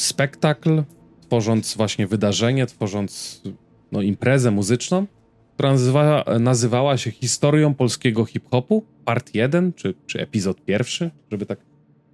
spektakl, 0.00 0.82
tworząc 1.20 1.76
właśnie 1.76 2.06
wydarzenie, 2.06 2.66
tworząc 2.66 3.42
no, 3.92 4.02
imprezę 4.02 4.50
muzyczną, 4.50 5.06
która 5.54 5.72
nazywa, 5.72 6.24
nazywała 6.40 6.96
się 6.96 7.10
Historią 7.10 7.74
polskiego 7.74 8.24
hip-hopu, 8.24 8.84
part 9.04 9.34
1, 9.34 9.72
czy, 9.72 9.94
czy 10.06 10.20
epizod 10.20 10.64
pierwszy, 10.64 11.10
żeby 11.30 11.46
tak 11.46 11.58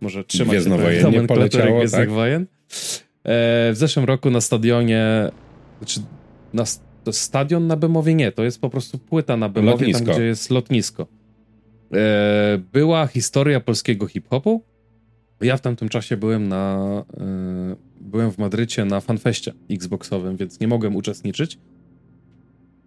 może 0.01 0.25
trzymać 0.25 0.51
Gwiezdnowojennie 0.51 1.23
poleciało, 1.23 1.89
tak? 1.89 2.11
Wojen. 2.11 2.43
E, 2.43 2.47
w 3.73 3.75
zeszłym 3.75 4.05
roku 4.05 4.31
na 4.31 4.41
stadionie, 4.41 5.31
znaczy 5.79 6.01
na 6.55 6.65
stadion 7.13 7.67
na 7.67 7.77
Bemowie 7.77 8.15
nie, 8.15 8.33
to 8.33 8.45
jest 8.45 8.61
po 8.61 8.71
prostu 8.71 8.99
płyta 8.99 9.37
na 9.37 9.49
Bemowie, 9.49 9.73
lotnisko. 9.73 10.05
tam 10.05 10.15
gdzie 10.15 10.25
jest 10.25 10.51
lotnisko. 10.51 11.07
E, 11.93 12.59
była 12.73 13.07
historia 13.07 13.61
polskiego 13.61 14.07
hip-hopu. 14.07 14.63
Ja 15.41 15.57
w 15.57 15.61
tamtym 15.61 15.89
czasie 15.89 16.17
byłem 16.17 16.49
na 16.49 17.05
e, 17.21 17.77
byłem 18.01 18.33
w 18.33 18.39
Madrycie 18.39 18.85
na 18.85 19.01
fanfeście 19.01 19.53
Xboxowym, 19.71 20.37
więc 20.37 20.61
nie 20.61 20.69
mogłem 20.69 20.97
uczestniczyć. 20.97 21.59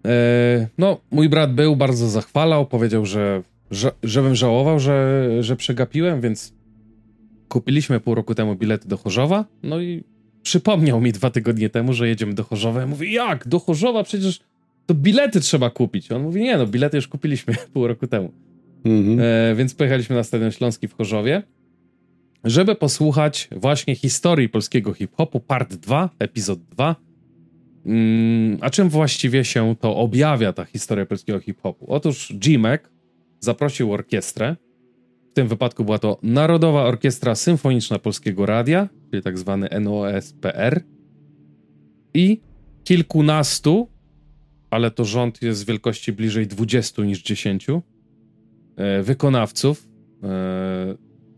E, 0.06 0.68
no, 0.78 1.02
mój 1.12 1.30
brat 1.30 1.54
był, 1.54 1.76
bardzo 1.76 2.10
zachwalał, 2.10 2.66
powiedział, 2.66 3.06
że, 3.06 3.44
że 3.72 3.92
żebym 4.04 4.36
żałował, 4.36 4.80
że, 4.80 5.28
że 5.44 5.56
przegapiłem, 5.56 6.22
więc 6.22 6.54
kupiliśmy 7.50 8.00
pół 8.00 8.16
roku 8.16 8.36
temu 8.36 8.56
bilety 8.56 8.88
do 8.88 8.98
Chorzowa, 8.98 9.46
no 9.64 9.82
i 9.82 10.04
przypomniał 10.42 11.02
mi 11.02 11.12
dwa 11.12 11.30
tygodnie 11.30 11.70
temu, 11.70 11.94
że 11.94 12.08
jedziemy 12.08 12.34
do 12.34 12.44
Chorzowa. 12.44 12.80
Ja 12.80 12.88
mówię, 12.88 13.12
jak? 13.12 13.48
Do 13.48 13.60
Chorzowa? 13.60 14.04
Przecież 14.04 14.40
to 14.86 14.94
bilety 14.94 15.40
trzeba 15.40 15.70
kupić. 15.70 16.12
On 16.12 16.22
mówi, 16.22 16.42
nie 16.42 16.58
no, 16.58 16.68
bilety 16.68 16.98
już 16.98 17.08
kupiliśmy 17.08 17.54
pół 17.74 17.88
roku 17.88 18.08
temu. 18.08 18.32
Mhm. 18.86 19.20
E, 19.22 19.56
więc 19.56 19.74
pojechaliśmy 19.74 20.16
na 20.16 20.24
Stadion 20.24 20.52
Śląski 20.52 20.88
w 20.88 20.94
Chorzowie, 20.94 21.44
żeby 22.44 22.76
posłuchać 22.76 23.50
właśnie 23.52 23.96
historii 23.96 24.50
polskiego 24.50 24.94
hip-hopu, 24.94 25.40
part 25.40 25.74
2, 25.76 26.10
epizod 26.20 26.60
2. 26.64 26.96
Mm, 27.86 28.58
a 28.62 28.70
czym 28.70 28.90
właściwie 28.90 29.46
się 29.46 29.76
to 29.80 29.96
objawia, 29.96 30.54
ta 30.54 30.66
historia 30.66 31.06
polskiego 31.06 31.40
hip-hopu? 31.40 31.86
Otóż 31.88 32.34
G-Mac 32.36 32.82
zaprosił 33.40 33.94
orkiestrę, 33.94 34.56
w 35.32 35.34
tym 35.34 35.48
wypadku 35.48 35.86
była 35.86 36.00
to 36.00 36.20
Narodowa 36.24 36.84
Orkiestra 36.84 37.36
Symfoniczna 37.36 38.00
Polskiego 38.00 38.46
Radia, 38.46 38.90
czyli 39.12 39.24
tak 39.24 39.38
zwany 39.38 39.70
NOSPR, 39.82 40.82
i 42.14 42.42
kilkunastu, 42.84 43.90
ale 44.70 44.92
to 44.92 45.06
rząd 45.06 45.42
jest 45.42 45.66
wielkości 45.68 46.14
bliżej 46.14 46.48
20 46.48 47.04
niż 47.04 47.22
10, 47.24 47.68
e, 48.76 49.04
wykonawców. 49.04 49.90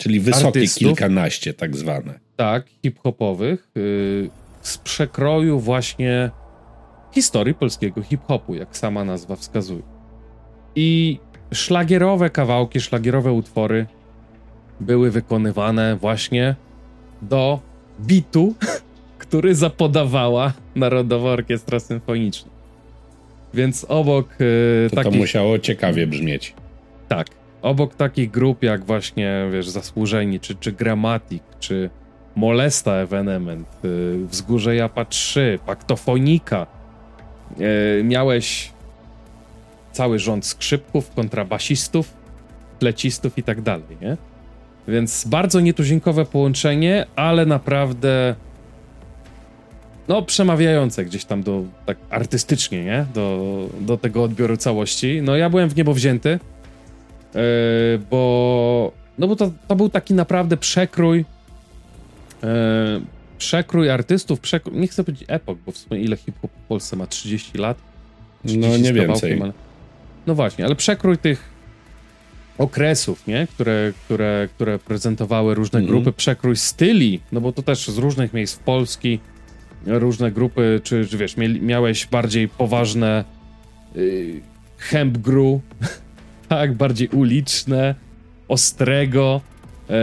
Czyli 0.01 0.19
wysokie 0.19 0.47
artystów, 0.47 0.87
kilkanaście, 0.87 1.53
tak 1.53 1.77
zwane. 1.77 2.19
Tak, 2.35 2.65
hip-hopowych, 2.83 3.67
e, 3.77 3.79
z 4.61 4.77
przekroju 4.77 5.59
właśnie 5.59 6.31
historii 7.11 7.53
polskiego 7.53 8.01
hip-hopu, 8.01 8.55
jak 8.55 8.77
sama 8.77 9.03
nazwa 9.03 9.35
wskazuje. 9.35 9.81
I 10.75 11.19
szlagierowe 11.53 12.29
kawałki, 12.29 12.81
szlagierowe 12.81 13.31
utwory 13.31 13.85
były 14.79 15.11
wykonywane 15.11 15.95
właśnie 15.95 16.55
do 17.21 17.59
bitu, 18.01 18.55
który 19.23 19.55
zapodawała 19.55 20.53
Narodowa 20.75 21.29
Orkiestra 21.29 21.79
Symfoniczna. 21.79 22.51
Więc 23.53 23.85
obok 23.89 24.29
yy, 24.39 24.87
to, 24.89 24.95
takich... 24.95 25.11
to 25.11 25.17
musiało 25.17 25.59
ciekawie 25.59 26.07
brzmieć. 26.07 26.53
Tak. 27.07 27.40
Obok 27.61 27.95
takich 27.95 28.31
grup 28.31 28.63
jak 28.63 28.85
właśnie, 28.85 29.49
wiesz, 29.51 29.69
Zasłużeni, 29.69 30.39
czy, 30.39 30.55
czy 30.55 30.71
Gramatik, 30.71 31.43
czy 31.59 31.89
Molesta 32.35 32.91
Evenement, 32.93 33.67
yy, 33.83 34.27
Wzgórze 34.27 34.75
Japa 34.75 35.05
3, 35.05 35.59
Paktofonika, 35.65 36.67
yy, 37.57 38.03
miałeś 38.03 38.71
cały 39.91 40.19
rząd 40.19 40.45
skrzypków, 40.45 41.11
kontrabasistów, 41.15 42.13
plecistów 42.79 43.37
i 43.37 43.43
tak 43.43 43.61
dalej, 43.61 43.97
nie? 44.01 44.17
Więc 44.87 45.27
bardzo 45.27 45.59
nietuzinkowe 45.59 46.25
połączenie, 46.25 47.05
ale 47.15 47.45
naprawdę 47.45 48.35
no 50.07 50.21
przemawiające 50.21 51.05
gdzieś 51.05 51.25
tam 51.25 51.43
do, 51.43 51.63
tak 51.85 51.97
artystycznie, 52.09 52.83
nie? 52.83 53.05
Do, 53.13 53.67
do 53.81 53.97
tego 53.97 54.23
odbioru 54.23 54.57
całości. 54.57 55.21
No 55.21 55.35
ja 55.35 55.49
byłem 55.49 55.69
w 55.69 55.75
niebo 55.75 55.93
wzięty, 55.93 56.39
bo 58.11 58.91
no 59.17 59.27
bo 59.27 59.35
to, 59.35 59.51
to 59.67 59.75
był 59.75 59.89
taki 59.89 60.13
naprawdę 60.13 60.57
przekrój 60.57 61.25
yy, 62.43 62.47
przekrój 63.37 63.89
artystów, 63.89 64.39
przekrój, 64.39 64.79
nie 64.79 64.87
chcę 64.87 65.03
powiedzieć 65.03 65.25
epok, 65.27 65.59
bo 65.65 65.71
w 65.71 65.77
sumie 65.77 66.01
ile 66.01 66.17
hip-hop 66.17 66.51
w 66.51 66.67
Polsce 66.67 66.95
ma 66.95 67.07
30 67.07 67.57
lat? 67.57 67.77
30 68.45 68.69
no 68.69 68.77
nie 68.77 68.93
więcej. 68.93 69.41
Ale, 69.41 69.53
no 70.27 70.35
właśnie, 70.35 70.65
ale 70.65 70.75
przekrój 70.75 71.17
tych 71.17 71.49
okresów, 72.57 73.27
nie? 73.27 73.47
Które, 73.47 73.93
które, 74.05 74.49
które 74.55 74.79
prezentowały 74.79 75.55
różne 75.55 75.79
mm 75.79 75.87
-hmm. 75.87 75.91
grupy, 75.91 76.11
przekrój 76.11 76.57
styli, 76.57 77.19
no 77.31 77.41
bo 77.41 77.51
to 77.51 77.61
też 77.61 77.87
z 77.87 77.97
różnych 77.97 78.33
miejsc 78.33 78.55
w 78.55 78.59
Polski 78.59 79.19
różne 79.85 80.31
grupy, 80.31 80.81
czy, 80.83 81.07
czy 81.07 81.17
wiesz, 81.17 81.35
miałeś 81.61 82.07
bardziej 82.07 82.47
poważne 82.47 83.23
yy, 83.95 84.41
hemp 84.77 85.17
gru, 85.17 85.61
tak, 86.51 86.73
bardziej 86.73 87.07
uliczne, 87.07 87.95
ostrego, 88.47 89.41
yy, 89.89 89.95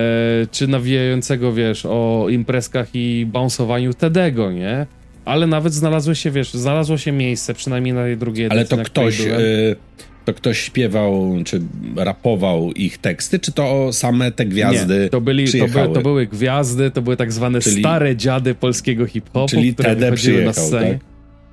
czy 0.51 0.69
nawijającego, 0.69 1.53
wiesz, 1.53 1.87
o 1.87 2.27
imprezkach 2.31 2.89
i 2.95 3.27
bounsowaniu 3.27 3.95
Tedego, 3.95 4.53
nie? 4.53 4.87
Ale 5.25 5.47
nawet 5.47 5.75
znalazło 5.75 6.15
się, 6.15 6.31
wiesz, 6.31 6.55
znalazło 6.55 6.97
się 6.97 7.13
miejsce, 7.13 7.55
przynajmniej 7.55 7.95
na 7.95 8.03
tej 8.03 8.17
drugiej 8.17 8.49
Ale 8.51 8.65
to 8.65 8.77
ktoś, 8.77 9.19
yy, 9.19 9.77
to 10.25 10.35
ktoś 10.35 10.59
śpiewał, 10.59 11.35
czy 11.45 11.61
rapował 11.97 12.73
ich 12.73 12.99
teksty, 12.99 13.39
czy 13.39 13.53
to 13.53 13.93
same 13.93 14.33
te 14.33 14.47
gwiazdy 14.47 15.01
Nie, 15.03 15.09
to, 15.09 15.21
byli, 15.21 15.61
to, 15.61 15.67
by, 15.67 15.95
to, 15.95 16.01
były 16.03 16.27
gwiazdy, 16.27 16.91
to 16.91 17.03
były 17.03 17.17
tak 17.17 17.33
zwane 17.33 17.61
czyli, 17.61 17.81
stare 17.81 18.17
dziady 18.17 18.55
polskiego 18.55 19.07
hip-hopu, 19.07 19.49
czyli 19.49 19.75
które 19.75 19.89
Tede 19.89 20.11
wychodziły 20.11 20.45
na 20.45 20.53
scenie. 20.53 20.93
Tak? 20.93 21.01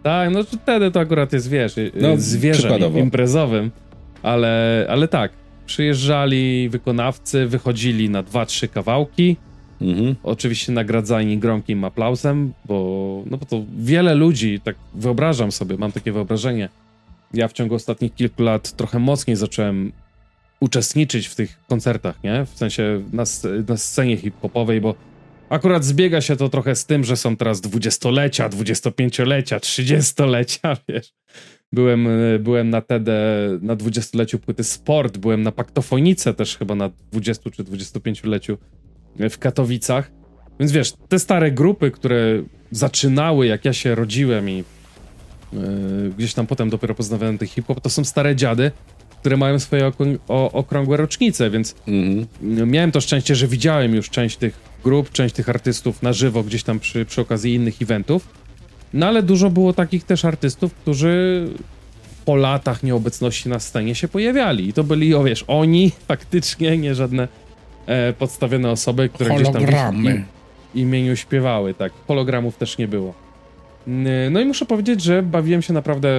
tak, 0.03 0.33
no 0.33 0.43
Tede 0.65 0.91
to 0.91 0.99
akurat 0.99 1.33
jest, 1.33 1.49
wiesz, 1.49 1.77
y, 1.77 1.91
no, 1.95 2.17
zwierzem 2.17 2.97
imprezowym, 2.97 3.71
ale, 4.25 4.85
ale 4.89 5.07
tak, 5.07 5.31
przyjeżdżali 5.65 6.69
wykonawcy, 6.69 7.47
wychodzili 7.47 8.09
na 8.09 8.23
dwa, 8.23 8.45
trzy 8.45 8.67
kawałki, 8.67 9.37
Mhm. 9.81 10.15
Oczywiście 10.23 10.71
nagradzani 10.71 11.37
gromkim 11.37 11.83
aplauzem, 11.83 12.53
bo, 12.65 13.23
no 13.25 13.37
bo 13.37 13.45
to 13.45 13.63
wiele 13.77 14.15
ludzi, 14.15 14.59
tak 14.63 14.75
wyobrażam 14.93 15.51
sobie, 15.51 15.77
mam 15.77 15.91
takie 15.91 16.11
wyobrażenie, 16.11 16.69
ja 17.33 17.47
w 17.47 17.53
ciągu 17.53 17.75
ostatnich 17.75 18.15
kilku 18.15 18.43
lat 18.43 18.71
trochę 18.71 18.99
mocniej 18.99 19.35
zacząłem 19.35 19.91
uczestniczyć 20.59 21.27
w 21.27 21.35
tych 21.35 21.59
koncertach, 21.67 22.23
nie? 22.23 22.45
W 22.45 22.57
sensie 22.57 23.01
na, 23.13 23.23
na 23.67 23.77
scenie 23.77 24.17
hip-hopowej, 24.17 24.81
bo 24.81 24.95
akurat 25.49 25.83
zbiega 25.83 26.21
się 26.21 26.35
to 26.35 26.49
trochę 26.49 26.75
z 26.75 26.85
tym, 26.85 27.03
że 27.03 27.17
są 27.17 27.37
teraz 27.37 27.61
dwudziestolecia, 27.61 28.49
dwudziestopięciolecia, 28.49 29.59
trzydziestolecia, 29.59 30.77
wiesz. 30.89 31.13
Byłem, 31.75 32.07
byłem 32.39 32.69
na 32.69 32.81
TED 32.81 33.03
na 33.61 33.75
dwudziestoleciu 33.75 34.39
płyty 34.39 34.63
Sport, 34.63 35.17
byłem 35.17 35.43
na 35.43 35.51
Paktofonice 35.51 36.33
też 36.33 36.57
chyba 36.57 36.75
na 36.75 36.89
20 37.11 37.49
czy 37.49 37.63
25-leciu 37.63 38.57
w 39.29 39.37
Katowicach. 39.37 40.11
Więc 40.59 40.71
wiesz, 40.71 40.93
te 41.09 41.19
stare 41.19 41.51
grupy, 41.51 41.91
które 41.91 42.43
zaczynały 42.71 43.47
jak 43.47 43.65
ja 43.65 43.73
się 43.73 43.95
rodziłem 43.95 44.49
i 44.49 44.63
E, 45.55 46.09
gdzieś 46.17 46.33
tam 46.33 46.47
potem 46.47 46.69
dopiero 46.69 46.95
poznawałem 46.95 47.37
tych 47.37 47.49
hip-hop, 47.49 47.81
to 47.81 47.89
są 47.89 48.03
stare 48.03 48.35
dziady, 48.35 48.71
które 49.19 49.37
mają 49.37 49.59
swoje 49.59 49.91
okrągłe 50.27 50.97
rocznice, 50.97 51.49
więc 51.49 51.75
mm 51.87 52.25
-hmm. 52.43 52.67
miałem 52.67 52.91
to 52.91 53.01
szczęście, 53.01 53.35
że 53.35 53.47
widziałem 53.47 53.95
już 53.95 54.09
część 54.09 54.37
tych 54.37 54.59
grup, 54.83 55.09
część 55.09 55.35
tych 55.35 55.49
artystów 55.49 56.03
na 56.03 56.13
żywo 56.13 56.43
gdzieś 56.43 56.63
tam 56.63 56.79
przy, 56.79 57.05
przy 57.05 57.21
okazji 57.21 57.53
innych 57.53 57.81
eventów. 57.81 58.44
No 58.95 59.07
ale 59.07 59.23
dużo 59.23 59.49
było 59.49 59.73
takich 59.73 60.03
też 60.03 60.25
artystów, 60.25 60.73
którzy 60.73 61.47
po 62.25 62.35
latach 62.35 62.83
nieobecności 62.83 63.49
na 63.49 63.59
scenie 63.59 63.95
się 63.95 64.07
pojawiali. 64.07 64.69
I 64.69 64.73
to 64.73 64.83
byli, 64.83 65.15
o 65.15 65.23
wiesz, 65.23 65.45
oni 65.47 65.91
faktycznie, 66.07 66.77
nie 66.77 66.95
żadne 66.95 67.27
e, 67.85 68.13
podstawione 68.13 68.71
osoby, 68.71 69.09
które 69.09 69.29
Hologramy. 69.29 69.63
gdzieś 69.63 69.75
tam 69.75 70.25
w 70.73 70.77
imieniu 70.77 71.15
śpiewały, 71.15 71.73
tak. 71.73 71.93
Hologramów 72.07 72.57
też 72.57 72.77
nie 72.77 72.87
było. 72.87 73.13
No 74.31 74.39
i 74.39 74.45
muszę 74.45 74.65
powiedzieć, 74.65 75.01
że 75.03 75.23
bawiłem 75.23 75.61
się 75.61 75.73
naprawdę 75.73 76.09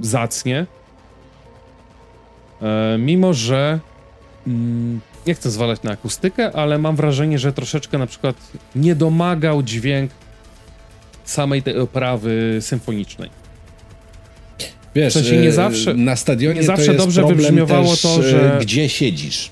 zacnie. 0.00 0.66
E, 2.62 2.98
mimo, 2.98 3.34
że 3.34 3.78
mm, 4.46 5.00
nie 5.26 5.34
chcę 5.34 5.50
zwalać 5.50 5.82
na 5.82 5.90
akustykę, 5.90 6.52
ale 6.52 6.78
mam 6.78 6.96
wrażenie, 6.96 7.38
że 7.38 7.52
troszeczkę 7.52 7.98
na 7.98 8.06
przykład 8.06 8.36
nie 8.74 8.94
domagał 8.94 9.62
dźwięk 9.62 10.10
samej 11.24 11.62
tej 11.62 11.76
oprawy 11.78 12.58
symfonicznej. 12.60 13.30
Wiesz, 14.94 15.14
w 15.14 15.16
sensie 15.16 15.36
nie 15.36 15.52
zawsze, 15.52 15.94
na 15.94 16.16
stadionie 16.16 16.60
nie 16.60 16.66
zawsze 16.66 16.94
dobrze 16.94 17.26
wybrzmiewało 17.26 17.96
to, 17.96 18.22
że 18.22 18.58
gdzie 18.60 18.88
siedzisz. 18.88 19.50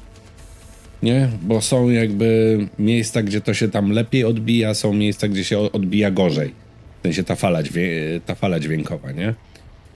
Nie? 1.03 1.29
Bo 1.43 1.61
są 1.61 1.91
jakby 1.91 2.59
miejsca, 2.79 3.23
gdzie 3.23 3.41
to 3.41 3.55
się 3.55 3.69
tam 3.69 3.91
lepiej 3.91 4.25
odbija, 4.25 4.75
są 4.75 4.93
miejsca, 4.93 5.29
gdzie 5.29 5.45
się 5.45 5.59
odbija 5.59 6.11
gorzej. 6.11 6.55
W 7.01 7.03
sensie 7.03 7.25
ta 7.25 7.35
fala, 7.35 7.63
dźwię 7.63 8.21
ta 8.27 8.35
fala 8.35 8.61
dźwiękowa, 8.61 9.13
nie? 9.13 9.35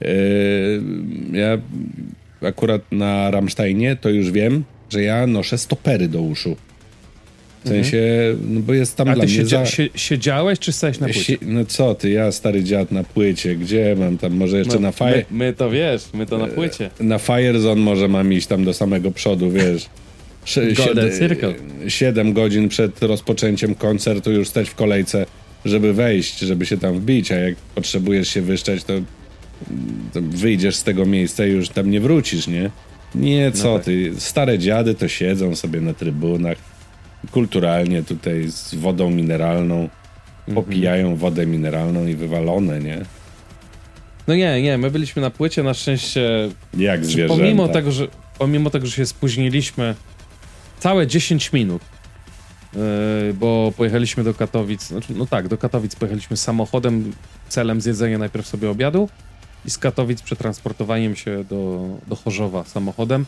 Yy, 0.00 0.08
ja 1.32 1.58
akurat 2.48 2.82
na 2.92 3.30
Rammsteinie 3.30 3.96
to 3.96 4.08
już 4.08 4.30
wiem, 4.30 4.64
że 4.90 5.02
ja 5.02 5.26
noszę 5.26 5.58
stopery 5.58 6.08
do 6.08 6.22
uszu. 6.22 6.56
W 7.64 7.68
sensie, 7.68 8.02
no 8.48 8.60
bo 8.60 8.74
jest 8.74 8.96
tam 8.96 9.08
A 9.08 9.14
dla 9.14 9.24
ty 9.24 9.32
mnie... 9.32 9.46
Za... 9.46 9.64
siedziałeś, 9.94 10.58
czy 10.58 10.72
stałeś 10.72 10.98
na 10.98 11.08
płycie? 11.08 11.36
no 11.42 11.64
co 11.64 11.94
ty, 11.94 12.10
ja 12.10 12.32
stary 12.32 12.64
dziad 12.64 12.92
na 12.92 13.04
płycie, 13.04 13.56
gdzie 13.56 13.96
mam 13.98 14.18
tam, 14.18 14.32
może 14.32 14.58
jeszcze 14.58 14.74
no, 14.74 14.80
na 14.80 14.92
Fire... 14.92 15.24
My, 15.30 15.46
my, 15.46 15.52
to 15.52 15.70
wiesz, 15.70 16.02
my 16.14 16.26
to 16.26 16.38
na 16.38 16.46
płycie. 16.46 16.90
Na 17.00 17.18
Firezone 17.18 17.80
może 17.80 18.08
mam 18.08 18.32
iść 18.32 18.46
tam 18.46 18.64
do 18.64 18.74
samego 18.74 19.10
przodu, 19.10 19.50
wiesz. 19.50 19.86
Golden 20.84 21.18
Circle. 21.18 21.54
7 21.88 22.32
godzin 22.32 22.68
przed 22.68 23.02
rozpoczęciem 23.02 23.74
koncertu 23.74 24.32
już 24.32 24.48
stać 24.48 24.68
w 24.68 24.74
kolejce, 24.74 25.26
żeby 25.64 25.92
wejść, 25.92 26.38
żeby 26.38 26.66
się 26.66 26.78
tam 26.78 27.00
wbić, 27.00 27.32
a 27.32 27.36
jak 27.36 27.54
potrzebujesz 27.74 28.28
się 28.28 28.42
wyszczeć, 28.42 28.84
to, 28.84 28.92
to 30.12 30.20
wyjdziesz 30.22 30.76
z 30.76 30.84
tego 30.84 31.06
miejsca 31.06 31.46
i 31.46 31.50
już 31.50 31.68
tam 31.68 31.90
nie 31.90 32.00
wrócisz, 32.00 32.46
nie? 32.46 32.70
Nie, 33.14 33.52
co 33.52 33.68
no 33.68 33.74
tak. 33.74 33.84
ty, 33.84 34.12
stare 34.18 34.58
dziady 34.58 34.94
to 34.94 35.08
siedzą 35.08 35.56
sobie 35.56 35.80
na 35.80 35.94
trybunach, 35.94 36.58
kulturalnie 37.30 38.02
tutaj 38.02 38.48
z 38.48 38.74
wodą 38.74 39.10
mineralną, 39.10 39.74
mhm. 39.74 40.54
popijają 40.54 41.16
wodę 41.16 41.46
mineralną 41.46 42.06
i 42.06 42.14
wywalone, 42.14 42.80
nie? 42.80 43.04
No 44.26 44.34
nie, 44.34 44.62
nie, 44.62 44.78
my 44.78 44.90
byliśmy 44.90 45.22
na 45.22 45.30
płycie, 45.30 45.62
na 45.62 45.74
szczęście... 45.74 46.48
Jak 46.78 47.04
zwierzęta. 47.04 47.34
Pomimo 47.34 47.68
tego, 47.68 47.92
że, 47.92 48.08
pomimo 48.38 48.70
tego, 48.70 48.86
że 48.86 48.92
się 48.92 49.06
spóźniliśmy 49.06 49.94
całe 50.78 51.06
10 51.06 51.52
minut, 51.52 51.82
yy, 52.72 52.80
bo 53.34 53.72
pojechaliśmy 53.76 54.24
do 54.24 54.34
Katowic, 54.34 54.86
znaczy, 54.86 55.12
no 55.16 55.26
tak, 55.26 55.48
do 55.48 55.58
Katowic 55.58 55.94
pojechaliśmy 55.94 56.36
samochodem 56.36 57.12
celem 57.48 57.80
zjedzenia 57.80 58.18
najpierw 58.18 58.46
sobie 58.46 58.70
obiadu 58.70 59.08
i 59.64 59.70
z 59.70 59.78
Katowic 59.78 60.22
przetransportowaniem 60.22 61.16
się 61.16 61.44
do, 61.44 61.88
do 62.06 62.16
Chorzowa 62.16 62.64
samochodem. 62.64 63.26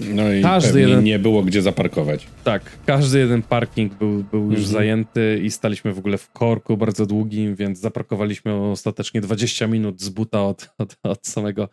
No 0.00 0.32
i 0.32 0.42
każdy 0.42 0.80
jeden... 0.80 1.04
nie 1.04 1.18
było 1.18 1.42
gdzie 1.42 1.62
zaparkować. 1.62 2.26
Tak, 2.44 2.78
każdy 2.86 3.18
jeden 3.18 3.42
parking 3.42 3.94
był, 3.94 4.24
był 4.24 4.42
już 4.42 4.60
mhm. 4.60 4.72
zajęty 4.72 5.40
i 5.42 5.50
staliśmy 5.50 5.92
w 5.92 5.98
ogóle 5.98 6.18
w 6.18 6.30
korku 6.30 6.76
bardzo 6.76 7.06
długim, 7.06 7.54
więc 7.54 7.80
zaparkowaliśmy 7.80 8.54
ostatecznie 8.54 9.20
20 9.20 9.66
minut 9.66 10.00
z 10.00 10.08
buta 10.08 10.42
od, 10.42 10.70
od, 10.78 10.96
od 11.02 11.26
samego 11.26 11.68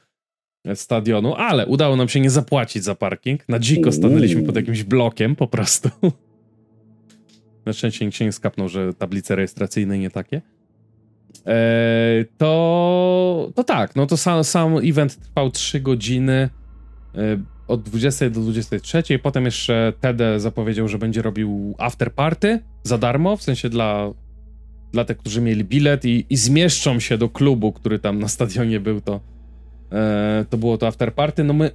stadionu, 0.75 1.35
ale 1.35 1.65
udało 1.67 1.95
nam 1.95 2.09
się 2.09 2.19
nie 2.19 2.29
zapłacić 2.29 2.83
za 2.83 2.95
parking. 2.95 3.49
Na 3.49 3.59
dziko 3.59 3.91
stanęliśmy 3.91 4.43
pod 4.43 4.55
jakimś 4.55 4.83
blokiem 4.83 5.35
po 5.35 5.47
prostu. 5.47 5.89
Na 7.65 7.73
szczęście 7.73 8.05
nikt 8.05 8.17
się 8.17 8.25
nie 8.25 8.31
skapnął, 8.31 8.69
że 8.69 8.93
tablice 8.93 9.35
rejestracyjne 9.35 9.99
nie 9.99 10.09
takie. 10.09 10.41
Eee, 11.45 12.25
to, 12.37 13.51
to 13.55 13.63
tak, 13.63 13.95
no 13.95 14.05
to 14.07 14.17
sam, 14.17 14.43
sam 14.43 14.77
event 14.77 15.19
trwał 15.19 15.51
3 15.51 15.79
godziny 15.79 16.49
e, 17.15 17.19
od 17.71 17.81
20 17.83 18.29
do 18.29 18.41
23. 18.41 19.03
Potem 19.19 19.45
jeszcze 19.45 19.93
TD 20.01 20.39
zapowiedział, 20.39 20.87
że 20.87 20.97
będzie 20.97 21.21
robił 21.21 21.75
after 21.77 22.13
party 22.13 22.59
za 22.83 22.97
darmo, 22.97 23.37
w 23.37 23.43
sensie 23.43 23.69
dla, 23.69 24.13
dla 24.91 25.05
tych, 25.05 25.17
którzy 25.17 25.41
mieli 25.41 25.63
bilet 25.63 26.05
i, 26.05 26.25
i 26.29 26.37
zmieszczą 26.37 26.99
się 26.99 27.17
do 27.17 27.29
klubu, 27.29 27.71
który 27.71 27.99
tam 27.99 28.19
na 28.19 28.27
stadionie 28.27 28.79
był, 28.79 29.01
to, 29.01 29.19
e, 29.91 30.45
to 30.49 30.57
było 30.57 30.77
to 30.77 30.87
after 30.87 31.13
party. 31.13 31.43
No 31.43 31.53
my 31.53 31.71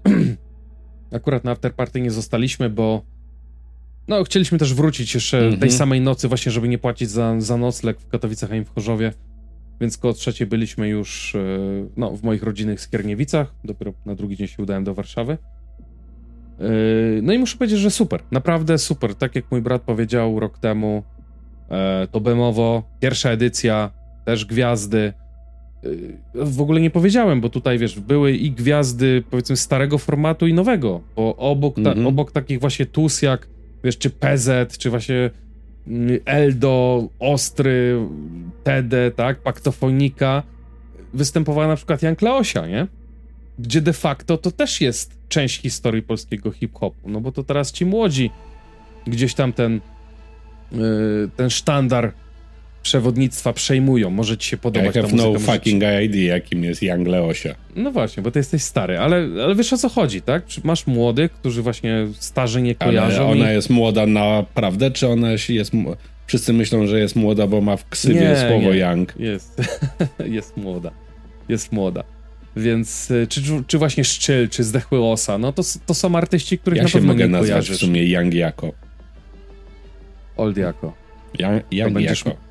akurat 1.13 1.45
na 1.45 1.51
after 1.51 1.75
party 1.75 2.01
nie 2.01 2.11
zostaliśmy, 2.11 2.71
bo 2.71 3.03
no 4.09 4.25
chcieliśmy 4.25 4.59
też 4.59 4.75
wrócić 4.75 5.15
jeszcze 5.15 5.39
mm 5.39 5.55
-hmm. 5.55 5.61
tej 5.61 5.71
samej 5.71 6.01
nocy 6.01 6.29
właśnie, 6.29 6.53
żeby 6.53 6.69
nie 6.69 6.79
płacić 6.79 7.11
za, 7.11 7.41
za 7.41 7.57
nocleg 7.57 8.01
w 8.01 8.09
Katowicach, 8.09 8.53
a 8.53 8.55
nie 8.55 8.65
w 8.65 8.75
Chorzowie. 8.75 9.13
Więc 9.81 9.99
koło 9.99 10.15
trzeciej 10.15 10.47
byliśmy 10.47 10.89
już 10.89 11.35
e, 11.35 11.39
no, 11.97 12.17
w 12.17 12.23
moich 12.23 12.43
rodzinnych 12.43 12.81
Skierniewicach. 12.81 13.55
Dopiero 13.65 13.93
na 14.07 14.15
drugi 14.15 14.37
dzień 14.37 14.47
się 14.47 14.63
udałem 14.63 14.85
do 14.85 14.95
Warszawy. 14.95 15.39
E, 16.61 16.65
no 17.23 17.33
i 17.33 17.39
muszę 17.39 17.57
powiedzieć, 17.57 17.79
że 17.79 17.91
super. 17.91 18.21
Naprawdę 18.31 18.79
super. 18.79 19.15
Tak 19.15 19.35
jak 19.35 19.45
mój 19.51 19.63
brat 19.63 19.83
powiedział 19.83 20.41
rok 20.41 20.59
temu, 20.59 21.03
e, 21.71 22.07
to 22.11 22.21
Bemowo, 22.21 22.83
pierwsza 23.01 23.31
edycja, 23.31 23.91
też 24.25 24.45
gwiazdy. 24.45 25.13
W 26.35 26.61
ogóle 26.61 26.81
nie 26.81 26.91
powiedziałem, 26.91 27.41
bo 27.41 27.49
tutaj 27.49 27.79
wiesz, 27.79 28.01
były 28.01 28.33
i 28.33 28.51
gwiazdy 28.51 29.23
powiedzmy 29.31 29.57
starego 29.57 29.99
formatu 29.99 30.47
i 30.47 30.55
nowego, 30.55 31.01
bo 31.17 31.37
obok, 31.37 31.75
ta, 31.75 31.81
mm 31.81 31.95
-hmm. 31.95 32.09
obok 32.09 32.33
takich 32.33 32.61
właśnie 32.61 32.87
TUS 32.87 33.23
jak 33.23 33.49
wiesz, 33.85 33.99
czy 33.99 34.11
PZ, 34.11 34.79
czy 34.79 34.91
właśnie 34.91 35.31
Eldo, 36.25 37.09
Ostry, 37.19 38.07
Tede, 38.65 39.11
tak, 39.11 39.43
Paktofonika, 39.43 40.43
występowała 41.15 41.69
na 41.69 41.77
przykład 41.77 42.03
Jan 42.03 42.17
Kleosia, 42.17 42.67
nie? 42.67 42.87
Gdzie 43.59 43.81
de 43.81 43.93
facto 43.93 44.39
to 44.39 44.51
też 44.51 44.81
jest 44.81 45.17
część 45.29 45.61
historii 45.61 46.03
polskiego 46.03 46.51
hip-hopu, 46.51 47.11
no 47.11 47.21
bo 47.21 47.33
to 47.33 47.43
teraz 47.43 47.73
ci 47.73 47.87
młodzi 47.87 48.31
gdzieś 49.07 49.35
tam 49.35 49.53
ten, 49.53 49.81
yy, 50.73 50.79
ten 51.37 51.51
sztandar 51.51 52.13
przewodnictwa 52.83 53.53
przejmują. 53.53 54.11
Może 54.11 54.39
ci 54.39 54.49
się 54.49 54.57
podobać 54.57 54.97
I 54.97 54.99
have 54.99 55.09
ta 55.09 55.17
muzyka, 55.17 55.33
no 55.33 55.39
fucking 55.39 55.83
ci... 55.83 56.05
idea, 56.05 56.35
jakim 56.35 56.65
jest 56.65 56.83
Young 56.83 57.09
Leosia. 57.09 57.55
No 57.77 57.93
właśnie, 57.93 58.23
bo 58.23 58.31
ty 58.31 58.39
jesteś 58.39 58.63
stary, 58.63 58.99
ale, 58.99 59.17
ale 59.45 59.55
wiesz 59.55 59.73
o 59.73 59.79
co 59.79 59.89
chodzi, 59.89 60.23
tak? 60.23 60.47
Czy 60.47 60.61
masz 60.65 60.87
młodych, 60.87 61.33
którzy 61.33 61.63
właśnie 61.63 62.07
starzy 62.19 62.63
nie 62.63 62.75
kojarzą? 62.75 63.23
Ale 63.23 63.33
ona 63.33 63.53
i... 63.53 63.55
jest 63.55 63.71
młoda 63.71 64.07
naprawdę, 64.07 64.91
czy 64.91 65.09
ona 65.09 65.31
jest... 65.31 65.73
Wszyscy 66.27 66.53
myślą, 66.53 66.87
że 66.87 67.01
jest 67.01 67.17
młoda, 67.17 67.47
bo 67.47 67.61
ma 67.61 67.77
w 67.77 67.89
ksywie 67.89 68.21
nie, 68.21 68.37
słowo 68.49 68.75
nie. 68.75 68.79
Young. 68.79 69.15
Jest. 69.19 69.63
jest 70.37 70.57
młoda. 70.57 70.91
Jest 71.49 71.73
młoda. 71.73 72.16
Więc 72.57 73.11
y, 73.11 73.27
czy, 73.27 73.43
czy 73.67 73.79
właśnie 73.79 74.05
Szczyl, 74.05 74.49
czy 74.49 74.65
Zdechły 74.65 75.05
Osa, 75.05 75.39
no 75.39 75.53
to, 75.53 75.63
to 75.87 75.95
są 75.95 76.17
artyści, 76.17 76.59
których 76.59 76.77
ja 76.77 76.85
na 76.85 76.91
pewno 76.91 77.13
nie 77.13 77.29
kojarzysz. 77.29 77.41
Ja 77.41 77.41
się 77.41 77.47
mogę 77.47 77.59
nazwać 77.59 77.79
w 77.79 77.81
sumie 77.81 78.11
Young 78.11 78.35
jako. 78.35 78.73
Old 80.37 80.57
jako. 80.57 80.93
Young, 81.39 81.63
young 81.73 82.01
jako 82.01 82.47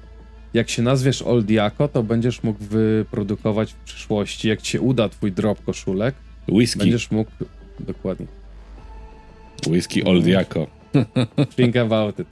jak 0.55 0.69
się 0.69 0.81
nazwiesz 0.81 1.21
Old 1.21 1.49
Jako, 1.49 1.87
to 1.87 2.03
będziesz 2.03 2.43
mógł 2.43 2.63
wyprodukować 2.63 3.73
w 3.73 3.75
przyszłości, 3.75 4.47
jak 4.47 4.61
ci 4.61 4.71
się 4.71 4.81
uda 4.81 5.09
twój 5.09 5.31
drop 5.31 5.63
koszulek, 5.65 6.15
whisky. 6.47 6.79
będziesz 6.79 7.11
mógł, 7.11 7.31
dokładnie. 7.79 8.25
Whisky 9.67 10.03
Old 10.03 10.27
Jako. 10.27 10.67
Think 11.55 11.75
about 11.75 12.19
it. 12.19 12.27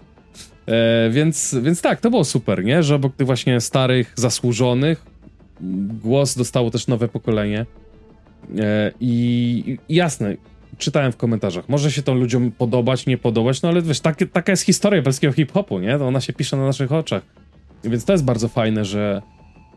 E, 0.67 1.09
więc, 1.09 1.55
więc 1.61 1.81
tak, 1.81 2.01
to 2.01 2.09
było 2.09 2.23
super, 2.23 2.63
nie? 2.63 2.83
Że 2.83 2.95
obok 2.95 3.15
tych 3.15 3.27
właśnie 3.27 3.61
starych, 3.61 4.13
zasłużonych, 4.15 5.05
głos 6.03 6.35
dostało 6.35 6.71
też 6.71 6.87
nowe 6.87 7.07
pokolenie. 7.07 7.65
E, 8.59 8.91
I 8.99 9.77
jasne, 9.89 10.35
czytałem 10.77 11.11
w 11.11 11.17
komentarzach, 11.17 11.69
może 11.69 11.91
się 11.91 12.01
to 12.01 12.13
ludziom 12.13 12.51
podobać, 12.51 13.05
nie 13.05 13.17
podobać, 13.17 13.61
no 13.61 13.69
ale 13.69 13.81
wiesz, 13.81 13.99
tak, 13.99 14.17
taka 14.33 14.51
jest 14.51 14.63
historia 14.63 15.01
polskiego 15.01 15.33
hip-hopu, 15.33 15.79
nie? 15.79 15.95
Ona 15.95 16.21
się 16.21 16.33
pisze 16.33 16.57
na 16.57 16.65
naszych 16.65 16.91
oczach. 16.91 17.23
Więc 17.83 18.05
to 18.05 18.11
jest 18.11 18.25
bardzo 18.25 18.47
fajne, 18.47 18.85
że, 18.85 19.21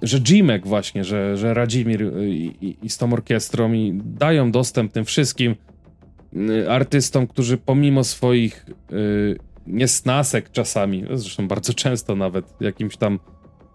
że 0.02 0.18
Jimek 0.18 0.66
właśnie, 0.66 1.04
że, 1.04 1.36
że 1.36 1.54
Radzimir 1.54 2.12
i, 2.22 2.56
i, 2.60 2.76
i 2.82 2.90
z 2.90 2.98
tą 2.98 3.12
orkiestrą 3.12 3.72
i 3.72 4.00
dają 4.04 4.50
dostęp 4.50 4.92
tym 4.92 5.04
wszystkim 5.04 5.56
y, 6.36 6.70
artystom, 6.70 7.26
którzy 7.26 7.56
pomimo 7.58 8.04
swoich 8.04 8.66
y, 8.92 9.36
niesnasek 9.66 10.50
czasami, 10.50 11.04
zresztą 11.14 11.48
bardzo 11.48 11.74
często 11.74 12.16
nawet 12.16 12.60
jakimś 12.60 12.96
tam, 12.96 13.18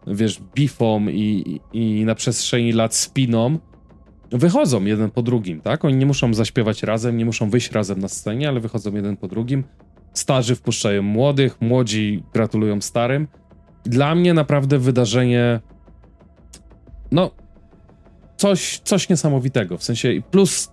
wiesz, 0.07 0.41
bifom 0.55 1.11
i, 1.11 1.59
i 1.73 2.05
na 2.05 2.15
przestrzeni 2.15 2.73
lat 2.73 2.95
spinom, 2.95 3.59
wychodzą 4.31 4.85
jeden 4.85 5.11
po 5.11 5.21
drugim, 5.21 5.61
tak? 5.61 5.85
Oni 5.85 5.97
nie 5.97 6.05
muszą 6.05 6.33
zaśpiewać 6.33 6.83
razem, 6.83 7.17
nie 7.17 7.25
muszą 7.25 7.49
wyjść 7.49 7.71
razem 7.71 7.99
na 7.99 8.07
scenie, 8.07 8.47
ale 8.47 8.59
wychodzą 8.59 8.95
jeden 8.95 9.17
po 9.17 9.27
drugim. 9.27 9.63
Starzy 10.13 10.55
wpuszczają 10.55 11.03
młodych, 11.03 11.61
młodzi 11.61 12.23
gratulują 12.33 12.81
starym 12.81 13.27
dla 13.83 14.15
mnie 14.15 14.33
naprawdę 14.33 14.79
wydarzenie. 14.79 15.59
No, 17.11 17.31
coś, 18.37 18.81
coś 18.83 19.09
niesamowitego. 19.09 19.77
W 19.77 19.83
sensie, 19.83 20.21
plus 20.31 20.71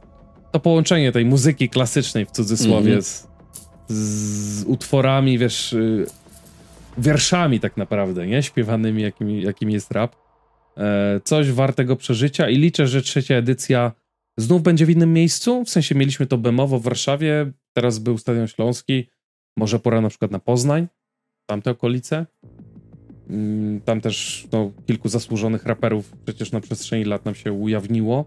to 0.53 0.61
połączenie 0.61 1.13
tej 1.13 1.25
muzyki 1.25 1.69
klasycznej 1.69 2.27
w 2.27 2.31
cudzysłowie 2.31 2.93
mm 2.93 3.01
-hmm. 3.01 3.29
z, 3.89 3.95
z, 3.95 4.65
utworami, 4.65 5.39
wiesz, 5.39 5.73
y, 5.73 6.07
wierszami 6.99 7.61
tak 7.61 7.77
naprawdę, 7.77 8.27
nie? 8.27 8.43
Śpiewanymi, 8.43 9.03
jakimi, 9.03 9.43
jakim 9.43 9.71
jest 9.71 9.91
rap. 9.91 10.17
E, 10.77 11.21
coś 11.25 11.53
wartego 11.53 11.97
przeżycia 11.97 12.49
i 12.49 12.57
liczę, 12.57 12.87
że 12.87 13.03
trzecia 13.03 13.35
edycja 13.35 13.93
znów 14.39 14.63
będzie 14.63 14.87
w 14.87 14.91
innym 14.91 15.13
miejscu. 15.13 15.65
W 15.65 15.71
sensie 15.71 15.95
mieliśmy 15.95 16.27
to 16.27 16.39
Bemowo 16.39 16.79
w 16.79 16.83
Warszawie, 16.83 17.53
teraz 17.73 17.99
był 17.99 18.19
Stadion 18.19 18.49
Śląski, 18.49 19.11
może 19.57 19.79
pora 19.79 20.01
na 20.01 20.09
przykład 20.09 20.31
na 20.31 20.39
Poznań, 20.39 20.89
tamte 21.47 21.71
okolice. 21.71 22.27
Mm, 23.31 23.81
tam 23.81 24.01
też 24.01 24.47
no, 24.53 24.73
kilku 24.87 25.09
zasłużonych 25.09 25.67
raperów 25.67 26.13
przecież 26.25 26.53
na 26.53 26.61
przestrzeni 26.61 27.05
lat 27.05 27.25
nam 27.25 27.35
się 27.35 27.53
ujawniło, 27.53 28.25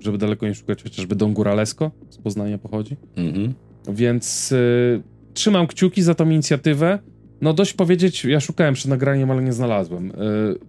żeby 0.00 0.18
daleko 0.18 0.46
nie 0.46 0.54
szukać, 0.54 0.82
chociażby 0.82 1.14
Don 1.14 1.34
Guralesco 1.34 1.90
z 2.10 2.18
Poznania 2.18 2.58
pochodzi. 2.58 2.96
Mhm. 3.16 3.54
Więc 3.88 4.52
y, 4.52 5.02
trzymam 5.34 5.66
kciuki 5.66 6.02
za 6.02 6.14
tą 6.14 6.30
inicjatywę. 6.30 6.98
No 7.42 7.52
dość 7.52 7.72
powiedzieć, 7.72 8.24
ja 8.24 8.40
szukałem 8.40 8.74
przed 8.74 8.90
nagraniem, 8.90 9.30
ale 9.30 9.42
nie 9.42 9.52
znalazłem. 9.52 10.10
Y, 10.10 10.14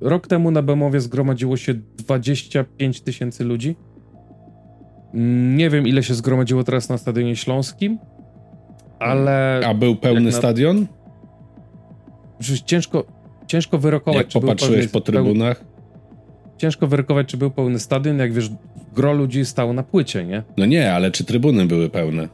rok 0.02 0.28
temu 0.28 0.52
na 0.52 0.62
Bemowie 0.62 1.00
zgromadziło 1.00 1.58
się 1.58 1.74
25 1.74 3.02
tysięcy 3.02 3.44
ludzi. 3.44 3.76
Mm, 5.14 5.58
nie 5.58 5.70
wiem, 5.70 5.88
ile 5.88 6.04
się 6.04 6.14
zgromadziło 6.14 6.64
teraz 6.64 6.90
na 6.90 6.98
Stadionie 6.98 7.36
Śląskim, 7.36 7.98
ale... 9.00 9.62
A 9.66 9.74
był 9.74 9.96
pełny 9.96 10.22
na... 10.22 10.32
stadion? 10.32 10.88
Ciężko, 12.66 13.06
ciężko 13.48 13.78
wyrokować, 13.78 14.36
jak 14.36 14.44
popatrzyłeś 14.44 14.82
był 14.82 14.92
po 14.92 15.02
trybunach? 15.02 15.58
Pełny... 15.58 15.74
Ciężko 16.58 16.88
wyrokować, 16.88 17.28
czy 17.28 17.38
był 17.38 17.52
pełny 17.52 17.80
stadion, 17.80 18.20
jak 18.20 18.34
wiesz, 18.34 18.52
gro 18.96 19.14
ludzi 19.14 19.46
stało 19.46 19.74
na 19.74 19.84
płycie, 19.84 20.26
nie? 20.26 20.44
No 20.58 20.66
nie, 20.66 20.94
ale 20.94 21.12
czy 21.12 21.24
trybuny 21.24 21.66
były 21.66 21.90
pełne? 21.90 22.28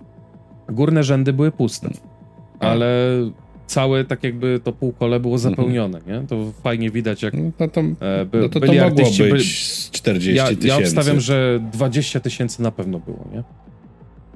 Górne 0.70 1.04
rzędy 1.04 1.34
były 1.34 1.52
puste, 1.52 1.90
ale 2.60 2.88
całe 3.70 4.06
tak 4.06 4.24
jakby 4.24 4.60
to 4.64 4.72
półkole 4.74 5.20
było 5.20 5.36
mhm. 5.36 5.52
zapełnione, 5.52 6.02
nie? 6.08 6.28
To 6.28 6.52
fajnie 6.64 6.90
widać, 6.90 7.24
jak 7.24 7.34
no 7.60 7.68
to, 7.68 7.82
e, 7.82 8.26
by, 8.26 8.38
no 8.38 8.50
to, 8.50 8.50
to 8.50 8.60
byli 8.60 8.80
mogło 8.80 8.88
artyści, 8.88 9.24
być 9.24 9.32
byli... 9.32 9.44
40 9.92 10.42
tysięcy. 10.42 10.68
Ja, 10.68 10.74
ja 10.74 10.80
obstawiam, 10.80 11.20
że 11.20 11.60
20 11.74 12.20
tysięcy 12.20 12.62
na 12.62 12.72
pewno 12.72 13.00
było, 13.00 13.30
nie? 13.34 13.44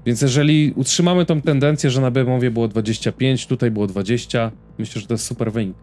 Więc 0.06 0.22
jeżeli 0.22 0.74
utrzymamy 0.76 1.26
tą 1.26 1.42
tendencję, 1.42 1.90
że 1.90 2.02
na 2.02 2.12
Bemowie 2.12 2.52
było 2.52 2.68
25, 2.68 3.48
tutaj 3.48 3.72
było 3.72 3.88
20, 3.88 4.52
myślę, 4.78 5.02
że 5.02 5.08
to 5.08 5.14
jest 5.14 5.26
super 5.26 5.52
wynik. 5.52 5.76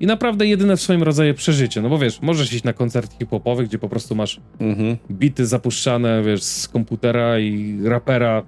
I 0.00 0.06
naprawdę 0.06 0.46
jedyne 0.46 0.76
w 0.76 0.80
swoim 0.80 1.02
rodzaju 1.02 1.34
przeżycie, 1.34 1.82
no 1.82 1.88
bo 1.88 1.98
wiesz, 1.98 2.22
możesz 2.22 2.52
iść 2.52 2.64
na 2.64 2.72
koncert 2.72 3.18
hip-hopowy, 3.18 3.64
gdzie 3.64 3.78
po 3.78 3.88
prostu 3.88 4.14
masz 4.14 4.40
mhm. 4.60 4.96
bity 5.10 5.46
zapuszczane, 5.46 6.22
wiesz, 6.22 6.42
z 6.42 6.68
komputera 6.68 7.38
i 7.38 7.78
rapera, 7.84 8.42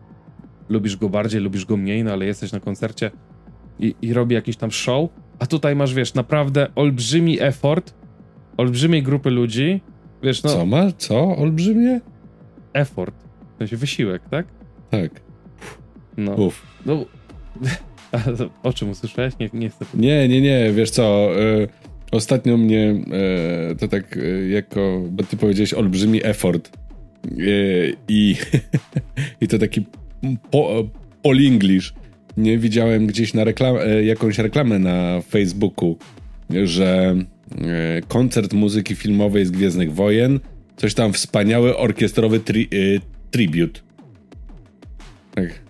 lubisz 0.69 0.97
go 0.97 1.09
bardziej, 1.09 1.41
lubisz 1.41 1.65
go 1.65 1.77
mniej, 1.77 2.05
no 2.05 2.13
ale 2.13 2.27
jesteś 2.27 2.53
na 2.53 2.61
koncercie 2.61 3.11
i, 3.81 3.95
i 4.03 4.13
robi 4.13 4.35
jakiś 4.35 4.57
tam 4.57 4.71
show, 4.71 5.11
a 5.39 5.47
tutaj 5.47 5.77
masz, 5.77 5.95
wiesz, 5.95 6.15
naprawdę 6.15 6.67
olbrzymi 6.75 7.43
effort, 7.43 7.95
olbrzymiej 8.57 9.03
grupy 9.03 9.31
ludzi, 9.31 9.81
wiesz, 10.23 10.43
no... 10.43 10.51
Co 10.51 10.67
ma? 10.67 10.93
Co? 10.93 11.37
Olbrzymie? 11.37 12.01
Effort. 12.73 13.15
W 13.55 13.59
sensie 13.59 13.77
wysiłek, 13.77 14.23
tak? 14.31 14.47
Tak. 14.91 15.11
No. 16.17 16.35
Uf. 16.35 16.63
No, 16.87 17.05
o 18.63 18.73
czym 18.73 18.91
usłyszałeś? 18.91 19.35
Nie, 19.41 19.51
nie 19.53 19.71
chcę. 19.71 19.85
Nie, 19.95 20.29
nie, 20.29 20.41
nie, 20.41 20.73
wiesz 20.73 20.91
co, 20.91 21.31
y, 21.41 21.69
ostatnio 22.13 22.57
mnie 22.57 22.95
y, 23.73 23.77
to 23.77 23.89
tak 23.89 24.17
y, 24.17 24.49
jako, 24.49 25.03
bo 25.11 25.25
ty 25.25 25.37
powiedziałeś 25.37 25.75
olbrzymi 25.75 26.21
effort 26.25 26.79
i, 28.09 28.37
i 29.41 29.49
to 29.49 29.59
taki 29.59 29.87
po, 30.51 30.85
English. 31.25 31.95
Nie 32.37 32.59
widziałem 32.59 33.07
gdzieś 33.07 33.35
na 33.35 33.45
reklam, 33.45 33.77
jakąś 34.03 34.39
reklamę 34.39 34.79
na 34.79 35.21
Facebooku, 35.21 35.97
że 36.65 37.17
koncert 38.09 38.53
muzyki 38.53 38.95
filmowej 38.95 39.47
z 39.47 39.51
Gwiezdnych 39.51 39.95
Wojen, 39.95 40.41
coś 40.77 40.95
tam 40.95 41.13
wspaniały 41.13 41.77
orkiestrowy 41.77 42.41
tri, 42.41 42.69
tribute. 43.31 43.81
Tak. 45.35 45.67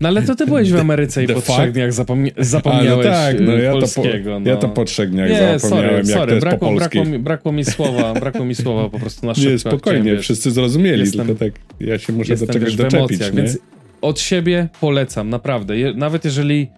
No 0.00 0.08
ale 0.08 0.22
to 0.22 0.34
ty 0.34 0.46
byłeś 0.46 0.72
w 0.72 0.76
Ameryce 0.76 1.24
i 1.24 1.26
po 1.26 1.40
trzech 1.40 1.72
dniach 1.72 1.92
zapomnia 1.92 2.30
zapomniałeś 2.38 3.06
no 3.06 3.12
tak, 3.12 3.40
no, 3.40 3.52
ja 3.52 3.72
polskiego. 3.72 4.30
To 4.30 4.34
po, 4.34 4.40
no. 4.40 4.50
Ja 4.50 4.56
to 4.56 4.68
po 4.68 4.84
trzech 4.84 5.10
dniach 5.10 5.30
nie, 5.30 5.58
zapomniałem, 5.58 6.06
sorry, 6.06 6.18
sorry, 6.18 6.26
to 6.26 6.34
jest 6.34 6.46
brakło, 6.46 6.68
po 6.68 6.74
brakło, 6.74 7.04
mi, 7.04 7.18
brakło 7.18 7.52
mi 7.52 7.64
słowa, 7.64 8.14
brakło 8.14 8.44
mi 8.44 8.54
słowa 8.54 8.88
po 8.88 8.98
prostu 8.98 9.26
na 9.26 9.34
szybko. 9.34 9.50
Nie, 9.50 9.58
spokojnie, 9.58 10.18
wszyscy 10.18 10.50
zrozumieli, 10.50 11.00
jestem, 11.00 11.26
tylko 11.26 11.44
tak 11.44 11.52
ja 11.80 11.98
się 11.98 12.12
muszę 12.12 12.36
do 12.36 12.46
czegoś 12.46 12.76
doczepić. 12.76 13.22
Emocjach, 13.22 13.34
więc 13.34 13.58
od 14.02 14.20
siebie 14.20 14.68
polecam, 14.80 15.30
naprawdę. 15.30 15.78
Je, 15.78 15.94
nawet 15.94 16.24
jeżeli 16.24 16.70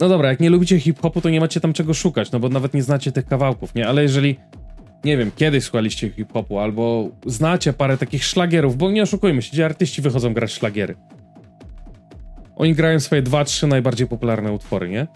no 0.00 0.08
dobra, 0.08 0.28
jak 0.28 0.40
nie 0.40 0.50
lubicie 0.50 0.80
hip-hopu, 0.80 1.20
to 1.20 1.30
nie 1.30 1.40
macie 1.40 1.60
tam 1.60 1.72
czego 1.72 1.94
szukać, 1.94 2.32
no 2.32 2.40
bo 2.40 2.48
nawet 2.48 2.74
nie 2.74 2.82
znacie 2.82 3.12
tych 3.12 3.26
kawałków, 3.26 3.74
nie? 3.74 3.88
Ale 3.88 4.02
jeżeli, 4.02 4.36
nie 5.04 5.16
wiem, 5.16 5.30
kiedyś 5.36 5.64
słuchaliście 5.64 6.10
hip-hopu, 6.10 6.58
albo 6.58 7.08
znacie 7.26 7.72
parę 7.72 7.96
takich 7.96 8.24
szlagierów, 8.24 8.76
bo 8.76 8.90
nie 8.90 9.02
oszukujmy 9.02 9.42
się, 9.42 9.50
gdzie 9.52 9.64
artyści 9.64 10.02
wychodzą 10.02 10.34
grać 10.34 10.52
szlagiery. 10.52 10.94
Oni 12.56 12.74
grają 12.74 13.00
swoje 13.00 13.22
dwa, 13.22 13.44
trzy 13.44 13.66
najbardziej 13.66 14.06
popularne 14.06 14.52
utwory, 14.52 14.88
nie? 14.88 15.06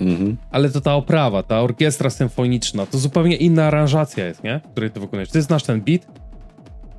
Mhm. 0.00 0.36
Ale 0.50 0.70
to 0.70 0.80
ta 0.80 0.94
oprawa, 0.94 1.42
ta 1.42 1.60
orkiestra 1.60 2.10
symfoniczna, 2.10 2.86
to 2.86 2.98
zupełnie 2.98 3.36
inna 3.36 3.64
aranżacja 3.66 4.26
jest, 4.26 4.44
nie? 4.44 4.60
Której 4.72 4.90
ty 4.90 5.00
wykonujesz. 5.00 5.30
Ty 5.30 5.42
znasz 5.42 5.62
ten 5.62 5.80
beat, 5.80 6.06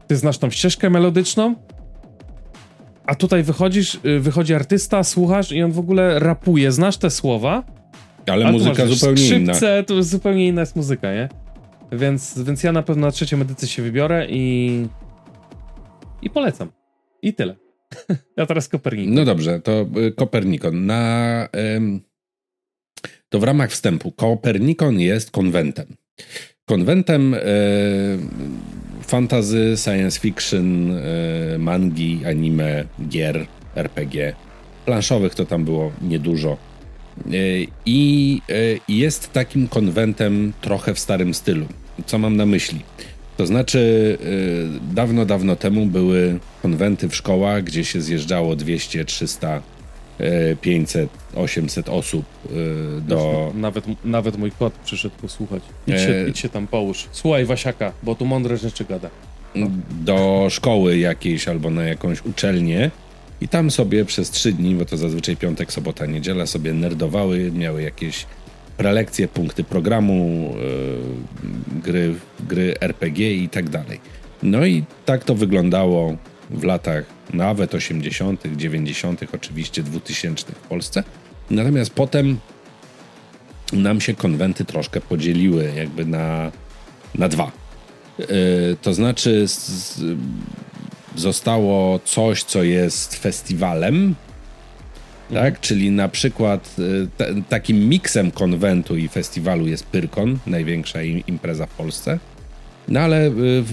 ty 0.08 0.16
znasz 0.16 0.38
tą 0.38 0.49
ścieżkę 0.49 0.89
melodyczną, 0.89 1.56
a 3.06 3.16
tutaj 3.16 3.43
wychodzisz, 3.43 3.99
y, 4.06 4.20
wychodzi 4.20 4.54
artysta, 4.54 5.04
słuchasz 5.04 5.52
i 5.52 5.64
on 5.64 5.72
w 5.72 5.80
ogóle 5.80 6.20
rapuje. 6.20 6.72
Znasz 6.72 6.97
te 6.97 7.10
słowa, 7.10 7.64
ale 8.28 8.52
muzyka 8.52 8.86
masz, 8.86 8.93
zupełnie 8.93 9.18
skrzypce, 9.18 9.74
inna. 9.76 9.84
to 9.84 10.04
zupełnie 10.04 10.47
inna 10.47 10.62
jest 10.62 10.76
muzyka, 10.76 11.14
nie? 11.14 11.30
Więc, 11.91 12.39
więc 12.43 12.64
ja 12.64 12.72
na 12.72 12.84
pewno 12.84 13.08
na 13.08 13.12
trzecią 13.12 13.41
edycję 13.41 13.68
się 13.68 13.84
wybiorę 13.84 14.28
i 14.30 14.88
i 16.22 16.30
polecam. 16.30 16.72
I 17.22 17.34
tyle. 17.34 17.56
Ja 18.38 18.45
teraz 18.45 18.68
Kopernikon. 18.68 19.14
No 19.14 19.26
dobrze, 19.26 19.60
to 19.60 19.86
y, 20.08 20.12
Kopernikon. 20.12 20.86
Na, 20.86 21.49
to 23.30 23.39
w 23.39 23.43
ramach 23.43 23.72
wstępu. 23.72 24.12
Kopernikon 24.12 24.99
jest 24.99 25.32
konwentem. 25.32 25.86
Konwentem 26.66 27.34
e, 27.34 27.39
fantazy, 29.12 29.78
science 29.78 30.20
fiction, 30.20 30.91
e, 30.91 31.57
mangi, 31.57 32.22
anime, 32.26 32.86
gier, 33.09 33.47
RPG. 33.76 34.34
Planszowych 34.86 35.36
to 35.36 35.45
tam 35.45 35.66
było 35.66 35.91
niedużo. 36.01 36.57
E, 37.28 37.32
I 37.86 38.41
jest 38.88 39.34
takim 39.34 39.68
konwentem 39.68 40.53
trochę 40.62 40.93
w 40.93 40.99
starym 40.99 41.34
stylu. 41.34 41.66
Co 42.05 42.18
mam 42.18 42.38
na 42.38 42.45
myśli? 42.45 42.80
To 43.38 43.45
znaczy, 43.45 44.18
dawno, 44.93 45.26
dawno 45.26 45.55
temu 45.55 45.86
były 45.86 46.39
konwenty 46.62 47.09
w 47.09 47.16
szkołach, 47.16 47.64
gdzie 47.64 47.86
się 47.86 48.01
zjeżdżało 48.01 48.55
200, 48.55 49.05
300, 49.05 49.62
500, 50.61 51.09
800 51.36 51.89
osób 51.89 52.26
y, 52.51 53.01
do... 53.01 53.51
Nawet, 53.55 53.86
nawet 54.05 54.38
mój 54.38 54.51
kot 54.51 54.74
przyszedł 54.74 55.15
posłuchać. 55.22 55.63
Idź 55.88 55.99
się, 55.99 56.15
e... 56.15 56.30
idź 56.30 56.39
się 56.39 56.49
tam 56.49 56.67
połóż. 56.67 57.07
Słuchaj 57.11 57.45
Wasiaka, 57.45 57.91
bo 58.03 58.15
tu 58.15 58.26
mądre 58.26 58.57
rzeczy 58.57 58.86
gada. 58.86 59.09
No. 59.55 59.67
Do 59.91 60.47
szkoły 60.49 60.97
jakiejś 60.97 61.47
albo 61.47 61.69
na 61.69 61.84
jakąś 61.84 62.26
uczelnię 62.26 62.91
i 63.41 63.47
tam 63.47 63.72
sobie 63.72 64.05
przez 64.05 64.30
trzy 64.30 64.51
dni, 64.51 64.76
bo 64.76 64.86
to 64.86 64.97
zazwyczaj 64.97 65.38
piątek, 65.38 65.74
sobota, 65.74 66.05
niedziela 66.05 66.45
sobie 66.45 66.74
nerdowały, 66.74 67.51
miały 67.51 67.82
jakieś 67.82 68.26
prelekcje, 68.78 69.28
punkty 69.28 69.63
programu, 69.63 70.53
yy, 71.74 71.82
gry, 71.82 72.15
gry 72.39 72.76
RPG 72.80 73.34
i 73.34 73.49
tak 73.49 73.69
dalej. 73.69 73.99
No 74.43 74.65
i 74.65 74.84
tak 75.05 75.24
to 75.24 75.36
wyglądało 75.36 76.17
w 76.52 76.64
latach 76.64 77.06
nawet 77.34 77.76
80., 77.76 78.43
90., 78.56 79.22
oczywiście 79.36 79.84
2000 79.84 80.45
w 80.45 80.56
Polsce. 80.56 81.04
Natomiast 81.49 81.93
potem 81.93 82.38
nam 83.74 84.02
się 84.02 84.14
konwenty 84.14 84.66
troszkę 84.66 85.02
podzieliły 85.02 85.72
jakby 85.76 86.06
na, 86.06 86.52
na 87.16 87.30
dwa. 87.30 87.52
Yy, 88.20 88.28
to 88.82 88.93
znaczy 88.93 89.47
z, 89.47 90.02
zostało 91.16 91.99
coś, 91.99 92.43
co 92.43 92.64
jest 92.64 93.16
festiwalem, 93.16 94.16
tak? 95.34 95.60
Czyli 95.60 95.91
na 95.91 96.10
przykład 96.10 96.76
y, 96.80 97.43
takim 97.49 97.89
miksem 97.89 98.32
konwentu 98.32 98.97
i 98.97 99.08
festiwalu 99.08 99.68
jest 99.68 99.86
Pyrkon, 99.86 100.39
największa 100.47 101.04
impreza 101.04 101.66
w 101.66 101.70
Polsce. 101.70 102.20
No 102.88 103.00
ale 103.00 103.28
y, 103.28 103.32
y, 103.32 103.64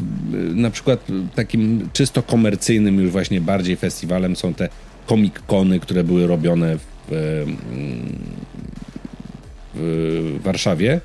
na 0.55 0.71
przykład 0.71 1.07
takim 1.35 1.89
czysto 1.93 2.23
komercyjnym, 2.23 3.01
już 3.01 3.11
właśnie 3.11 3.41
bardziej 3.41 3.77
festiwalem 3.77 4.37
są 4.37 4.55
te 4.55 4.69
komik-kony, 5.07 5.81
które 5.81 6.05
były 6.05 6.27
robione 6.27 6.77
w, 6.79 6.87
w 9.75 10.41
Warszawie, 10.43 11.01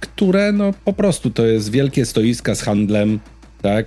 które 0.00 0.52
no 0.52 0.74
po 0.84 0.92
prostu 0.92 1.30
to 1.30 1.46
jest 1.46 1.70
wielkie 1.70 2.06
stoiska 2.06 2.54
z 2.54 2.62
handlem, 2.62 3.20
tak? 3.62 3.86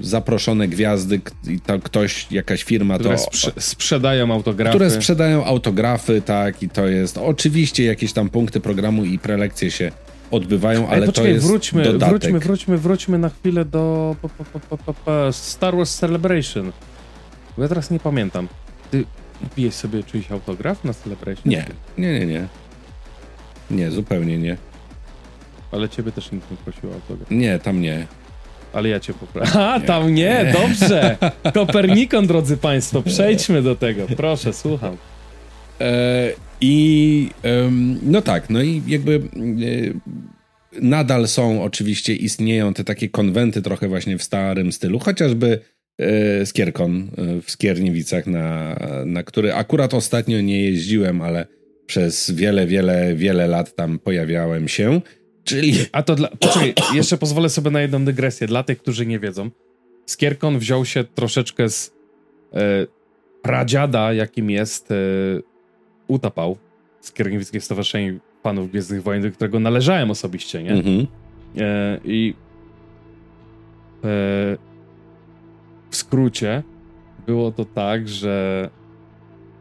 Zaproszone 0.00 0.68
gwiazdy 0.68 1.20
i 1.48 1.60
to 1.60 1.78
ktoś, 1.78 2.26
jakaś 2.32 2.62
firma 2.62 2.98
które 2.98 3.16
to... 3.16 3.22
Sprze 3.22 3.52
sprzedają 3.58 4.32
autografy. 4.32 4.70
Które 4.70 4.90
sprzedają 4.90 5.44
autografy, 5.44 6.22
tak, 6.22 6.62
i 6.62 6.68
to 6.68 6.88
jest 6.88 7.18
oczywiście 7.18 7.84
jakieś 7.84 8.12
tam 8.12 8.28
punkty 8.28 8.60
programu 8.60 9.04
i 9.04 9.18
prelekcje 9.18 9.70
się 9.70 9.92
odbywają, 10.32 10.88
ale 10.88 11.00
Ej, 11.00 11.06
poczekaj, 11.06 11.30
to 11.30 11.34
jest 11.34 11.46
wróćmy, 11.46 11.84
dodatek. 11.84 12.08
wróćmy, 12.20 12.38
wróćmy, 12.38 12.78
wróćmy 12.78 13.18
na 13.18 13.28
chwilę 13.28 13.64
do 13.64 14.16
Star 15.32 15.76
Wars 15.76 15.98
Celebration. 15.98 16.72
Bo 17.56 17.62
ja 17.62 17.68
teraz 17.68 17.90
nie 17.90 17.98
pamiętam. 18.00 18.48
Ty 18.90 19.04
kupiłeś 19.40 19.74
sobie 19.74 20.02
czyjś 20.02 20.32
autograf 20.32 20.84
na 20.84 20.94
Celebration? 20.94 21.42
Nie, 21.46 21.66
nie, 21.98 22.18
nie, 22.20 22.26
nie. 22.26 22.46
Nie, 23.70 23.90
zupełnie 23.90 24.38
nie. 24.38 24.56
Ale 25.72 25.88
ciebie 25.88 26.12
też 26.12 26.32
nikt 26.32 26.50
nie 26.50 26.56
prosił 26.56 26.90
o 26.90 26.94
autograf. 26.94 27.30
Nie, 27.30 27.58
tam 27.58 27.80
nie. 27.80 28.06
Ale 28.72 28.88
ja 28.88 29.00
cię 29.00 29.14
poprawię. 29.14 29.52
A, 29.52 29.80
tam 29.80 30.14
nie, 30.14 30.52
dobrze. 30.60 31.16
Kopernikon, 31.54 32.26
drodzy 32.26 32.56
Państwo, 32.56 33.02
przejdźmy 33.02 33.62
do 33.62 33.76
tego. 33.76 34.06
Proszę, 34.16 34.52
słucham. 34.52 34.96
E, 35.82 36.32
I 36.60 37.28
no 38.02 38.22
tak, 38.22 38.50
no 38.50 38.62
i 38.62 38.82
jakby 38.86 39.14
e, 39.14 40.80
nadal 40.82 41.28
są 41.28 41.62
oczywiście, 41.62 42.14
istnieją 42.14 42.74
te 42.74 42.84
takie 42.84 43.08
konwenty 43.08 43.62
trochę 43.62 43.88
właśnie 43.88 44.18
w 44.18 44.22
starym 44.22 44.72
stylu, 44.72 44.98
chociażby 44.98 45.60
e, 45.98 46.46
Skierkon 46.46 47.10
w 47.42 47.50
Skierniewicach, 47.50 48.26
na, 48.26 48.76
na 49.06 49.22
który 49.22 49.54
akurat 49.54 49.94
ostatnio 49.94 50.40
nie 50.40 50.64
jeździłem, 50.64 51.22
ale 51.22 51.46
przez 51.86 52.30
wiele, 52.30 52.66
wiele, 52.66 53.14
wiele 53.14 53.46
lat 53.46 53.74
tam 53.74 53.98
pojawiałem 53.98 54.68
się. 54.68 55.00
Czyli... 55.44 55.74
A 55.92 56.02
to 56.02 56.14
dla... 56.14 56.28
Poczekaj, 56.28 56.74
jeszcze 56.94 57.18
pozwolę 57.18 57.48
sobie 57.48 57.70
na 57.70 57.80
jedną 57.80 58.04
dygresję. 58.04 58.46
Dla 58.46 58.62
tych, 58.62 58.78
którzy 58.78 59.06
nie 59.06 59.18
wiedzą. 59.18 59.50
Skierkon 60.06 60.58
wziął 60.58 60.84
się 60.84 61.04
troszeczkę 61.04 61.68
z 61.68 61.92
e, 62.54 62.86
pradziada, 63.42 64.12
jakim 64.12 64.50
jest 64.50 64.90
e, 64.90 64.94
Utapał, 66.12 66.56
Skierniewickie 67.00 67.60
Stowarzyszenie 67.60 68.18
Panów 68.42 68.70
Gwiezdnych 68.70 69.02
Wojen, 69.02 69.22
do 69.22 69.30
którego 69.30 69.60
należałem 69.60 70.10
osobiście, 70.10 70.62
nie? 70.62 70.72
Mhm. 70.72 71.06
E, 71.58 71.98
I 72.04 72.34
e, 73.94 74.06
w 75.90 75.96
skrócie 75.96 76.62
było 77.26 77.52
to 77.52 77.64
tak, 77.64 78.08
że 78.08 78.70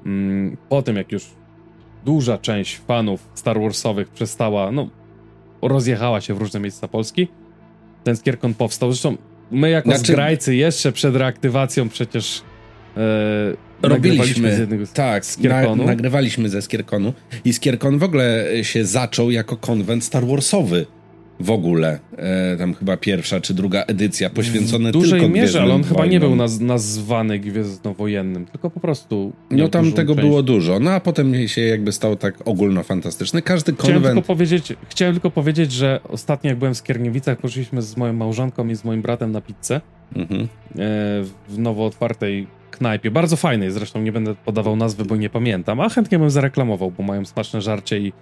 mm, 0.06 0.58
po 0.70 0.82
tym, 0.82 0.95
jak 0.95 1.12
już 1.12 1.26
duża 2.06 2.38
część 2.38 2.78
fanów 2.78 3.30
Star 3.34 3.62
Warsowych 3.62 4.10
przestała, 4.10 4.72
no 4.72 4.89
rozjechała 5.62 6.22
się 6.22 6.34
w 6.34 6.38
różne 6.38 6.60
miejsca 6.60 6.88
Polski. 6.88 7.28
Ten 8.04 8.16
skierkon 8.16 8.54
powstał. 8.54 8.91
Zresztą 8.91 9.18
my 9.52 9.70
jako 9.70 9.89
znaczy... 9.89 10.12
zgrajcy 10.12 10.56
jeszcze 10.56 10.91
przed 10.91 11.16
reaktywacją 11.16 11.89
przecież 11.89 12.41
e, 12.97 13.02
robiliśmy 13.82 14.55
z 14.55 14.59
jednego 14.59 14.86
z 14.86 14.93
tak, 14.93 15.25
Skierkonu. 15.25 15.84
Na, 15.84 15.89
nagrywaliśmy 15.89 16.49
ze 16.49 16.61
Skierkonu 16.61 17.13
i 17.45 17.53
Skierkon 17.53 17.97
w 17.97 18.03
ogóle 18.03 18.45
się 18.61 18.86
zaczął 18.86 19.32
jako 19.32 19.57
konwent 19.57 20.03
Star 20.03 20.27
Warsowy 20.27 20.86
w 21.41 21.51
ogóle. 21.51 21.99
E, 22.17 22.57
tam 22.57 22.73
chyba 22.73 22.97
pierwsza 22.97 23.41
czy 23.41 23.53
druga 23.53 23.82
edycja 23.82 24.29
poświęcona 24.29 24.89
w 24.89 24.91
dużej 24.91 25.19
tylko 25.19 25.36
mierze, 25.36 25.61
ale 25.61 25.73
on 25.73 25.84
chyba 25.84 26.05
nie 26.05 26.19
był 26.19 26.36
naz 26.36 26.59
nazwany 26.59 27.39
gwiezdnowojennym, 27.39 28.45
tylko 28.45 28.69
po 28.69 28.79
prostu. 28.79 29.34
No 29.51 29.69
tam 29.69 29.91
tego 29.91 30.15
część. 30.15 30.27
było 30.27 30.43
dużo. 30.43 30.79
No 30.79 30.91
a 30.91 30.99
potem 30.99 31.47
się 31.47 31.61
jakby 31.61 31.91
stał 31.91 32.15
tak 32.15 32.36
ogólnofantastyczny. 32.45 33.41
Każdy 33.41 33.73
konwent. 33.73 33.99
Chciałem 33.99 34.15
tylko 34.15 34.27
powiedzieć, 34.27 34.73
chciałem 34.89 35.15
tylko 35.15 35.32
powiedzieć 35.32 35.71
że 35.71 35.99
ostatnio 36.09 36.49
jak 36.49 36.57
byłem 36.57 36.73
w 36.73 36.77
Skierniewicach, 36.77 37.38
poszliśmy 37.38 37.82
z 37.82 37.97
moją 37.97 38.13
małżonką 38.13 38.67
i 38.67 38.75
z 38.75 38.84
moim 38.84 39.01
bratem 39.01 39.32
na 39.32 39.41
pizzę 39.41 39.82
mhm. 40.15 40.41
e, 40.41 40.47
w 41.49 41.57
nowo 41.57 41.86
otwartej 41.86 42.47
knajpie. 42.72 43.11
Bardzo 43.11 43.38
fajnej, 43.38 43.72
zresztą 43.72 44.01
nie 44.01 44.11
będę 44.11 44.36
podawał 44.36 44.76
nazwy, 44.76 45.05
bo 45.05 45.15
nie 45.15 45.30
pamiętam, 45.30 45.80
a 45.80 45.89
chętnie 45.89 46.19
bym 46.19 46.30
zareklamował, 46.30 46.91
bo 46.91 47.03
mają 47.03 47.26
smaczne 47.26 47.61
żarcie 47.61 47.99
i 47.99 48.13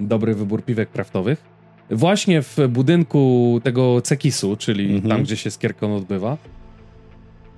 dobry 0.00 0.34
wybór 0.34 0.64
piwek 0.64 0.90
kraftowych. 0.90 1.44
Właśnie 1.90 2.42
w 2.42 2.56
budynku 2.68 3.60
tego 3.64 4.00
Cekisu, 4.00 4.56
czyli 4.56 4.84
mhm. 4.84 5.08
tam, 5.08 5.22
gdzie 5.22 5.36
się 5.36 5.50
Skierkon 5.50 5.92
odbywa, 5.92 6.36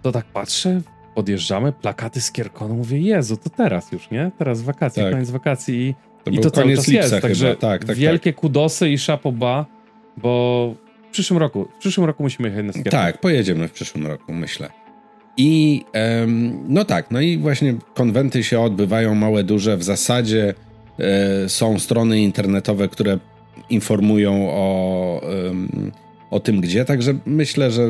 to 0.03 0.13
tak 0.13 0.27
patrzę, 0.27 0.81
podjeżdżamy, 1.15 1.73
plakaty 1.73 2.21
Skierkonu, 2.21 2.75
mówię, 2.75 3.01
Jezu, 3.01 3.37
to 3.37 3.51
teraz 3.51 3.93
już, 3.93 4.11
nie? 4.11 4.31
Teraz 4.39 4.63
wakacje, 4.63 5.03
tak. 5.03 5.13
koniec 5.13 5.31
wakacji 5.31 5.89
i 5.89 5.95
to, 6.25 6.31
i 6.31 6.39
to 6.39 6.51
cały 6.51 6.77
czas 6.77 6.89
jest. 6.89 7.21
Także 7.21 7.57
tak, 7.57 7.85
tak, 7.85 7.97
wielkie 7.97 8.33
tak. 8.33 8.41
kudosy 8.41 8.91
i 8.91 8.99
szapoba, 8.99 9.67
bo 10.17 10.75
w 11.09 11.11
przyszłym 11.11 11.39
roku, 11.39 11.69
w 11.77 11.79
przyszłym 11.79 12.07
roku 12.07 12.23
musimy 12.23 12.49
jechać 12.49 12.65
na 12.65 12.73
Skierkon. 12.73 12.93
Tak, 12.93 13.21
pojedziemy 13.21 13.69
w 13.69 13.73
przyszłym 13.73 14.07
roku, 14.07 14.33
myślę. 14.33 14.86
I 15.37 15.85
no 16.69 16.85
tak, 16.85 17.11
no 17.11 17.21
i 17.21 17.39
właśnie 17.39 17.75
konwenty 17.95 18.45
się 18.45 18.61
odbywają 18.61 19.15
małe, 19.15 19.45
duże. 19.45 19.77
W 19.77 19.83
zasadzie 19.83 20.55
e, 20.99 21.49
są 21.49 21.79
strony 21.79 22.21
internetowe, 22.21 22.89
które 22.89 23.19
informują 23.71 24.49
o, 24.51 25.21
o 26.31 26.41
tym, 26.41 26.61
gdzie. 26.61 26.85
Także 26.85 27.15
myślę, 27.27 27.71
że 27.71 27.89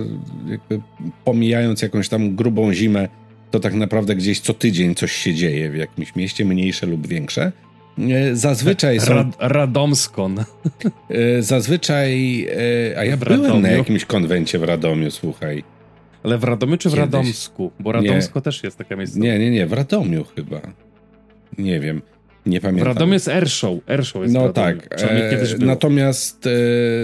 pomijając 1.25 1.83
jakąś 1.83 2.09
tam 2.09 2.37
grubą 2.37 2.73
zimę, 2.73 3.09
to 3.51 3.61
tak 3.61 3.75
naprawdę 3.75 4.15
gdzieś 4.15 4.41
co 4.41 4.55
tydzień 4.55 4.95
coś 4.95 5.13
się 5.13 5.35
dzieje 5.35 5.71
w 5.71 5.77
jakimś 5.77 6.17
mieście, 6.17 6.45
mniejsze 6.45 6.87
lub 6.87 7.07
większe. 7.07 7.53
E, 7.99 8.37
zazwyczaj 8.37 9.01
są. 9.01 9.15
Rad, 9.15 9.27
Radomskon. 9.39 10.45
E, 11.11 11.43
zazwyczaj. 11.43 12.47
A 12.99 13.05
ja 13.05 13.17
w 13.17 13.21
byłem 13.21 13.43
Radomiu. 13.43 13.61
na 13.61 13.71
jakimś 13.71 14.05
konwencie 14.05 14.59
w 14.59 14.63
Radomiu, 14.63 15.11
słuchaj. 15.11 15.76
Ale 16.27 16.39
w 16.39 16.45
Radomiu 16.45 16.77
czy 16.77 16.89
w 16.89 16.93
Kiedyś? 16.93 17.13
Radomsku? 17.13 17.71
Bo 17.81 17.93
Radomsko 17.93 18.39
nie. 18.39 18.43
też 18.43 18.63
jest 18.63 18.79
taka 18.79 18.97
miejsce. 18.97 19.21
Nie, 19.21 19.39
nie, 19.39 19.51
nie, 19.51 19.67
w 19.67 19.73
Radomiu 19.73 20.25
chyba. 20.37 20.61
Nie 21.59 21.81
wiem. 21.81 22.03
Nie 22.47 22.61
pamiętam. 22.61 22.85
W 22.85 22.87
Radomiu 22.87 23.13
jest 23.13 23.29
Airshow. 23.29 23.81
Airshow 23.87 24.23
jest 24.23 24.35
No 24.35 24.53
tak. 24.53 25.03
E, 25.03 25.59
natomiast 25.59 26.47
e, 26.47 26.51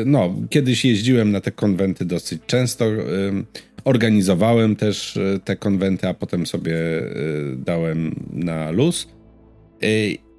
no, 0.07 0.35
kiedyś 0.51 0.85
jeździłem 0.85 1.33
na 1.33 1.41
te 1.41 1.51
konwenty 1.51 2.05
dosyć 2.05 2.43
często. 2.47 2.85
E, 2.85 2.99
organizowałem 3.85 4.77
też 4.77 5.16
e, 5.16 5.41
te 5.45 5.57
konwenty, 5.57 6.09
a 6.09 6.14
potem 6.14 6.47
sobie 6.47 6.77
e, 6.77 7.03
dałem 7.57 8.14
na 8.33 8.70
luz. 8.70 9.09
E, 9.83 9.87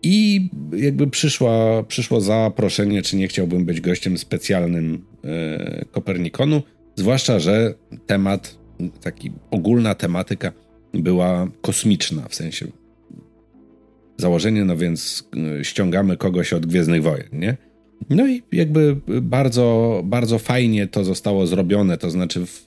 I 0.04 0.50
jakby 0.76 1.08
przyszła, 1.08 1.84
przyszło 1.84 2.22
zaproszenie, 2.22 3.02
czy 3.02 3.16
nie 3.16 3.28
chciałbym 3.28 3.66
być 3.66 3.82
gościem 3.82 4.18
specjalnym 4.18 5.06
Kopernikonu. 5.92 6.62
Zwłaszcza, 6.96 7.40
że 7.40 7.74
temat, 8.06 8.63
taki 8.90 9.32
ogólna 9.52 9.96
tematyka 9.96 10.52
była 10.94 11.48
kosmiczna, 11.62 12.28
w 12.30 12.36
sensie 12.36 12.68
założenie, 14.18 14.66
no 14.66 14.78
więc 14.78 15.30
y, 15.60 15.66
ściągamy 15.66 16.18
kogoś 16.18 16.54
od 16.54 16.66
Gwiezdnych 16.66 17.04
Wojen, 17.04 17.30
nie? 17.34 17.58
No 18.10 18.28
i 18.28 18.44
jakby 18.52 18.96
bardzo, 19.22 20.02
bardzo 20.06 20.40
fajnie 20.40 20.88
to 20.88 21.04
zostało 21.04 21.48
zrobione, 21.48 21.98
to 21.98 22.10
znaczy 22.10 22.46
w 22.46 22.66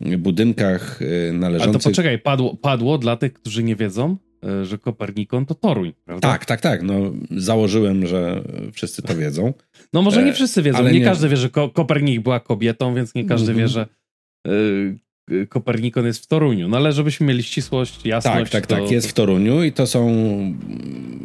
y, 0.00 0.18
budynkach 0.18 1.00
należących... 1.32 1.74
Ale 1.74 1.78
to 1.82 1.88
poczekaj, 1.88 2.18
padło, 2.18 2.56
padło 2.56 2.98
dla 2.98 3.16
tych, 3.16 3.32
którzy 3.32 3.62
nie 3.62 3.76
wiedzą, 3.76 4.16
że 4.62 4.78
Kopernikon 4.78 5.46
to 5.46 5.54
Toruń, 5.54 5.92
prawda? 6.04 6.28
Tak, 6.28 6.46
tak, 6.46 6.60
tak. 6.60 6.82
No, 6.82 7.12
założyłem, 7.30 8.06
że 8.06 8.42
wszyscy 8.72 9.02
to 9.02 9.14
wiedzą. 9.16 9.52
No 9.92 10.02
może 10.02 10.22
nie 10.22 10.30
e, 10.30 10.34
wszyscy 10.34 10.62
wiedzą. 10.62 10.84
Nie, 10.84 10.92
nie, 10.92 11.04
każdy 11.04 11.28
wie, 11.28 11.36
że 11.36 11.50
Kopernik 11.50 12.22
była 12.22 12.40
kobietą, 12.40 12.94
więc 12.94 13.14
nie 13.14 13.24
każdy 13.24 13.54
wie, 13.54 13.68
że 13.68 13.86
Kopernikon 15.48 16.06
jest 16.06 16.24
w 16.24 16.26
Toruniu. 16.26 16.68
No 16.68 16.76
ale 16.76 16.92
żebyśmy 16.92 17.26
mieli 17.26 17.42
ścisłość, 17.42 18.06
jasność. 18.06 18.52
Tak, 18.52 18.66
tak, 18.66 18.66
to... 18.66 18.82
tak, 18.82 18.92
jest 18.92 19.08
w 19.08 19.12
Toruniu 19.12 19.62
i 19.62 19.72
to 19.72 19.86
są 19.86 20.08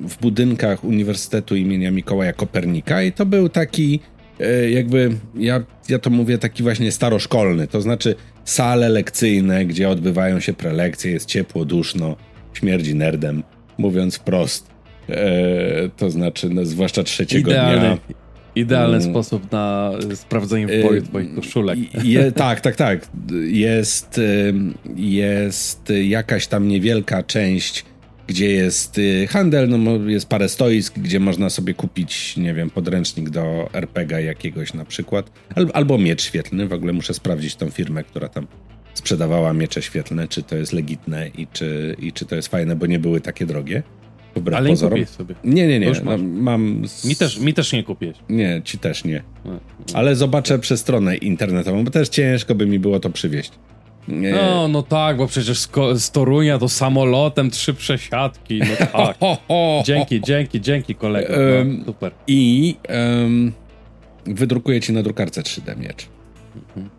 w 0.08 0.18
budynkach 0.22 0.84
Uniwersytetu 0.84 1.56
imienia 1.56 1.92
Mikołaja 1.92 2.34
Kopernika 2.34 3.04
i 3.04 3.12
to 3.12 3.26
był 3.26 3.50
taki 3.50 4.00
e, 4.40 4.70
jakby, 4.70 5.12
ja, 5.36 5.64
ja 5.90 6.00
to 6.00 6.10
mówię 6.10 6.38
taki 6.38 6.64
właśnie 6.64 6.92
staroszkolny, 6.92 7.68
to 7.68 7.82
znaczy 7.82 8.16
sale 8.46 8.90
lekcyjne, 8.90 9.66
gdzie 9.66 9.90
odbywają 9.90 10.40
się 10.40 10.54
prelekcje, 10.54 11.12
jest 11.12 11.26
ciepło, 11.26 11.66
duszno, 11.66 12.16
śmierdzi 12.54 12.96
nerdem, 12.96 13.44
mówiąc 13.78 14.16
wprost. 14.16 14.70
E, 15.10 15.90
to 15.98 16.10
znaczy, 16.10 16.50
no, 16.50 16.66
zwłaszcza 16.66 17.04
trzeciego 17.04 17.52
Idealny. 17.52 17.80
dnia 17.80 17.98
Idealny 18.58 18.98
mm. 18.98 19.10
sposób 19.10 19.52
na 19.52 19.92
sprawdzenie 20.16 20.68
w 20.68 20.82
boju 20.84 21.02
twoich 21.02 21.36
koszulek. 21.36 21.80
Je, 22.04 22.32
tak, 22.46 22.62
tak, 22.62 22.76
tak. 22.76 23.08
Jest, 23.48 24.22
jest 24.96 25.94
jakaś 26.04 26.48
tam 26.48 26.68
niewielka 26.68 27.24
część, 27.24 27.86
gdzie 28.28 28.52
jest 28.52 29.00
handel, 29.30 29.70
no 29.70 30.10
jest 30.10 30.30
parę 30.30 30.50
stoisk, 30.50 31.00
gdzie 31.00 31.20
można 31.20 31.50
sobie 31.50 31.74
kupić, 31.74 32.38
nie 32.38 32.54
wiem, 32.54 32.70
podręcznik 32.70 33.30
do 33.30 33.70
RPG 33.74 34.22
jakiegoś 34.22 34.74
na 34.74 34.86
przykład, 34.86 35.32
albo 35.74 35.98
miecz 35.98 36.22
świetlny. 36.22 36.68
W 36.68 36.74
ogóle 36.74 36.94
muszę 36.94 37.14
sprawdzić 37.14 37.56
tą 37.56 37.70
firmę, 37.70 38.04
która 38.04 38.30
tam 38.30 38.48
sprzedawała 38.94 39.54
miecze 39.54 39.82
świetlne, 39.82 40.28
czy 40.28 40.44
to 40.44 40.56
jest 40.56 40.74
legitne 40.74 41.28
i 41.28 41.48
czy, 41.48 41.96
i 42.00 42.14
czy 42.14 42.26
to 42.26 42.36
jest 42.36 42.48
fajne, 42.48 42.76
bo 42.76 42.86
nie 42.86 43.00
były 43.00 43.22
takie 43.22 43.46
drogie. 43.46 43.84
Wbrew 44.40 44.58
Ale 44.58 44.70
pozorom. 44.70 45.00
nie 45.00 45.06
sobie. 45.06 45.36
Nie, 45.44 45.68
nie, 45.68 45.80
nie. 45.80 45.92
No, 46.04 46.18
mam 46.18 46.84
mi, 47.06 47.16
też, 47.16 47.40
mi 47.40 47.54
też 47.54 47.74
nie 47.74 47.84
kupiłeś. 47.84 48.18
Nie, 48.30 48.62
ci 48.64 48.78
też 48.78 49.04
nie. 49.04 49.24
No, 49.46 49.52
Ale 49.94 50.16
zobaczę 50.16 50.60
przez 50.60 50.80
stronę 50.80 51.18
internetową, 51.18 51.84
bo 51.84 51.92
też 51.92 52.10
ciężko 52.10 52.56
by 52.56 52.66
mi 52.66 52.80
było 52.80 53.00
to 53.00 53.10
przywieźć. 53.10 53.52
Nie. 54.08 54.32
No, 54.32 54.68
no 54.68 54.84
tak, 54.84 55.18
bo 55.18 55.28
przecież 55.28 55.60
z 55.96 56.12
Torunia 56.12 56.58
to 56.58 56.70
samolotem 56.70 57.52
trzy 57.52 57.74
przesiadki. 57.74 58.60
No 58.60 58.86
tak. 58.94 59.18
dzięki, 59.86 60.22
dzięki, 60.22 60.62
dzięki 60.62 60.96
kolego. 60.96 61.34
No, 61.66 61.86
super. 61.86 62.12
I 62.28 62.76
um, 62.90 63.52
wydrukuję 64.26 64.82
ci 64.82 64.94
na 64.94 65.04
drukarce 65.04 65.42
3D 65.42 65.78
miecz. 65.78 66.08
Mhm. 66.56 66.90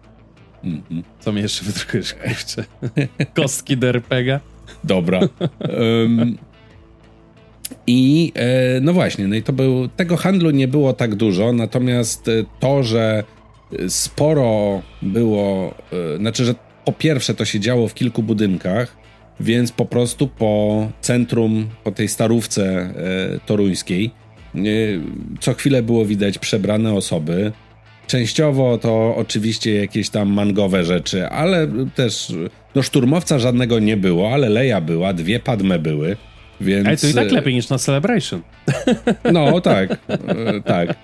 Mhm. 0.65 1.03
Co 1.21 1.33
mi 1.33 1.43
jeszcze 1.43 1.65
wydrukujesz, 1.65 2.15
kurczę? 2.15 2.65
Kostki 3.37 3.77
do 3.77 3.89
RPGa? 3.89 4.41
Dobra. 4.85 5.21
Um, 5.21 6.39
I 7.87 8.33
e, 8.35 8.81
no 8.81 8.93
właśnie, 8.93 9.29
no 9.29 9.37
i 9.37 9.43
to 9.43 9.53
był, 9.53 9.89
tego 9.89 10.17
handlu 10.17 10.51
nie 10.51 10.69
było 10.69 10.93
tak 10.93 11.15
dużo, 11.15 11.53
natomiast 11.53 12.29
e, 12.29 12.45
to, 12.61 12.83
że 12.83 13.25
sporo 13.89 14.83
było, 15.03 15.75
e, 16.15 16.19
znaczy, 16.19 16.45
że 16.45 16.55
po 16.85 16.93
pierwsze 16.93 17.35
to 17.35 17.45
się 17.45 17.61
działo 17.61 17.89
w 17.89 17.95
kilku 17.95 18.23
budynkach, 18.23 18.97
więc 19.41 19.73
po 19.73 19.85
prostu 19.85 20.29
po 20.29 20.89
centrum, 21.01 21.69
po 21.85 21.93
tej 21.93 22.09
starówce 22.09 22.65
e, 22.65 22.93
toruńskiej, 23.47 24.11
e, 24.55 24.59
co 25.41 25.55
chwilę 25.55 25.83
było 25.83 26.05
widać 26.05 26.39
przebrane 26.39 26.95
osoby. 26.95 27.53
Częściowo 28.07 28.79
to 28.79 29.17
oczywiście 29.17 29.75
jakieś 29.75 30.11
tam 30.11 30.29
mangowe 30.29 30.85
rzeczy, 30.85 31.29
ale 31.29 31.69
też 31.95 32.33
no 32.75 32.83
szturmowca 32.83 33.39
żadnego 33.39 33.79
nie 33.79 33.97
było, 33.97 34.33
ale 34.33 34.49
Leja 34.49 34.81
była, 34.81 35.13
dwie 35.13 35.41
Padme 35.41 35.79
były, 35.79 36.17
więc... 36.61 36.89
Ej, 36.89 36.97
to 36.97 37.07
i 37.07 37.15
tak 37.15 37.33
lepiej 37.33 37.55
niż 37.55 37.69
na 37.69 37.79
Celebration. 37.79 38.43
No, 39.33 39.61
tak, 39.61 39.91
e, 39.91 40.61
tak. 40.65 40.97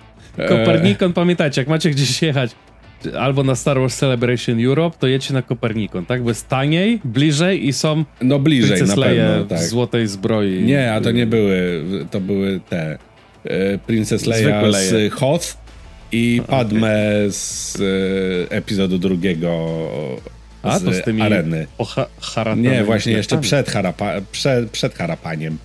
Kopernikon, 0.47 1.13
pamiętajcie, 1.13 1.61
jak 1.61 1.67
macie 1.67 1.89
gdzieś 1.89 2.21
jechać 2.21 2.51
albo 3.19 3.43
na 3.43 3.55
Star 3.55 3.79
Wars 3.79 3.97
Celebration 3.97 4.65
Europe, 4.65 4.97
to 4.99 5.07
jedźcie 5.07 5.33
na 5.33 5.41
Kopernikon, 5.41 6.05
tak? 6.05 6.23
Bo 6.23 6.29
jest 6.29 6.47
taniej, 6.47 6.99
bliżej 7.05 7.67
i 7.67 7.73
są 7.73 8.05
no 8.21 8.39
bliżej 8.39 8.81
na 8.81 8.95
pewno, 8.95 9.45
tak. 9.49 9.59
w 9.59 9.61
złotej 9.61 10.07
zbroi. 10.07 10.63
Nie, 10.63 10.93
a 10.93 11.01
to 11.01 11.11
nie 11.11 11.25
były, 11.25 11.83
to 12.11 12.19
były 12.19 12.59
te 12.69 12.97
e, 13.43 13.77
Princess 13.77 14.25
Leia 14.25 14.71
z 14.71 15.13
Hoth 15.13 15.57
i 16.11 16.41
Padme 16.47 16.87
okay. 16.87 17.31
z 17.31 17.77
e, 18.51 18.55
epizodu 18.55 18.97
drugiego 18.97 19.77
a, 20.65 20.79
to 20.79 20.93
z 20.93 21.01
tymi 21.01 21.21
areny. 21.21 21.67
Ha 22.19 22.55
nie, 22.55 22.83
właśnie 22.83 23.13
jeszcze 23.13 23.37
przed, 23.37 23.69
harapa, 23.69 24.11
przed, 24.31 24.71
przed 24.71 24.95
harapaniem. 24.95 25.57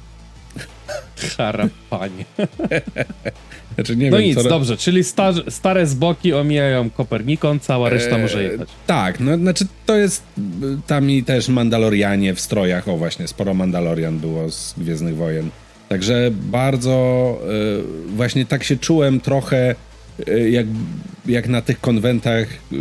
Harapanie. 1.36 2.24
Znaczy, 3.74 3.96
no 3.96 4.16
wiem, 4.16 4.22
nic, 4.22 4.42
co... 4.42 4.48
dobrze, 4.48 4.76
czyli 4.76 5.04
star 5.04 5.34
stare 5.48 5.86
zboki 5.86 6.32
omijają 6.32 6.90
Kopernikon, 6.90 7.60
cała 7.60 7.90
reszta 7.90 8.16
eee, 8.16 8.22
może 8.22 8.42
jechać. 8.42 8.68
Tak, 8.86 9.20
no 9.20 9.36
znaczy 9.36 9.66
to 9.86 9.96
jest 9.96 10.22
tam 10.86 11.10
i 11.10 11.24
też 11.24 11.48
Mandalorianie 11.48 12.34
w 12.34 12.40
strojach, 12.40 12.88
o 12.88 12.96
właśnie, 12.96 13.28
sporo 13.28 13.54
Mandalorian 13.54 14.18
było 14.18 14.50
z 14.50 14.74
Gwiezdnych 14.78 15.16
Wojen. 15.16 15.50
Także 15.88 16.30
bardzo 16.32 17.38
e, 17.42 18.16
właśnie 18.16 18.46
tak 18.46 18.64
się 18.64 18.76
czułem 18.76 19.20
trochę 19.20 19.70
e, 19.70 19.74
jak, 20.50 20.66
jak 21.26 21.48
na 21.48 21.62
tych 21.62 21.80
konwentach 21.80 22.48
e, 22.48 22.76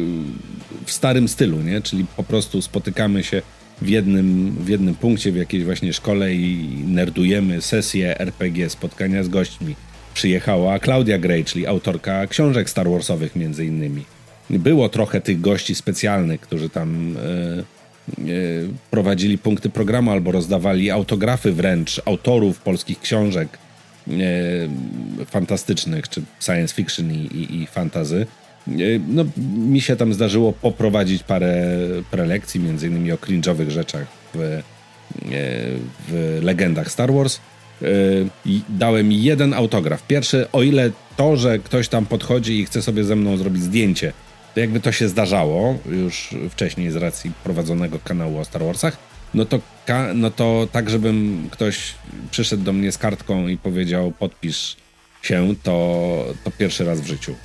w 0.86 0.92
starym 0.92 1.28
stylu, 1.28 1.62
nie? 1.62 1.82
Czyli 1.82 2.06
po 2.18 2.24
prostu 2.24 2.62
spotykamy 2.62 3.24
się 3.24 3.42
w 3.82 3.90
jednym, 3.90 4.56
w 4.60 4.70
jednym 4.70 4.96
punkcie, 4.96 5.32
w 5.32 5.36
jakiejś 5.36 5.64
właśnie 5.64 5.94
szkole 5.94 6.34
i 6.34 6.68
nerdujemy 6.88 7.62
sesję 7.62 8.20
RPG, 8.20 8.70
spotkania 8.70 9.24
z 9.24 9.30
gośćmi 9.30 9.76
przyjechała 10.14 10.80
Claudia 10.80 11.18
Gray, 11.18 11.46
czyli 11.46 11.68
autorka 11.68 12.28
książek 12.28 12.70
Star 12.70 12.90
Warsowych 12.90 13.36
między 13.36 13.66
innymi. 13.66 14.04
Było 14.50 14.90
trochę 14.90 15.22
tych 15.22 15.42
gości 15.42 15.76
specjalnych, 15.76 16.42
którzy 16.42 16.70
tam 16.70 17.18
e, 17.18 17.64
prowadzili 18.92 19.38
punkty 19.38 19.70
programu 19.70 20.12
albo 20.12 20.32
rozdawali 20.32 20.92
autografy 20.92 21.52
wręcz 21.52 22.02
autorów 22.06 22.60
polskich 22.60 23.00
książek 23.00 23.58
fantastycznych, 25.26 26.10
czy 26.10 26.22
science 26.40 26.76
fiction 26.76 27.12
i, 27.12 27.16
i, 27.16 27.62
i 27.62 27.68
fantazy. 27.68 28.28
E, 28.68 28.72
no, 29.08 29.26
mi 29.58 29.82
się 29.82 29.96
tam 29.96 30.14
zdarzyło 30.14 30.54
poprowadzić 30.54 31.24
parę 31.24 31.78
prelekcji, 32.12 32.60
między 32.60 32.88
innymi 32.88 33.12
o 33.12 33.16
cringe'owych 33.16 33.70
rzeczach 33.70 34.08
w, 34.34 34.40
e, 34.40 34.62
w 36.08 36.40
legendach 36.42 36.92
Star 36.92 37.14
Wars. 37.14 37.40
Yy, 37.82 38.62
dałem 38.70 39.12
jeden 39.12 39.54
autograf. 39.54 40.08
Pierwszy, 40.08 40.52
o 40.52 40.64
ile 40.64 40.92
to, 41.18 41.38
że 41.38 41.60
ktoś 41.60 41.88
tam 41.88 42.06
podchodzi 42.06 42.60
i 42.60 42.66
chce 42.66 42.82
sobie 42.82 43.04
ze 43.04 43.16
mną 43.16 43.38
zrobić 43.38 43.64
zdjęcie, 43.64 44.14
to 44.54 44.60
jakby 44.60 44.80
to 44.80 44.92
się 44.92 45.08
zdarzało 45.08 45.78
już 45.86 46.36
wcześniej 46.50 46.92
z 46.92 46.96
racji 46.96 47.32
prowadzonego 47.44 48.00
kanału 48.04 48.40
o 48.40 48.46
Star 48.46 48.64
Warsach, 48.64 48.98
no 49.34 49.46
to, 49.46 49.60
no 50.16 50.32
to 50.32 50.68
tak, 50.72 50.90
żebym 50.90 51.48
ktoś 51.52 51.94
przyszedł 52.32 52.64
do 52.64 52.74
mnie 52.74 52.92
z 52.92 52.98
kartką 52.98 53.48
i 53.48 53.58
powiedział 53.58 54.12
podpisz 54.20 54.76
się, 55.22 55.56
to, 55.64 56.26
to 56.44 56.52
pierwszy 56.52 56.86
raz 56.86 57.02
w 57.02 57.08
życiu 57.08 57.36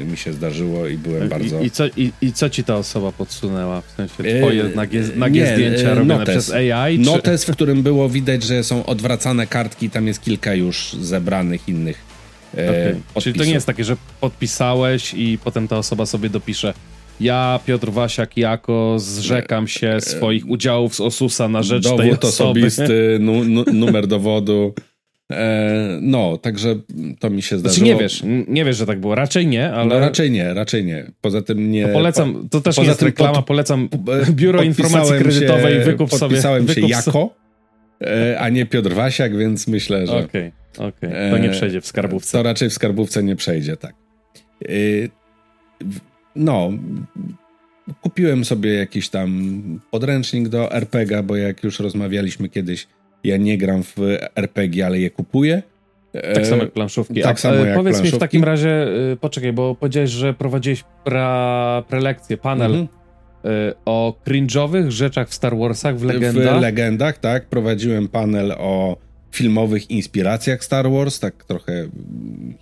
y, 0.00 0.04
mi 0.04 0.16
się 0.16 0.32
zdarzyło 0.32 0.86
i 0.86 0.98
byłem 0.98 1.28
bardzo... 1.28 1.60
I, 1.60 1.70
co, 1.70 1.86
i, 1.86 2.12
I 2.20 2.32
co 2.32 2.50
ci 2.50 2.64
ta 2.64 2.76
osoba 2.76 3.12
podsunęła? 3.12 3.80
W 3.80 3.90
sensie 3.90 4.14
twoje 4.14 4.56
yy, 4.56 4.72
nagie, 4.74 5.02
nagie 5.16 5.40
nie, 5.40 5.54
zdjęcia 5.54 5.94
robione 5.94 6.18
notes. 6.18 6.34
przez 6.34 6.50
AI? 6.50 6.98
Czy... 6.98 7.04
Notes, 7.04 7.44
w 7.44 7.50
którym 7.50 7.82
było 7.82 8.08
widać, 8.08 8.42
że 8.42 8.64
są 8.64 8.86
odwracane 8.86 9.46
kartki, 9.46 9.90
tam 9.90 10.06
jest 10.06 10.22
kilka 10.22 10.54
już 10.54 10.92
zebranych 11.00 11.68
innych 11.68 12.14
okay. 12.54 13.22
Czyli 13.22 13.38
to 13.38 13.44
nie 13.44 13.52
jest 13.52 13.66
takie, 13.66 13.84
że 13.84 13.96
podpisałeś 14.20 15.14
i 15.14 15.38
potem 15.44 15.68
ta 15.68 15.78
osoba 15.78 16.06
sobie 16.06 16.28
dopisze 16.28 16.74
ja, 17.20 17.60
Piotr 17.66 17.90
Wasiak, 17.90 18.36
jako 18.36 18.96
zrzekam 18.98 19.68
się 19.68 20.00
swoich 20.00 20.48
udziałów 20.48 20.94
z 20.94 21.00
Osusa 21.00 21.48
na 21.48 21.62
rzecz 21.62 21.84
Dowód 21.84 22.00
tej 22.00 22.10
osoby. 22.10 22.28
osobisty, 22.28 23.16
nu, 23.20 23.44
nu, 23.44 23.64
numer 23.72 24.06
dowodu. 24.06 24.74
E, 25.32 25.98
no, 26.02 26.38
także 26.38 26.74
to 27.18 27.30
mi 27.30 27.42
się 27.42 27.58
zdarzyło. 27.58 27.86
Znaczy 27.86 27.94
nie 27.94 28.00
wiesz, 28.00 28.22
nie 28.48 28.64
wiesz, 28.64 28.76
że 28.76 28.86
tak 28.86 29.00
było. 29.00 29.14
Raczej 29.14 29.46
nie, 29.46 29.72
ale... 29.72 29.94
No 29.94 30.00
raczej 30.00 30.30
nie, 30.30 30.54
raczej 30.54 30.84
nie. 30.84 31.10
Poza 31.20 31.42
tym 31.42 31.70
nie... 31.70 31.86
To 31.86 31.92
polecam, 31.92 32.48
to 32.50 32.60
też 32.60 32.78
nie 32.78 32.84
jest 32.84 33.02
reklama, 33.02 33.34
pod, 33.34 33.46
polecam 33.46 33.88
Biuro 34.30 34.62
Informacji 34.62 35.18
Kredytowej, 35.18 35.74
się, 35.74 35.80
wykup 35.80 36.10
sobie... 36.10 36.20
Podpisałem 36.20 36.68
się 36.68 36.80
jako, 36.80 37.34
e, 38.00 38.40
a 38.40 38.48
nie 38.48 38.66
Piotr 38.66 38.92
Wasiak, 38.92 39.36
więc 39.36 39.68
myślę, 39.68 40.06
że... 40.06 40.12
Okej, 40.12 40.52
okay, 40.74 40.88
okej. 40.88 41.10
Okay. 41.10 41.30
To 41.30 41.38
nie 41.38 41.48
przejdzie 41.48 41.80
w 41.80 41.86
skarbówce. 41.86 42.38
To 42.38 42.42
raczej 42.42 42.70
w 42.70 42.72
skarbówce 42.72 43.22
nie 43.22 43.36
przejdzie, 43.36 43.76
tak. 43.76 43.94
E, 46.36 46.40
no, 46.40 46.70
kupiłem 48.00 48.44
sobie 48.44 48.74
jakiś 48.74 49.08
tam 49.08 49.80
podręcznik 49.90 50.48
do 50.48 50.72
RPG, 50.72 51.22
bo 51.22 51.36
jak 51.36 51.64
już 51.64 51.80
rozmawialiśmy 51.80 52.48
kiedyś, 52.48 52.86
ja 53.24 53.36
nie 53.36 53.58
gram 53.58 53.82
w 53.82 53.96
RPG, 54.36 54.86
ale 54.86 54.98
je 54.98 55.10
kupuję. 55.10 55.62
Tak 56.34 56.46
samo 56.46 56.62
jak 56.62 56.72
planszówki. 56.72 57.22
Tak 57.22 57.40
samo 57.40 57.54
jak 57.54 57.74
powiedz 57.74 57.94
planszówki. 57.94 58.12
mi 58.12 58.18
w 58.18 58.20
takim 58.20 58.44
razie, 58.44 58.86
y, 59.12 59.16
poczekaj, 59.16 59.52
bo 59.52 59.74
powiedziałeś, 59.74 60.10
że 60.10 60.34
prowadziłeś 60.34 60.84
pra, 61.04 61.82
prelekcję, 61.88 62.36
panel 62.36 62.70
mhm. 62.72 62.88
o 63.84 64.14
cringe'owych 64.26 64.90
rzeczach 64.90 65.28
w 65.28 65.34
Star 65.34 65.56
Warsach, 65.56 65.98
w 65.98 66.04
legendach. 66.04 66.58
W 66.58 66.62
legendach, 66.62 67.18
tak. 67.18 67.46
Prowadziłem 67.46 68.08
panel 68.08 68.52
o 68.58 68.96
filmowych 69.34 69.90
inspiracjach 69.90 70.64
Star 70.64 70.90
Wars, 70.90 71.20
tak 71.20 71.44
trochę 71.44 71.88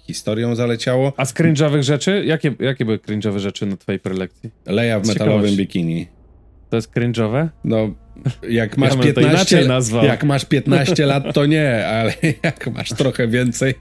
historią 0.07 0.55
zaleciało. 0.55 1.13
A 1.17 1.25
z 1.25 1.35
cringe'owych 1.35 1.83
rzeczy? 1.83 2.25
Jakie, 2.27 2.55
jakie 2.61 2.85
były 2.85 2.99
cringe'owe 2.99 3.39
rzeczy 3.39 3.67
na 3.67 3.77
twojej 3.77 3.99
prelekcji? 3.99 4.51
Leja 4.67 5.01
w 5.01 5.07
metalowym 5.07 5.57
bikini. 5.57 6.07
To 6.71 6.77
jest 6.77 6.93
cringe'owe? 6.95 7.49
No, 7.65 7.95
jak 8.49 8.79
masz, 8.79 8.95
ja 8.97 9.03
15, 9.03 9.69
jak 10.03 10.25
masz 10.25 10.45
15 10.45 11.07
lat, 11.07 11.35
to 11.35 11.47
nie, 11.47 11.87
ale 11.87 12.13
jak 12.43 12.67
masz 12.71 12.89
trochę 12.89 13.29
więcej, 13.29 13.75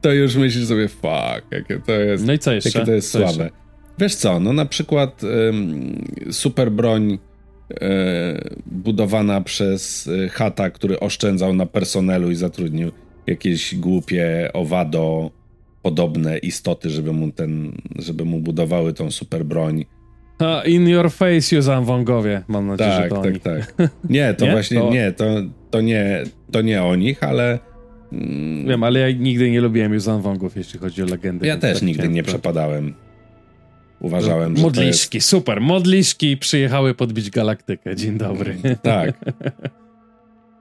to 0.00 0.12
już 0.12 0.36
myślisz 0.36 0.66
sobie, 0.66 0.88
fuck, 0.88 1.46
jakie 1.50 1.78
to 1.86 1.92
jest, 1.92 2.26
no 2.26 2.32
i 2.32 2.38
co 2.38 2.52
jeszcze? 2.52 2.70
jakie 2.70 2.86
to 2.86 2.92
jest 2.92 3.12
co 3.12 3.18
słabe. 3.18 3.44
Jeszcze? 3.44 3.62
Wiesz 3.98 4.14
co, 4.14 4.40
no 4.40 4.52
na 4.52 4.66
przykład 4.66 5.22
um, 5.24 6.04
super 6.30 6.72
broń 6.72 7.18
budowana 8.66 9.40
przez 9.40 10.08
e, 10.08 10.28
chata, 10.28 10.70
który 10.70 11.00
oszczędzał 11.00 11.54
na 11.54 11.66
personelu 11.66 12.30
i 12.30 12.34
zatrudnił 12.34 12.92
jakieś 13.26 13.74
głupie 13.74 14.50
owado 14.52 15.30
podobne 15.82 16.38
istoty, 16.38 16.90
żeby 16.90 17.12
mu 17.12 17.32
ten, 17.32 17.72
żeby 17.98 18.24
mu 18.24 18.40
budowały 18.40 18.92
tą 18.92 19.10
super 19.10 19.44
broń 19.44 19.84
in 20.66 20.88
your 20.88 21.10
face, 21.10 21.56
Juzan 21.56 21.84
Wongowie, 21.84 22.42
mam 22.48 22.66
nadzieję, 22.66 22.90
tak, 22.90 23.02
że 23.02 23.08
to 23.08 23.22
tak, 23.22 23.38
tak, 23.38 23.72
tak. 23.72 23.90
Nie, 24.10 24.34
to 24.34 24.44
nie? 24.44 24.52
właśnie 24.52 24.80
to... 24.80 24.90
nie, 24.90 25.12
to, 25.12 25.24
to 25.70 25.80
nie, 25.80 26.22
to 26.50 26.62
nie 26.62 26.82
o 26.82 26.96
nich, 26.96 27.22
ale... 27.22 27.58
Mm... 28.12 28.68
Wiem, 28.68 28.82
ale 28.82 29.00
ja 29.00 29.18
nigdy 29.18 29.50
nie 29.50 29.60
lubiłem 29.60 29.94
Juzan 29.94 30.22
Wongów, 30.22 30.56
jeśli 30.56 30.78
chodzi 30.78 31.02
o 31.02 31.06
legendy. 31.06 31.46
Ja 31.46 31.56
też 31.56 31.78
tak 31.78 31.86
nigdy 31.86 32.08
nie 32.08 32.22
przepadałem. 32.22 32.94
Uważałem, 34.02 34.56
że 34.56 34.62
Modliszki, 34.62 35.18
jest... 35.18 35.28
super. 35.28 35.60
Modliszki 35.60 36.36
przyjechały 36.36 36.94
podbić 36.94 37.30
galaktykę. 37.30 37.96
Dzień 37.96 38.18
dobry. 38.18 38.56
Tak. 38.82 39.14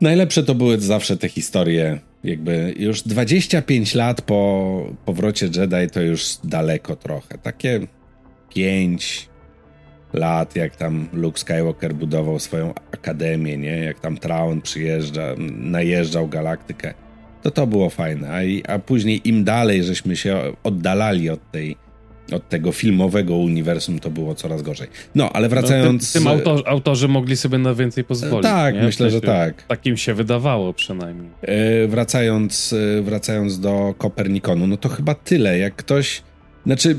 Najlepsze 0.01 0.43
to 0.43 0.55
były 0.55 0.79
zawsze 0.79 1.17
te 1.17 1.29
historie. 1.29 1.99
Jakby 2.23 2.73
już 2.77 3.01
25 3.01 3.95
lat 3.95 4.21
po 4.21 4.85
powrocie 5.05 5.45
Jedi 5.45 5.89
to 5.93 6.01
już 6.01 6.37
daleko 6.43 6.95
trochę. 6.95 7.37
Takie 7.37 7.79
5, 8.53 9.29
lat, 10.13 10.55
jak 10.55 10.75
tam 10.75 11.07
Luke 11.13 11.39
Skywalker 11.39 11.93
budował 11.93 12.39
swoją 12.39 12.73
akademię, 12.91 13.57
nie? 13.57 13.77
Jak 13.77 13.99
tam 13.99 14.17
Traun 14.17 14.61
przyjeżdża, 14.61 15.35
najeżdżał 15.57 16.27
galaktykę. 16.27 16.93
To 17.41 17.51
to 17.51 17.67
było 17.67 17.89
fajne. 17.89 18.29
A, 18.29 18.73
a 18.73 18.79
później 18.79 19.29
im 19.29 19.43
dalej 19.43 19.83
żeśmy 19.83 20.15
się 20.15 20.39
oddalali 20.63 21.29
od 21.29 21.51
tej 21.51 21.77
od 22.33 22.49
tego 22.49 22.71
filmowego 22.71 23.35
uniwersum 23.35 23.99
to 23.99 24.09
było 24.09 24.35
coraz 24.35 24.61
gorzej. 24.61 24.87
No, 25.15 25.29
ale 25.33 25.49
wracając... 25.49 26.15
No, 26.15 26.19
tym, 26.21 26.23
tym 26.23 26.31
autor, 26.31 26.69
autorzy 26.69 27.07
mogli 27.07 27.37
sobie 27.37 27.57
na 27.57 27.73
więcej 27.73 28.03
pozwolić. 28.03 28.43
Tak, 28.43 28.75
nie? 28.75 28.81
myślę, 28.81 29.09
że 29.09 29.21
tak. 29.21 29.63
Takim 29.63 29.97
się 29.97 30.13
wydawało 30.13 30.73
przynajmniej. 30.73 31.29
E, 31.41 31.87
wracając, 31.87 32.73
e, 32.73 33.01
wracając 33.01 33.59
do 33.59 33.95
Kopernikonu, 33.97 34.67
no 34.67 34.77
to 34.77 34.89
chyba 34.89 35.15
tyle. 35.15 35.57
Jak 35.57 35.75
ktoś... 35.75 36.23
Znaczy, 36.65 36.95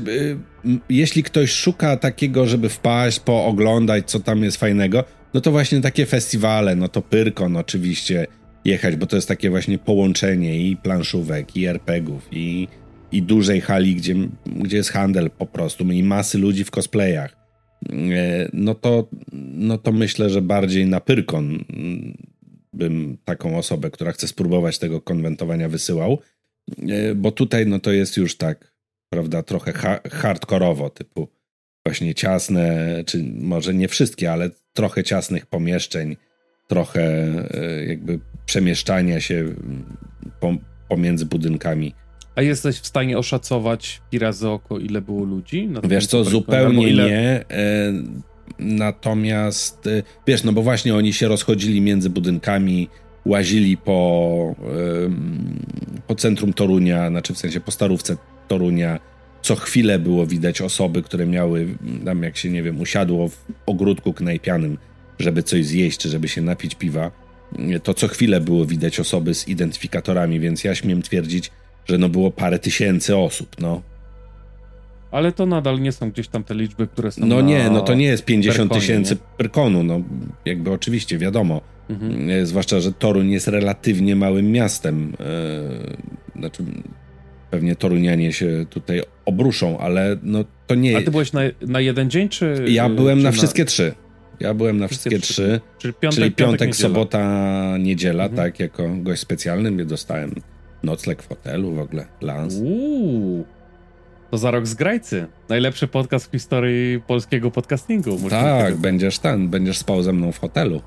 e, 0.65 0.77
jeśli 0.89 1.23
ktoś 1.23 1.51
szuka 1.51 1.97
takiego, 1.97 2.45
żeby 2.45 2.69
wpaść, 2.69 3.19
pooglądać, 3.19 4.09
co 4.09 4.19
tam 4.19 4.43
jest 4.43 4.57
fajnego, 4.57 5.03
no 5.33 5.41
to 5.41 5.51
właśnie 5.51 5.81
takie 5.81 6.05
festiwale, 6.05 6.75
no 6.75 6.87
to 6.87 7.01
Pyrkon 7.01 7.57
oczywiście 7.57 8.27
jechać, 8.65 8.95
bo 8.95 9.05
to 9.05 9.15
jest 9.15 9.27
takie 9.27 9.49
właśnie 9.49 9.77
połączenie 9.77 10.69
i 10.69 10.77
planszówek, 10.77 11.57
i 11.57 11.65
RPGów, 11.65 12.27
i 12.31 12.67
i 13.13 13.21
dużej 13.21 13.61
hali, 13.61 13.95
gdzie, 13.95 14.15
gdzie 14.45 14.77
jest 14.77 14.89
handel 14.89 15.29
po 15.29 15.45
prostu 15.45 15.83
i 15.91 16.03
masy 16.03 16.37
ludzi 16.37 16.63
w 16.63 16.71
cosplayach, 16.71 17.35
e, 17.89 18.49
no 18.53 18.75
to, 18.75 19.07
no 19.53 19.77
to 19.77 19.91
myślę, 19.91 20.29
że 20.29 20.41
bardziej 20.41 20.85
na 20.85 20.99
Pyrkon 20.99 21.65
bym 22.73 23.17
taką 23.25 23.57
osobę, 23.57 23.91
która 23.91 24.11
chce 24.11 24.27
spróbować 24.27 24.79
tego 24.79 25.01
konwentowania 25.01 25.69
wysyłał, 25.69 26.19
e, 26.89 27.15
bo 27.15 27.31
tutaj 27.31 27.67
no 27.67 27.79
to 27.79 27.91
jest 27.91 28.17
już 28.17 28.37
tak, 28.37 28.73
prawda, 29.09 29.43
trochę 29.43 29.73
ha 29.73 29.99
hardkorowo, 30.11 30.89
typu 30.89 31.27
właśnie 31.85 32.15
ciasne, 32.15 32.87
czy 33.05 33.23
może 33.35 33.73
nie 33.73 33.87
wszystkie, 33.87 34.31
ale 34.31 34.49
trochę 34.73 35.03
ciasnych 35.03 35.45
pomieszczeń, 35.45 36.17
trochę 36.67 37.03
e, 37.53 37.85
jakby 37.85 38.19
przemieszczania 38.45 39.19
się 39.19 39.55
pomiędzy 40.89 41.25
budynkami 41.25 41.93
a 42.35 42.41
jesteś 42.41 42.79
w 42.79 42.87
stanie 42.87 43.17
oszacować 43.17 44.01
i 44.11 44.19
razy 44.19 44.49
oko, 44.49 44.79
ile 44.79 45.01
było 45.01 45.23
ludzi? 45.23 45.69
wiesz 45.83 46.07
co, 46.07 46.23
zupełnie 46.23 46.89
ile... 46.89 47.09
nie. 47.09 47.45
E, 47.51 47.93
natomiast, 48.59 49.87
e, 49.87 50.03
wiesz, 50.27 50.43
no 50.43 50.53
bo 50.53 50.61
właśnie 50.61 50.95
oni 50.95 51.13
się 51.13 51.27
rozchodzili 51.27 51.81
między 51.81 52.09
budynkami, 52.09 52.89
łazili 53.25 53.77
po, 53.77 54.55
e, 54.59 56.03
po 56.07 56.15
centrum 56.15 56.53
Torunia, 56.53 57.09
znaczy 57.09 57.33
w 57.33 57.37
sensie 57.37 57.59
po 57.59 57.71
starówce 57.71 58.17
Torunia. 58.47 58.99
Co 59.41 59.55
chwilę 59.55 59.99
było 59.99 60.27
widać 60.27 60.61
osoby, 60.61 61.03
które 61.03 61.25
miały, 61.25 61.67
tam 62.05 62.23
jak 62.23 62.37
się, 62.37 62.49
nie 62.49 62.63
wiem, 62.63 62.81
usiadło 62.81 63.27
w 63.29 63.37
ogródku 63.65 64.13
knajpianym, 64.13 64.77
żeby 65.19 65.43
coś 65.43 65.65
zjeść, 65.65 65.99
czy 65.99 66.09
żeby 66.09 66.27
się 66.27 66.41
napić 66.41 66.75
piwa. 66.75 67.11
To 67.83 67.93
co 67.93 68.07
chwilę 68.07 68.41
było 68.41 68.65
widać 68.65 68.99
osoby 68.99 69.33
z 69.33 69.47
identyfikatorami, 69.47 70.39
więc 70.39 70.63
ja 70.63 70.75
śmiem 70.75 71.01
twierdzić, 71.01 71.51
że 71.85 71.97
no 71.97 72.09
było 72.09 72.31
parę 72.31 72.59
tysięcy 72.59 73.17
osób, 73.17 73.55
no. 73.59 73.81
Ale 75.11 75.31
to 75.31 75.45
nadal 75.45 75.81
nie 75.81 75.91
są 75.91 76.11
gdzieś 76.11 76.27
tam 76.27 76.43
te 76.43 76.55
liczby, 76.55 76.87
które 76.87 77.11
są. 77.11 77.25
No 77.25 77.41
nie, 77.41 77.69
no 77.69 77.81
to 77.81 77.93
nie 77.93 78.05
jest 78.05 78.25
50 78.25 78.73
tysięcy 78.73 79.17
Perkonu, 79.37 79.83
no 79.83 80.01
jakby 80.45 80.71
oczywiście 80.71 81.17
wiadomo. 81.17 81.61
Mhm. 81.89 82.29
E, 82.29 82.45
zwłaszcza, 82.45 82.79
że 82.79 82.91
Toruń 82.91 83.31
jest 83.31 83.47
relatywnie 83.47 84.15
małym 84.15 84.51
miastem. 84.51 85.13
E, 86.35 86.39
znaczy, 86.39 86.63
pewnie 87.51 87.75
Torunianie 87.75 88.33
się 88.33 88.65
tutaj 88.69 89.01
obruszą, 89.25 89.77
ale 89.77 90.17
no 90.23 90.43
to 90.67 90.75
nie. 90.75 90.97
A 90.97 91.01
ty 91.01 91.11
byłeś 91.11 91.33
na, 91.33 91.41
na 91.61 91.81
jeden 91.81 92.09
dzień, 92.09 92.29
czy. 92.29 92.65
Ja 92.67 92.89
byłem 92.89 93.17
czy 93.17 93.23
na 93.23 93.31
wszystkie 93.31 93.65
trzy. 93.65 93.93
Ja 94.39 94.53
byłem 94.53 94.77
na 94.77 94.87
wszystkie, 94.87 95.09
wszystkie 95.09 95.33
trzy. 95.33 95.61
Czyli 95.77 95.93
piątek, 95.93 96.19
czyli 96.19 96.31
piątek, 96.31 96.59
piątek 96.59 96.75
sobota, 96.75 97.77
niedziela, 97.79 98.23
mhm. 98.23 98.37
tak, 98.37 98.59
jako 98.59 98.89
gość 98.97 99.21
specjalny 99.21 99.85
dostałem 99.85 100.35
Nocleg 100.83 101.23
w 101.23 101.29
hotelu 101.29 101.73
w 101.73 101.79
ogóle, 101.79 102.05
lans. 102.21 102.55
Uuu. 102.55 103.45
To 104.31 104.37
za 104.37 104.51
rok 104.51 104.67
z 104.67 104.73
Grajcy. 104.73 105.27
Najlepszy 105.49 105.87
podcast 105.87 106.27
w 106.27 106.31
historii 106.31 107.01
polskiego 107.07 107.51
podcastingu. 107.51 108.29
Tak, 108.29 108.75
będziesz 108.75 109.19
ten, 109.19 109.49
będziesz 109.49 109.77
spał 109.77 110.03
ze 110.03 110.13
mną 110.13 110.31
w 110.31 110.39
hotelu. 110.39 110.81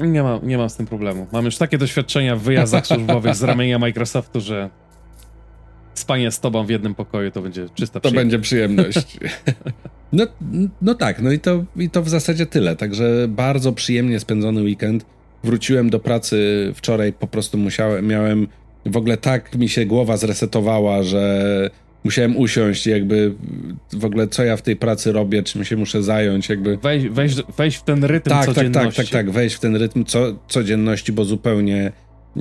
Nie 0.00 0.22
mam, 0.22 0.46
nie 0.46 0.58
mam 0.58 0.70
z 0.70 0.76
tym 0.76 0.86
problemu. 0.86 1.26
Mam 1.32 1.44
już 1.44 1.56
takie 1.56 1.78
doświadczenia 1.78 2.36
w 2.36 2.40
wyjazdach 2.40 2.86
służbowych 2.96 3.34
z 3.34 3.42
ramienia 3.42 3.78
Microsoftu, 3.78 4.40
że 4.40 4.70
spanie 5.94 6.30
z 6.30 6.40
tobą 6.40 6.66
w 6.66 6.70
jednym 6.70 6.94
pokoju 6.94 7.30
to 7.30 7.42
będzie 7.42 7.68
czysta 7.74 8.00
To 8.00 8.10
będzie 8.10 8.38
przyjemność. 8.38 9.18
no, 10.12 10.26
no 10.82 10.94
tak, 10.94 11.22
no 11.22 11.32
i 11.32 11.38
to, 11.38 11.64
i 11.76 11.90
to 11.90 12.02
w 12.02 12.08
zasadzie 12.08 12.46
tyle. 12.46 12.76
Także 12.76 13.26
bardzo 13.28 13.72
przyjemnie 13.72 14.20
spędzony 14.20 14.62
weekend. 14.62 15.06
Wróciłem 15.44 15.90
do 15.90 16.00
pracy 16.00 16.72
wczoraj, 16.74 17.12
po 17.12 17.26
prostu 17.26 17.58
musiałem, 17.58 18.06
miałem 18.06 18.48
w 18.86 18.96
ogóle 18.96 19.16
tak 19.16 19.54
mi 19.54 19.68
się 19.68 19.86
głowa 19.86 20.16
zresetowała, 20.16 21.02
że 21.02 21.70
musiałem 22.04 22.36
usiąść 22.36 22.86
jakby 22.86 23.34
w 23.92 24.04
ogóle 24.04 24.28
co 24.28 24.44
ja 24.44 24.56
w 24.56 24.62
tej 24.62 24.76
pracy 24.76 25.12
robię, 25.12 25.42
czym 25.42 25.64
się 25.64 25.76
muszę 25.76 26.02
zająć, 26.02 26.48
jakby... 26.48 26.76
Wejść, 26.76 27.08
wejść, 27.08 27.36
wejść 27.56 27.76
w 27.76 27.82
ten 27.82 28.04
rytm 28.04 28.30
tak, 28.30 28.46
codzienności. 28.46 28.96
Tak, 28.96 29.06
tak, 29.06 29.12
tak, 29.12 29.26
tak, 29.26 29.30
wejść 29.30 29.56
w 29.56 29.60
ten 29.60 29.76
rytm 29.76 30.04
co, 30.04 30.38
codzienności, 30.48 31.12
bo 31.12 31.24
zupełnie 31.24 31.92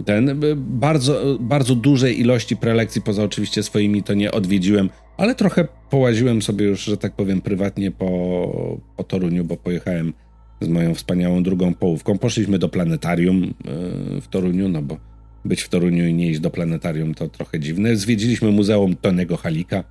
ten, 0.05 0.39
bardzo, 0.57 1.37
bardzo 1.39 1.75
dużej 1.75 2.19
ilości 2.19 2.57
prelekcji, 2.57 3.01
poza 3.01 3.23
oczywiście 3.23 3.63
swoimi 3.63 4.03
to 4.03 4.13
nie 4.13 4.31
odwiedziłem, 4.31 4.89
ale 5.17 5.35
trochę 5.35 5.67
połaziłem 5.89 6.41
sobie 6.41 6.65
już, 6.65 6.83
że 6.83 6.97
tak 6.97 7.15
powiem, 7.15 7.41
prywatnie 7.41 7.91
po, 7.91 8.79
po 8.97 9.03
Toruniu, 9.03 9.43
bo 9.43 9.57
pojechałem 9.57 10.13
z 10.61 10.67
moją 10.67 10.95
wspaniałą 10.95 11.43
drugą 11.43 11.73
połówką. 11.73 12.17
Poszliśmy 12.17 12.59
do 12.59 12.69
planetarium 12.69 13.41
yy, 13.41 14.21
w 14.21 14.27
Toruniu, 14.29 14.69
no 14.69 14.81
bo 14.81 14.97
być 15.45 15.61
w 15.61 15.69
Toruniu 15.69 16.07
i 16.07 16.13
nie 16.13 16.29
iść 16.29 16.39
do 16.39 16.49
planetarium 16.49 17.13
to 17.13 17.29
trochę 17.29 17.59
dziwne. 17.59 17.95
Zwiedziliśmy 17.95 18.51
Muzeum 18.51 18.95
Tonego 18.95 19.37
Halika, 19.37 19.83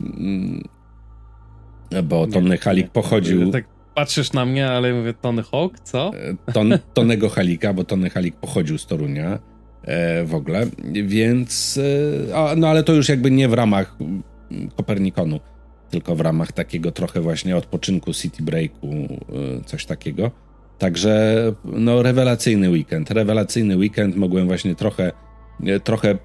mm, 0.00 0.62
bo 2.04 2.26
Tony 2.26 2.58
Halik 2.58 2.90
pochodził... 2.90 3.50
Tak 3.50 3.64
patrzysz 3.94 4.32
na 4.32 4.44
mnie, 4.44 4.68
ale 4.68 4.94
mówię 4.94 5.14
Tony 5.14 5.42
Hawk, 5.42 5.80
co? 5.80 6.10
E, 6.48 6.52
ton, 6.52 6.78
Tonego 6.94 7.28
Halika, 7.28 7.72
bo 7.72 7.84
Tony 7.84 8.10
Halik 8.10 8.36
pochodził 8.36 8.78
z 8.78 8.86
Torunia 8.86 9.38
e, 9.82 10.24
w 10.24 10.34
ogóle, 10.34 10.66
więc... 11.04 11.80
E, 12.30 12.36
a, 12.36 12.56
no 12.56 12.68
ale 12.68 12.82
to 12.82 12.92
już 12.92 13.08
jakby 13.08 13.30
nie 13.30 13.48
w 13.48 13.52
ramach 13.52 13.96
Kopernikonu, 14.76 15.40
tylko 15.90 16.16
w 16.16 16.20
ramach 16.20 16.52
takiego 16.52 16.92
trochę 16.92 17.20
właśnie 17.20 17.56
odpoczynku, 17.56 18.12
city 18.12 18.42
breaku, 18.42 18.88
e, 18.88 19.64
coś 19.64 19.86
takiego. 19.86 20.30
Także 20.80 21.36
no, 21.64 22.02
rewelacyjny 22.02 22.70
weekend. 22.70 23.10
Rewelacyjny 23.10 23.76
weekend. 23.76 24.16
Mogłem 24.16 24.46
właśnie 24.46 24.74
trochę, 24.74 25.12
trochę 25.84 26.18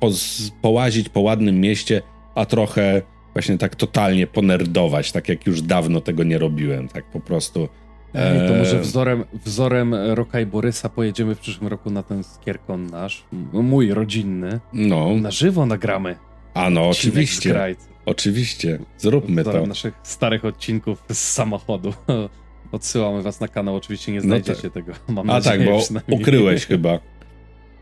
poz, 0.00 0.50
połazić 0.62 1.08
po 1.08 1.20
ładnym 1.20 1.60
mieście, 1.60 2.02
a 2.34 2.46
trochę 2.46 3.02
właśnie 3.32 3.58
tak 3.58 3.76
totalnie 3.76 4.26
ponerdować, 4.26 5.12
tak 5.12 5.28
jak 5.28 5.46
już 5.46 5.62
dawno 5.62 6.00
tego 6.00 6.24
nie 6.24 6.38
robiłem. 6.38 6.88
Tak 6.88 7.04
po 7.04 7.20
prostu. 7.20 7.68
E... 8.12 8.48
To 8.48 8.54
może 8.54 8.80
wzorem, 8.80 9.24
wzorem 9.44 9.94
Roka 9.94 10.40
i 10.40 10.46
Borysa 10.46 10.88
pojedziemy 10.88 11.34
w 11.34 11.38
przyszłym 11.38 11.68
roku 11.68 11.90
na 11.90 12.02
ten 12.02 12.24
skierkon 12.24 12.86
nasz, 12.86 13.24
mój 13.52 13.90
rodzinny. 13.90 14.60
No. 14.72 15.14
Na 15.16 15.30
żywo 15.30 15.66
nagramy. 15.66 16.16
A 16.54 16.70
no, 16.70 16.88
oczywiście. 16.88 17.76
Oczywiście. 18.06 18.78
Zróbmy 18.98 19.42
wzorem 19.42 19.62
to. 19.62 19.68
naszych 19.68 19.94
starych 20.02 20.44
odcinków 20.44 21.04
z 21.12 21.18
samochodu. 21.18 21.92
Odsyłamy 22.74 23.22
was 23.22 23.40
na 23.40 23.48
kanał, 23.48 23.76
oczywiście 23.76 24.12
nie 24.12 24.18
no 24.18 24.24
znajdziecie 24.24 24.60
no 24.64 24.70
tego. 24.70 24.92
Mam 25.08 25.30
A 25.30 25.40
tak, 25.40 25.64
bo 25.64 25.80
ukryłeś 26.10 26.66
chyba. 26.66 26.98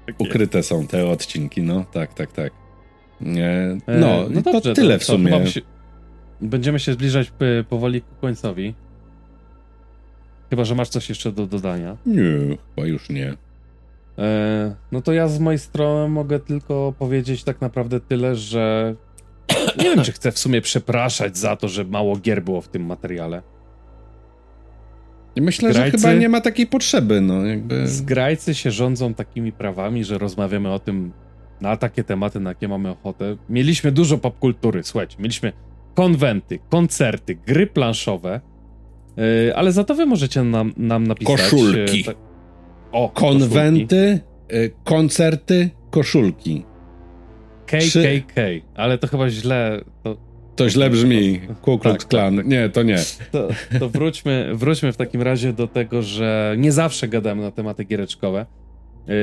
Tak 0.07 0.21
Ukryte 0.21 0.63
są 0.63 0.87
te 0.87 1.07
odcinki, 1.07 1.63
no 1.63 1.85
tak, 1.93 2.15
tak, 2.15 2.33
tak. 2.33 2.53
E, 3.23 3.79
no, 3.89 4.25
no 4.31 4.43
dobrze, 4.43 4.61
to 4.61 4.75
tyle 4.75 4.95
to, 4.95 5.01
w 5.01 5.05
sumie. 5.05 5.45
Będziemy 6.41 6.79
się 6.79 6.93
zbliżać 6.93 7.33
powoli 7.69 8.01
ku 8.03 8.15
końcowi. 8.21 8.75
Chyba, 10.51 10.65
że 10.65 10.75
masz 10.75 10.89
coś 10.89 11.09
jeszcze 11.09 11.33
do 11.33 11.47
dodania. 11.47 11.97
Nie, 12.07 12.57
chyba 12.75 12.89
już 12.89 13.09
nie. 13.11 13.35
E, 14.19 14.75
no 14.93 15.03
to 15.03 15.13
ja 15.13 15.29
z 15.29 15.39
mojej 15.39 15.59
strony 15.59 16.09
mogę 16.09 16.41
tylko 16.41 16.95
powiedzieć 16.99 17.45
tak 17.45 17.61
naprawdę 17.61 18.01
tyle, 18.01 18.37
że 18.37 18.95
nie 19.79 19.85
wiem, 19.85 20.05
czy 20.05 20.13
chcę 20.13 20.33
w 20.33 20.39
sumie 20.39 20.61
przepraszać 20.61 21.39
za 21.39 21.57
to, 21.57 21.69
że 21.69 21.85
mało 21.85 22.17
gier 22.17 22.43
było 22.43 22.61
w 22.61 22.69
tym 22.69 22.87
materiale. 22.87 23.43
Myślę, 25.41 25.73
Zgrajcy, 25.73 25.99
że 25.99 26.09
chyba 26.09 26.21
nie 26.21 26.29
ma 26.29 26.41
takiej 26.41 26.67
potrzeby, 26.67 27.21
no 27.21 27.45
jakby... 27.45 27.89
Zgrajcy 27.89 28.55
się 28.55 28.71
rządzą 28.71 29.15
takimi 29.15 29.53
prawami, 29.53 30.05
że 30.05 30.19
rozmawiamy 30.19 30.73
o 30.73 30.79
tym 30.79 31.13
na 31.61 31.77
takie 31.77 32.05
tematy, 32.05 32.41
na 32.41 32.51
jakie 32.51 32.69
mamy 32.69 32.91
ochotę. 32.91 33.37
Mieliśmy 33.49 33.93
dużo 33.93 34.19
popkultury, 34.19 34.83
słuchajcie, 34.83 35.17
mieliśmy 35.19 35.53
konwenty, 35.95 36.59
koncerty, 36.69 37.35
gry 37.47 37.67
planszowe, 37.67 38.41
yy, 39.17 39.57
ale 39.57 39.73
za 39.73 39.85
to 39.85 39.95
wy 39.95 40.07
możecie 40.07 40.43
nam, 40.43 40.73
nam 40.77 41.07
napisać... 41.07 41.41
Koszulki. 41.41 42.05
Yy, 42.07 42.15
o, 42.93 43.09
konwenty, 43.09 44.21
yy, 44.51 44.71
koncerty, 44.85 45.71
koszulki. 45.91 46.65
KKK, 47.67 48.41
ale 48.75 48.99
to 48.99 49.07
chyba 49.07 49.31
źle... 49.31 49.81
To 50.03 50.32
to 50.57 50.69
źle 50.69 50.91
brzmi. 50.91 51.41
Ku 51.63 51.79
Klux 51.79 51.99
tak, 51.99 52.09
Klan. 52.09 52.37
Tak, 52.37 52.45
tak. 52.45 52.53
Nie, 52.53 52.69
to 52.69 52.83
nie. 52.83 52.99
To, 53.33 53.49
to, 53.79 53.89
wróćmy, 53.89 54.51
wróćmy 54.55 54.93
w 54.93 54.97
takim 54.97 55.23
razie 55.23 55.53
do 55.53 55.67
tego, 55.67 56.03
że 56.03 56.55
nie 56.59 56.73
zawsze 56.73 57.09
gadamy 57.09 57.43
na 57.43 57.51
tematy 57.51 57.85
giereczkowe. 57.85 58.47
Yy, 59.09 59.15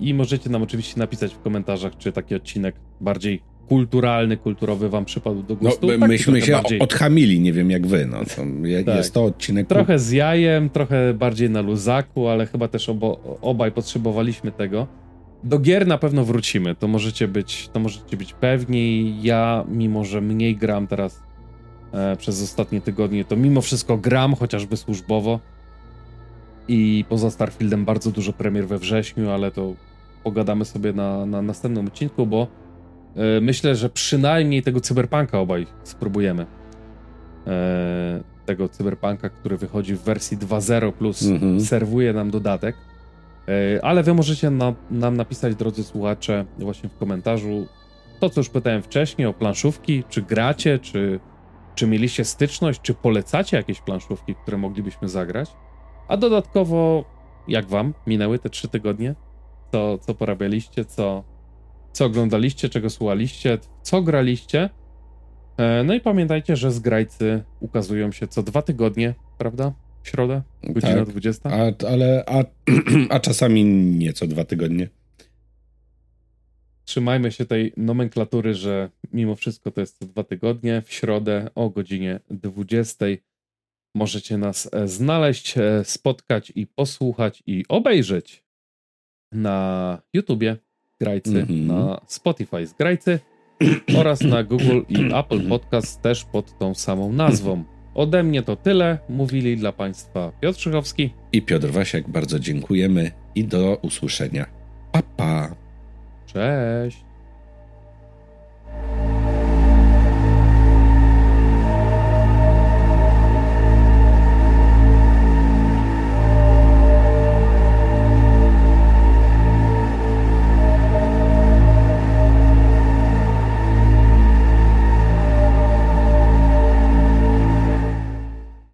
I 0.00 0.14
możecie 0.14 0.50
nam 0.50 0.62
oczywiście 0.62 1.00
napisać 1.00 1.34
w 1.34 1.40
komentarzach, 1.40 1.96
czy 1.98 2.12
taki 2.12 2.34
odcinek 2.34 2.74
bardziej 3.00 3.42
kulturalny, 3.68 4.36
kulturowy 4.36 4.88
wam 4.88 5.04
przypadł 5.04 5.42
do 5.42 5.56
gustu. 5.56 5.86
No, 5.98 6.06
myśmy 6.06 6.42
się 6.42 6.52
bardziej... 6.52 6.78
odchamili, 6.78 7.40
nie 7.40 7.52
wiem 7.52 7.70
jak 7.70 7.86
wy. 7.86 8.06
No, 8.06 8.18
to 8.18 8.42
tak. 8.86 8.96
Jest 8.96 9.14
to 9.14 9.24
odcinek... 9.24 9.66
Trochę 9.66 9.98
z 9.98 10.10
jajem, 10.10 10.70
trochę 10.70 11.14
bardziej 11.14 11.50
na 11.50 11.60
luzaku, 11.60 12.28
ale 12.28 12.46
chyba 12.46 12.68
też 12.68 12.88
obo, 12.88 13.38
obaj 13.42 13.72
potrzebowaliśmy 13.72 14.52
tego. 14.52 14.86
Do 15.44 15.58
gier 15.58 15.86
na 15.86 15.98
pewno 15.98 16.24
wrócimy, 16.24 16.74
to 16.74 16.88
możecie 16.88 17.28
być, 17.28 17.68
to 17.72 17.80
możecie 17.80 18.16
być 18.16 18.32
pewni. 18.32 19.14
Ja, 19.22 19.64
mimo 19.68 20.04
że 20.04 20.20
mniej 20.20 20.56
gram 20.56 20.86
teraz 20.86 21.22
e, 21.92 22.16
przez 22.16 22.42
ostatnie 22.42 22.80
tygodnie, 22.80 23.24
to 23.24 23.36
mimo 23.36 23.60
wszystko 23.60 23.96
gram, 23.96 24.34
chociażby 24.34 24.76
służbowo. 24.76 25.40
I 26.68 27.04
poza 27.08 27.30
Starfieldem 27.30 27.84
bardzo 27.84 28.10
dużo 28.10 28.32
premier 28.32 28.66
we 28.66 28.78
wrześniu, 28.78 29.30
ale 29.30 29.50
to 29.50 29.74
pogadamy 30.22 30.64
sobie 30.64 30.92
na, 30.92 31.26
na 31.26 31.42
następnym 31.42 31.86
odcinku, 31.86 32.26
bo 32.26 32.46
e, 33.16 33.40
myślę, 33.40 33.76
że 33.76 33.90
przynajmniej 33.90 34.62
tego 34.62 34.80
cyberpunka 34.80 35.38
obaj 35.38 35.66
spróbujemy. 35.82 36.46
E, 37.46 38.22
tego 38.46 38.68
cyberpunka, 38.68 39.28
który 39.28 39.56
wychodzi 39.56 39.94
w 39.94 40.00
wersji 40.00 40.38
2.0 40.38 40.92
plus 40.92 41.22
mhm. 41.22 41.60
serwuje 41.60 42.12
nam 42.12 42.30
dodatek. 42.30 42.76
E, 43.48 43.84
ale 43.84 44.02
wy 44.02 44.14
możecie 44.14 44.50
na, 44.50 44.74
nam 44.90 45.16
napisać, 45.16 45.54
drodzy 45.54 45.84
słuchacze, 45.84 46.44
właśnie 46.58 46.88
w 46.88 46.98
komentarzu 46.98 47.66
to, 48.20 48.30
co 48.30 48.40
już 48.40 48.48
pytałem 48.48 48.82
wcześniej 48.82 49.26
o 49.26 49.32
planszówki. 49.32 50.04
Czy 50.08 50.22
gracie, 50.22 50.78
czy, 50.78 51.20
czy 51.74 51.86
mieliście 51.86 52.24
styczność, 52.24 52.80
czy 52.80 52.94
polecacie 52.94 53.56
jakieś 53.56 53.80
planszówki, 53.80 54.34
które 54.34 54.56
moglibyśmy 54.58 55.08
zagrać? 55.08 55.50
A 56.08 56.16
dodatkowo, 56.16 57.04
jak 57.48 57.66
wam 57.66 57.94
minęły 58.06 58.38
te 58.38 58.50
trzy 58.50 58.68
tygodnie? 58.68 59.14
Co, 59.72 59.98
co 59.98 60.14
porabialiście, 60.14 60.84
co, 60.84 61.24
co 61.92 62.04
oglądaliście, 62.04 62.68
czego 62.68 62.90
słuchaliście, 62.90 63.58
co 63.82 64.02
graliście? 64.02 64.70
E, 65.56 65.84
no 65.84 65.94
i 65.94 66.00
pamiętajcie, 66.00 66.56
że 66.56 66.72
zgrajcy 66.72 67.44
ukazują 67.60 68.12
się 68.12 68.28
co 68.28 68.42
dwa 68.42 68.62
tygodnie, 68.62 69.14
prawda? 69.38 69.72
Środę, 70.04 70.42
godzina 70.62 70.94
tak, 70.94 71.08
20. 71.08 71.50
A, 71.50 71.86
ale, 71.88 72.24
a, 72.26 72.44
a 73.14 73.20
czasami 73.20 73.64
nie 73.64 74.12
co 74.12 74.26
dwa 74.26 74.44
tygodnie. 74.44 74.88
Trzymajmy 76.84 77.32
się 77.32 77.44
tej 77.44 77.72
nomenklatury, 77.76 78.54
że 78.54 78.90
mimo 79.12 79.34
wszystko 79.34 79.70
to 79.70 79.80
jest 79.80 80.04
dwa 80.06 80.24
tygodnie. 80.24 80.82
W 80.86 80.92
środę 80.92 81.50
o 81.54 81.70
godzinie 81.70 82.20
20 82.30 83.06
możecie 83.94 84.38
nas 84.38 84.68
e, 84.72 84.88
znaleźć, 84.88 85.58
e, 85.58 85.84
spotkać 85.84 86.52
i 86.54 86.66
posłuchać 86.66 87.42
i 87.46 87.64
obejrzeć 87.68 88.44
na 89.32 89.98
YouTubie 90.12 90.56
Grajcy, 91.00 91.30
mm 91.30 91.46
-hmm. 91.46 91.66
na 91.66 92.00
Spotify 92.06 92.66
z 92.66 92.72
Grajcy 92.72 93.18
oraz 93.98 94.20
na 94.20 94.42
Google 94.42 94.80
i 94.88 95.12
Apple 95.14 95.48
Podcast 95.48 96.02
też 96.02 96.24
pod 96.24 96.58
tą 96.58 96.74
samą 96.74 97.12
nazwą. 97.12 97.73
Ode 97.94 98.22
mnie 98.22 98.42
to 98.42 98.56
tyle. 98.56 98.98
Mówili 99.08 99.56
dla 99.56 99.72
Państwa 99.72 100.32
Piotr 100.40 100.60
Szychowski 100.60 101.10
i 101.32 101.42
Piotr 101.42 101.70
Wasiak. 101.70 102.08
Bardzo 102.08 102.38
dziękujemy 102.38 103.10
i 103.34 103.44
do 103.44 103.78
usłyszenia. 103.82 104.46
Pa, 104.92 105.02
pa. 105.16 105.54
Cześć. 106.26 107.04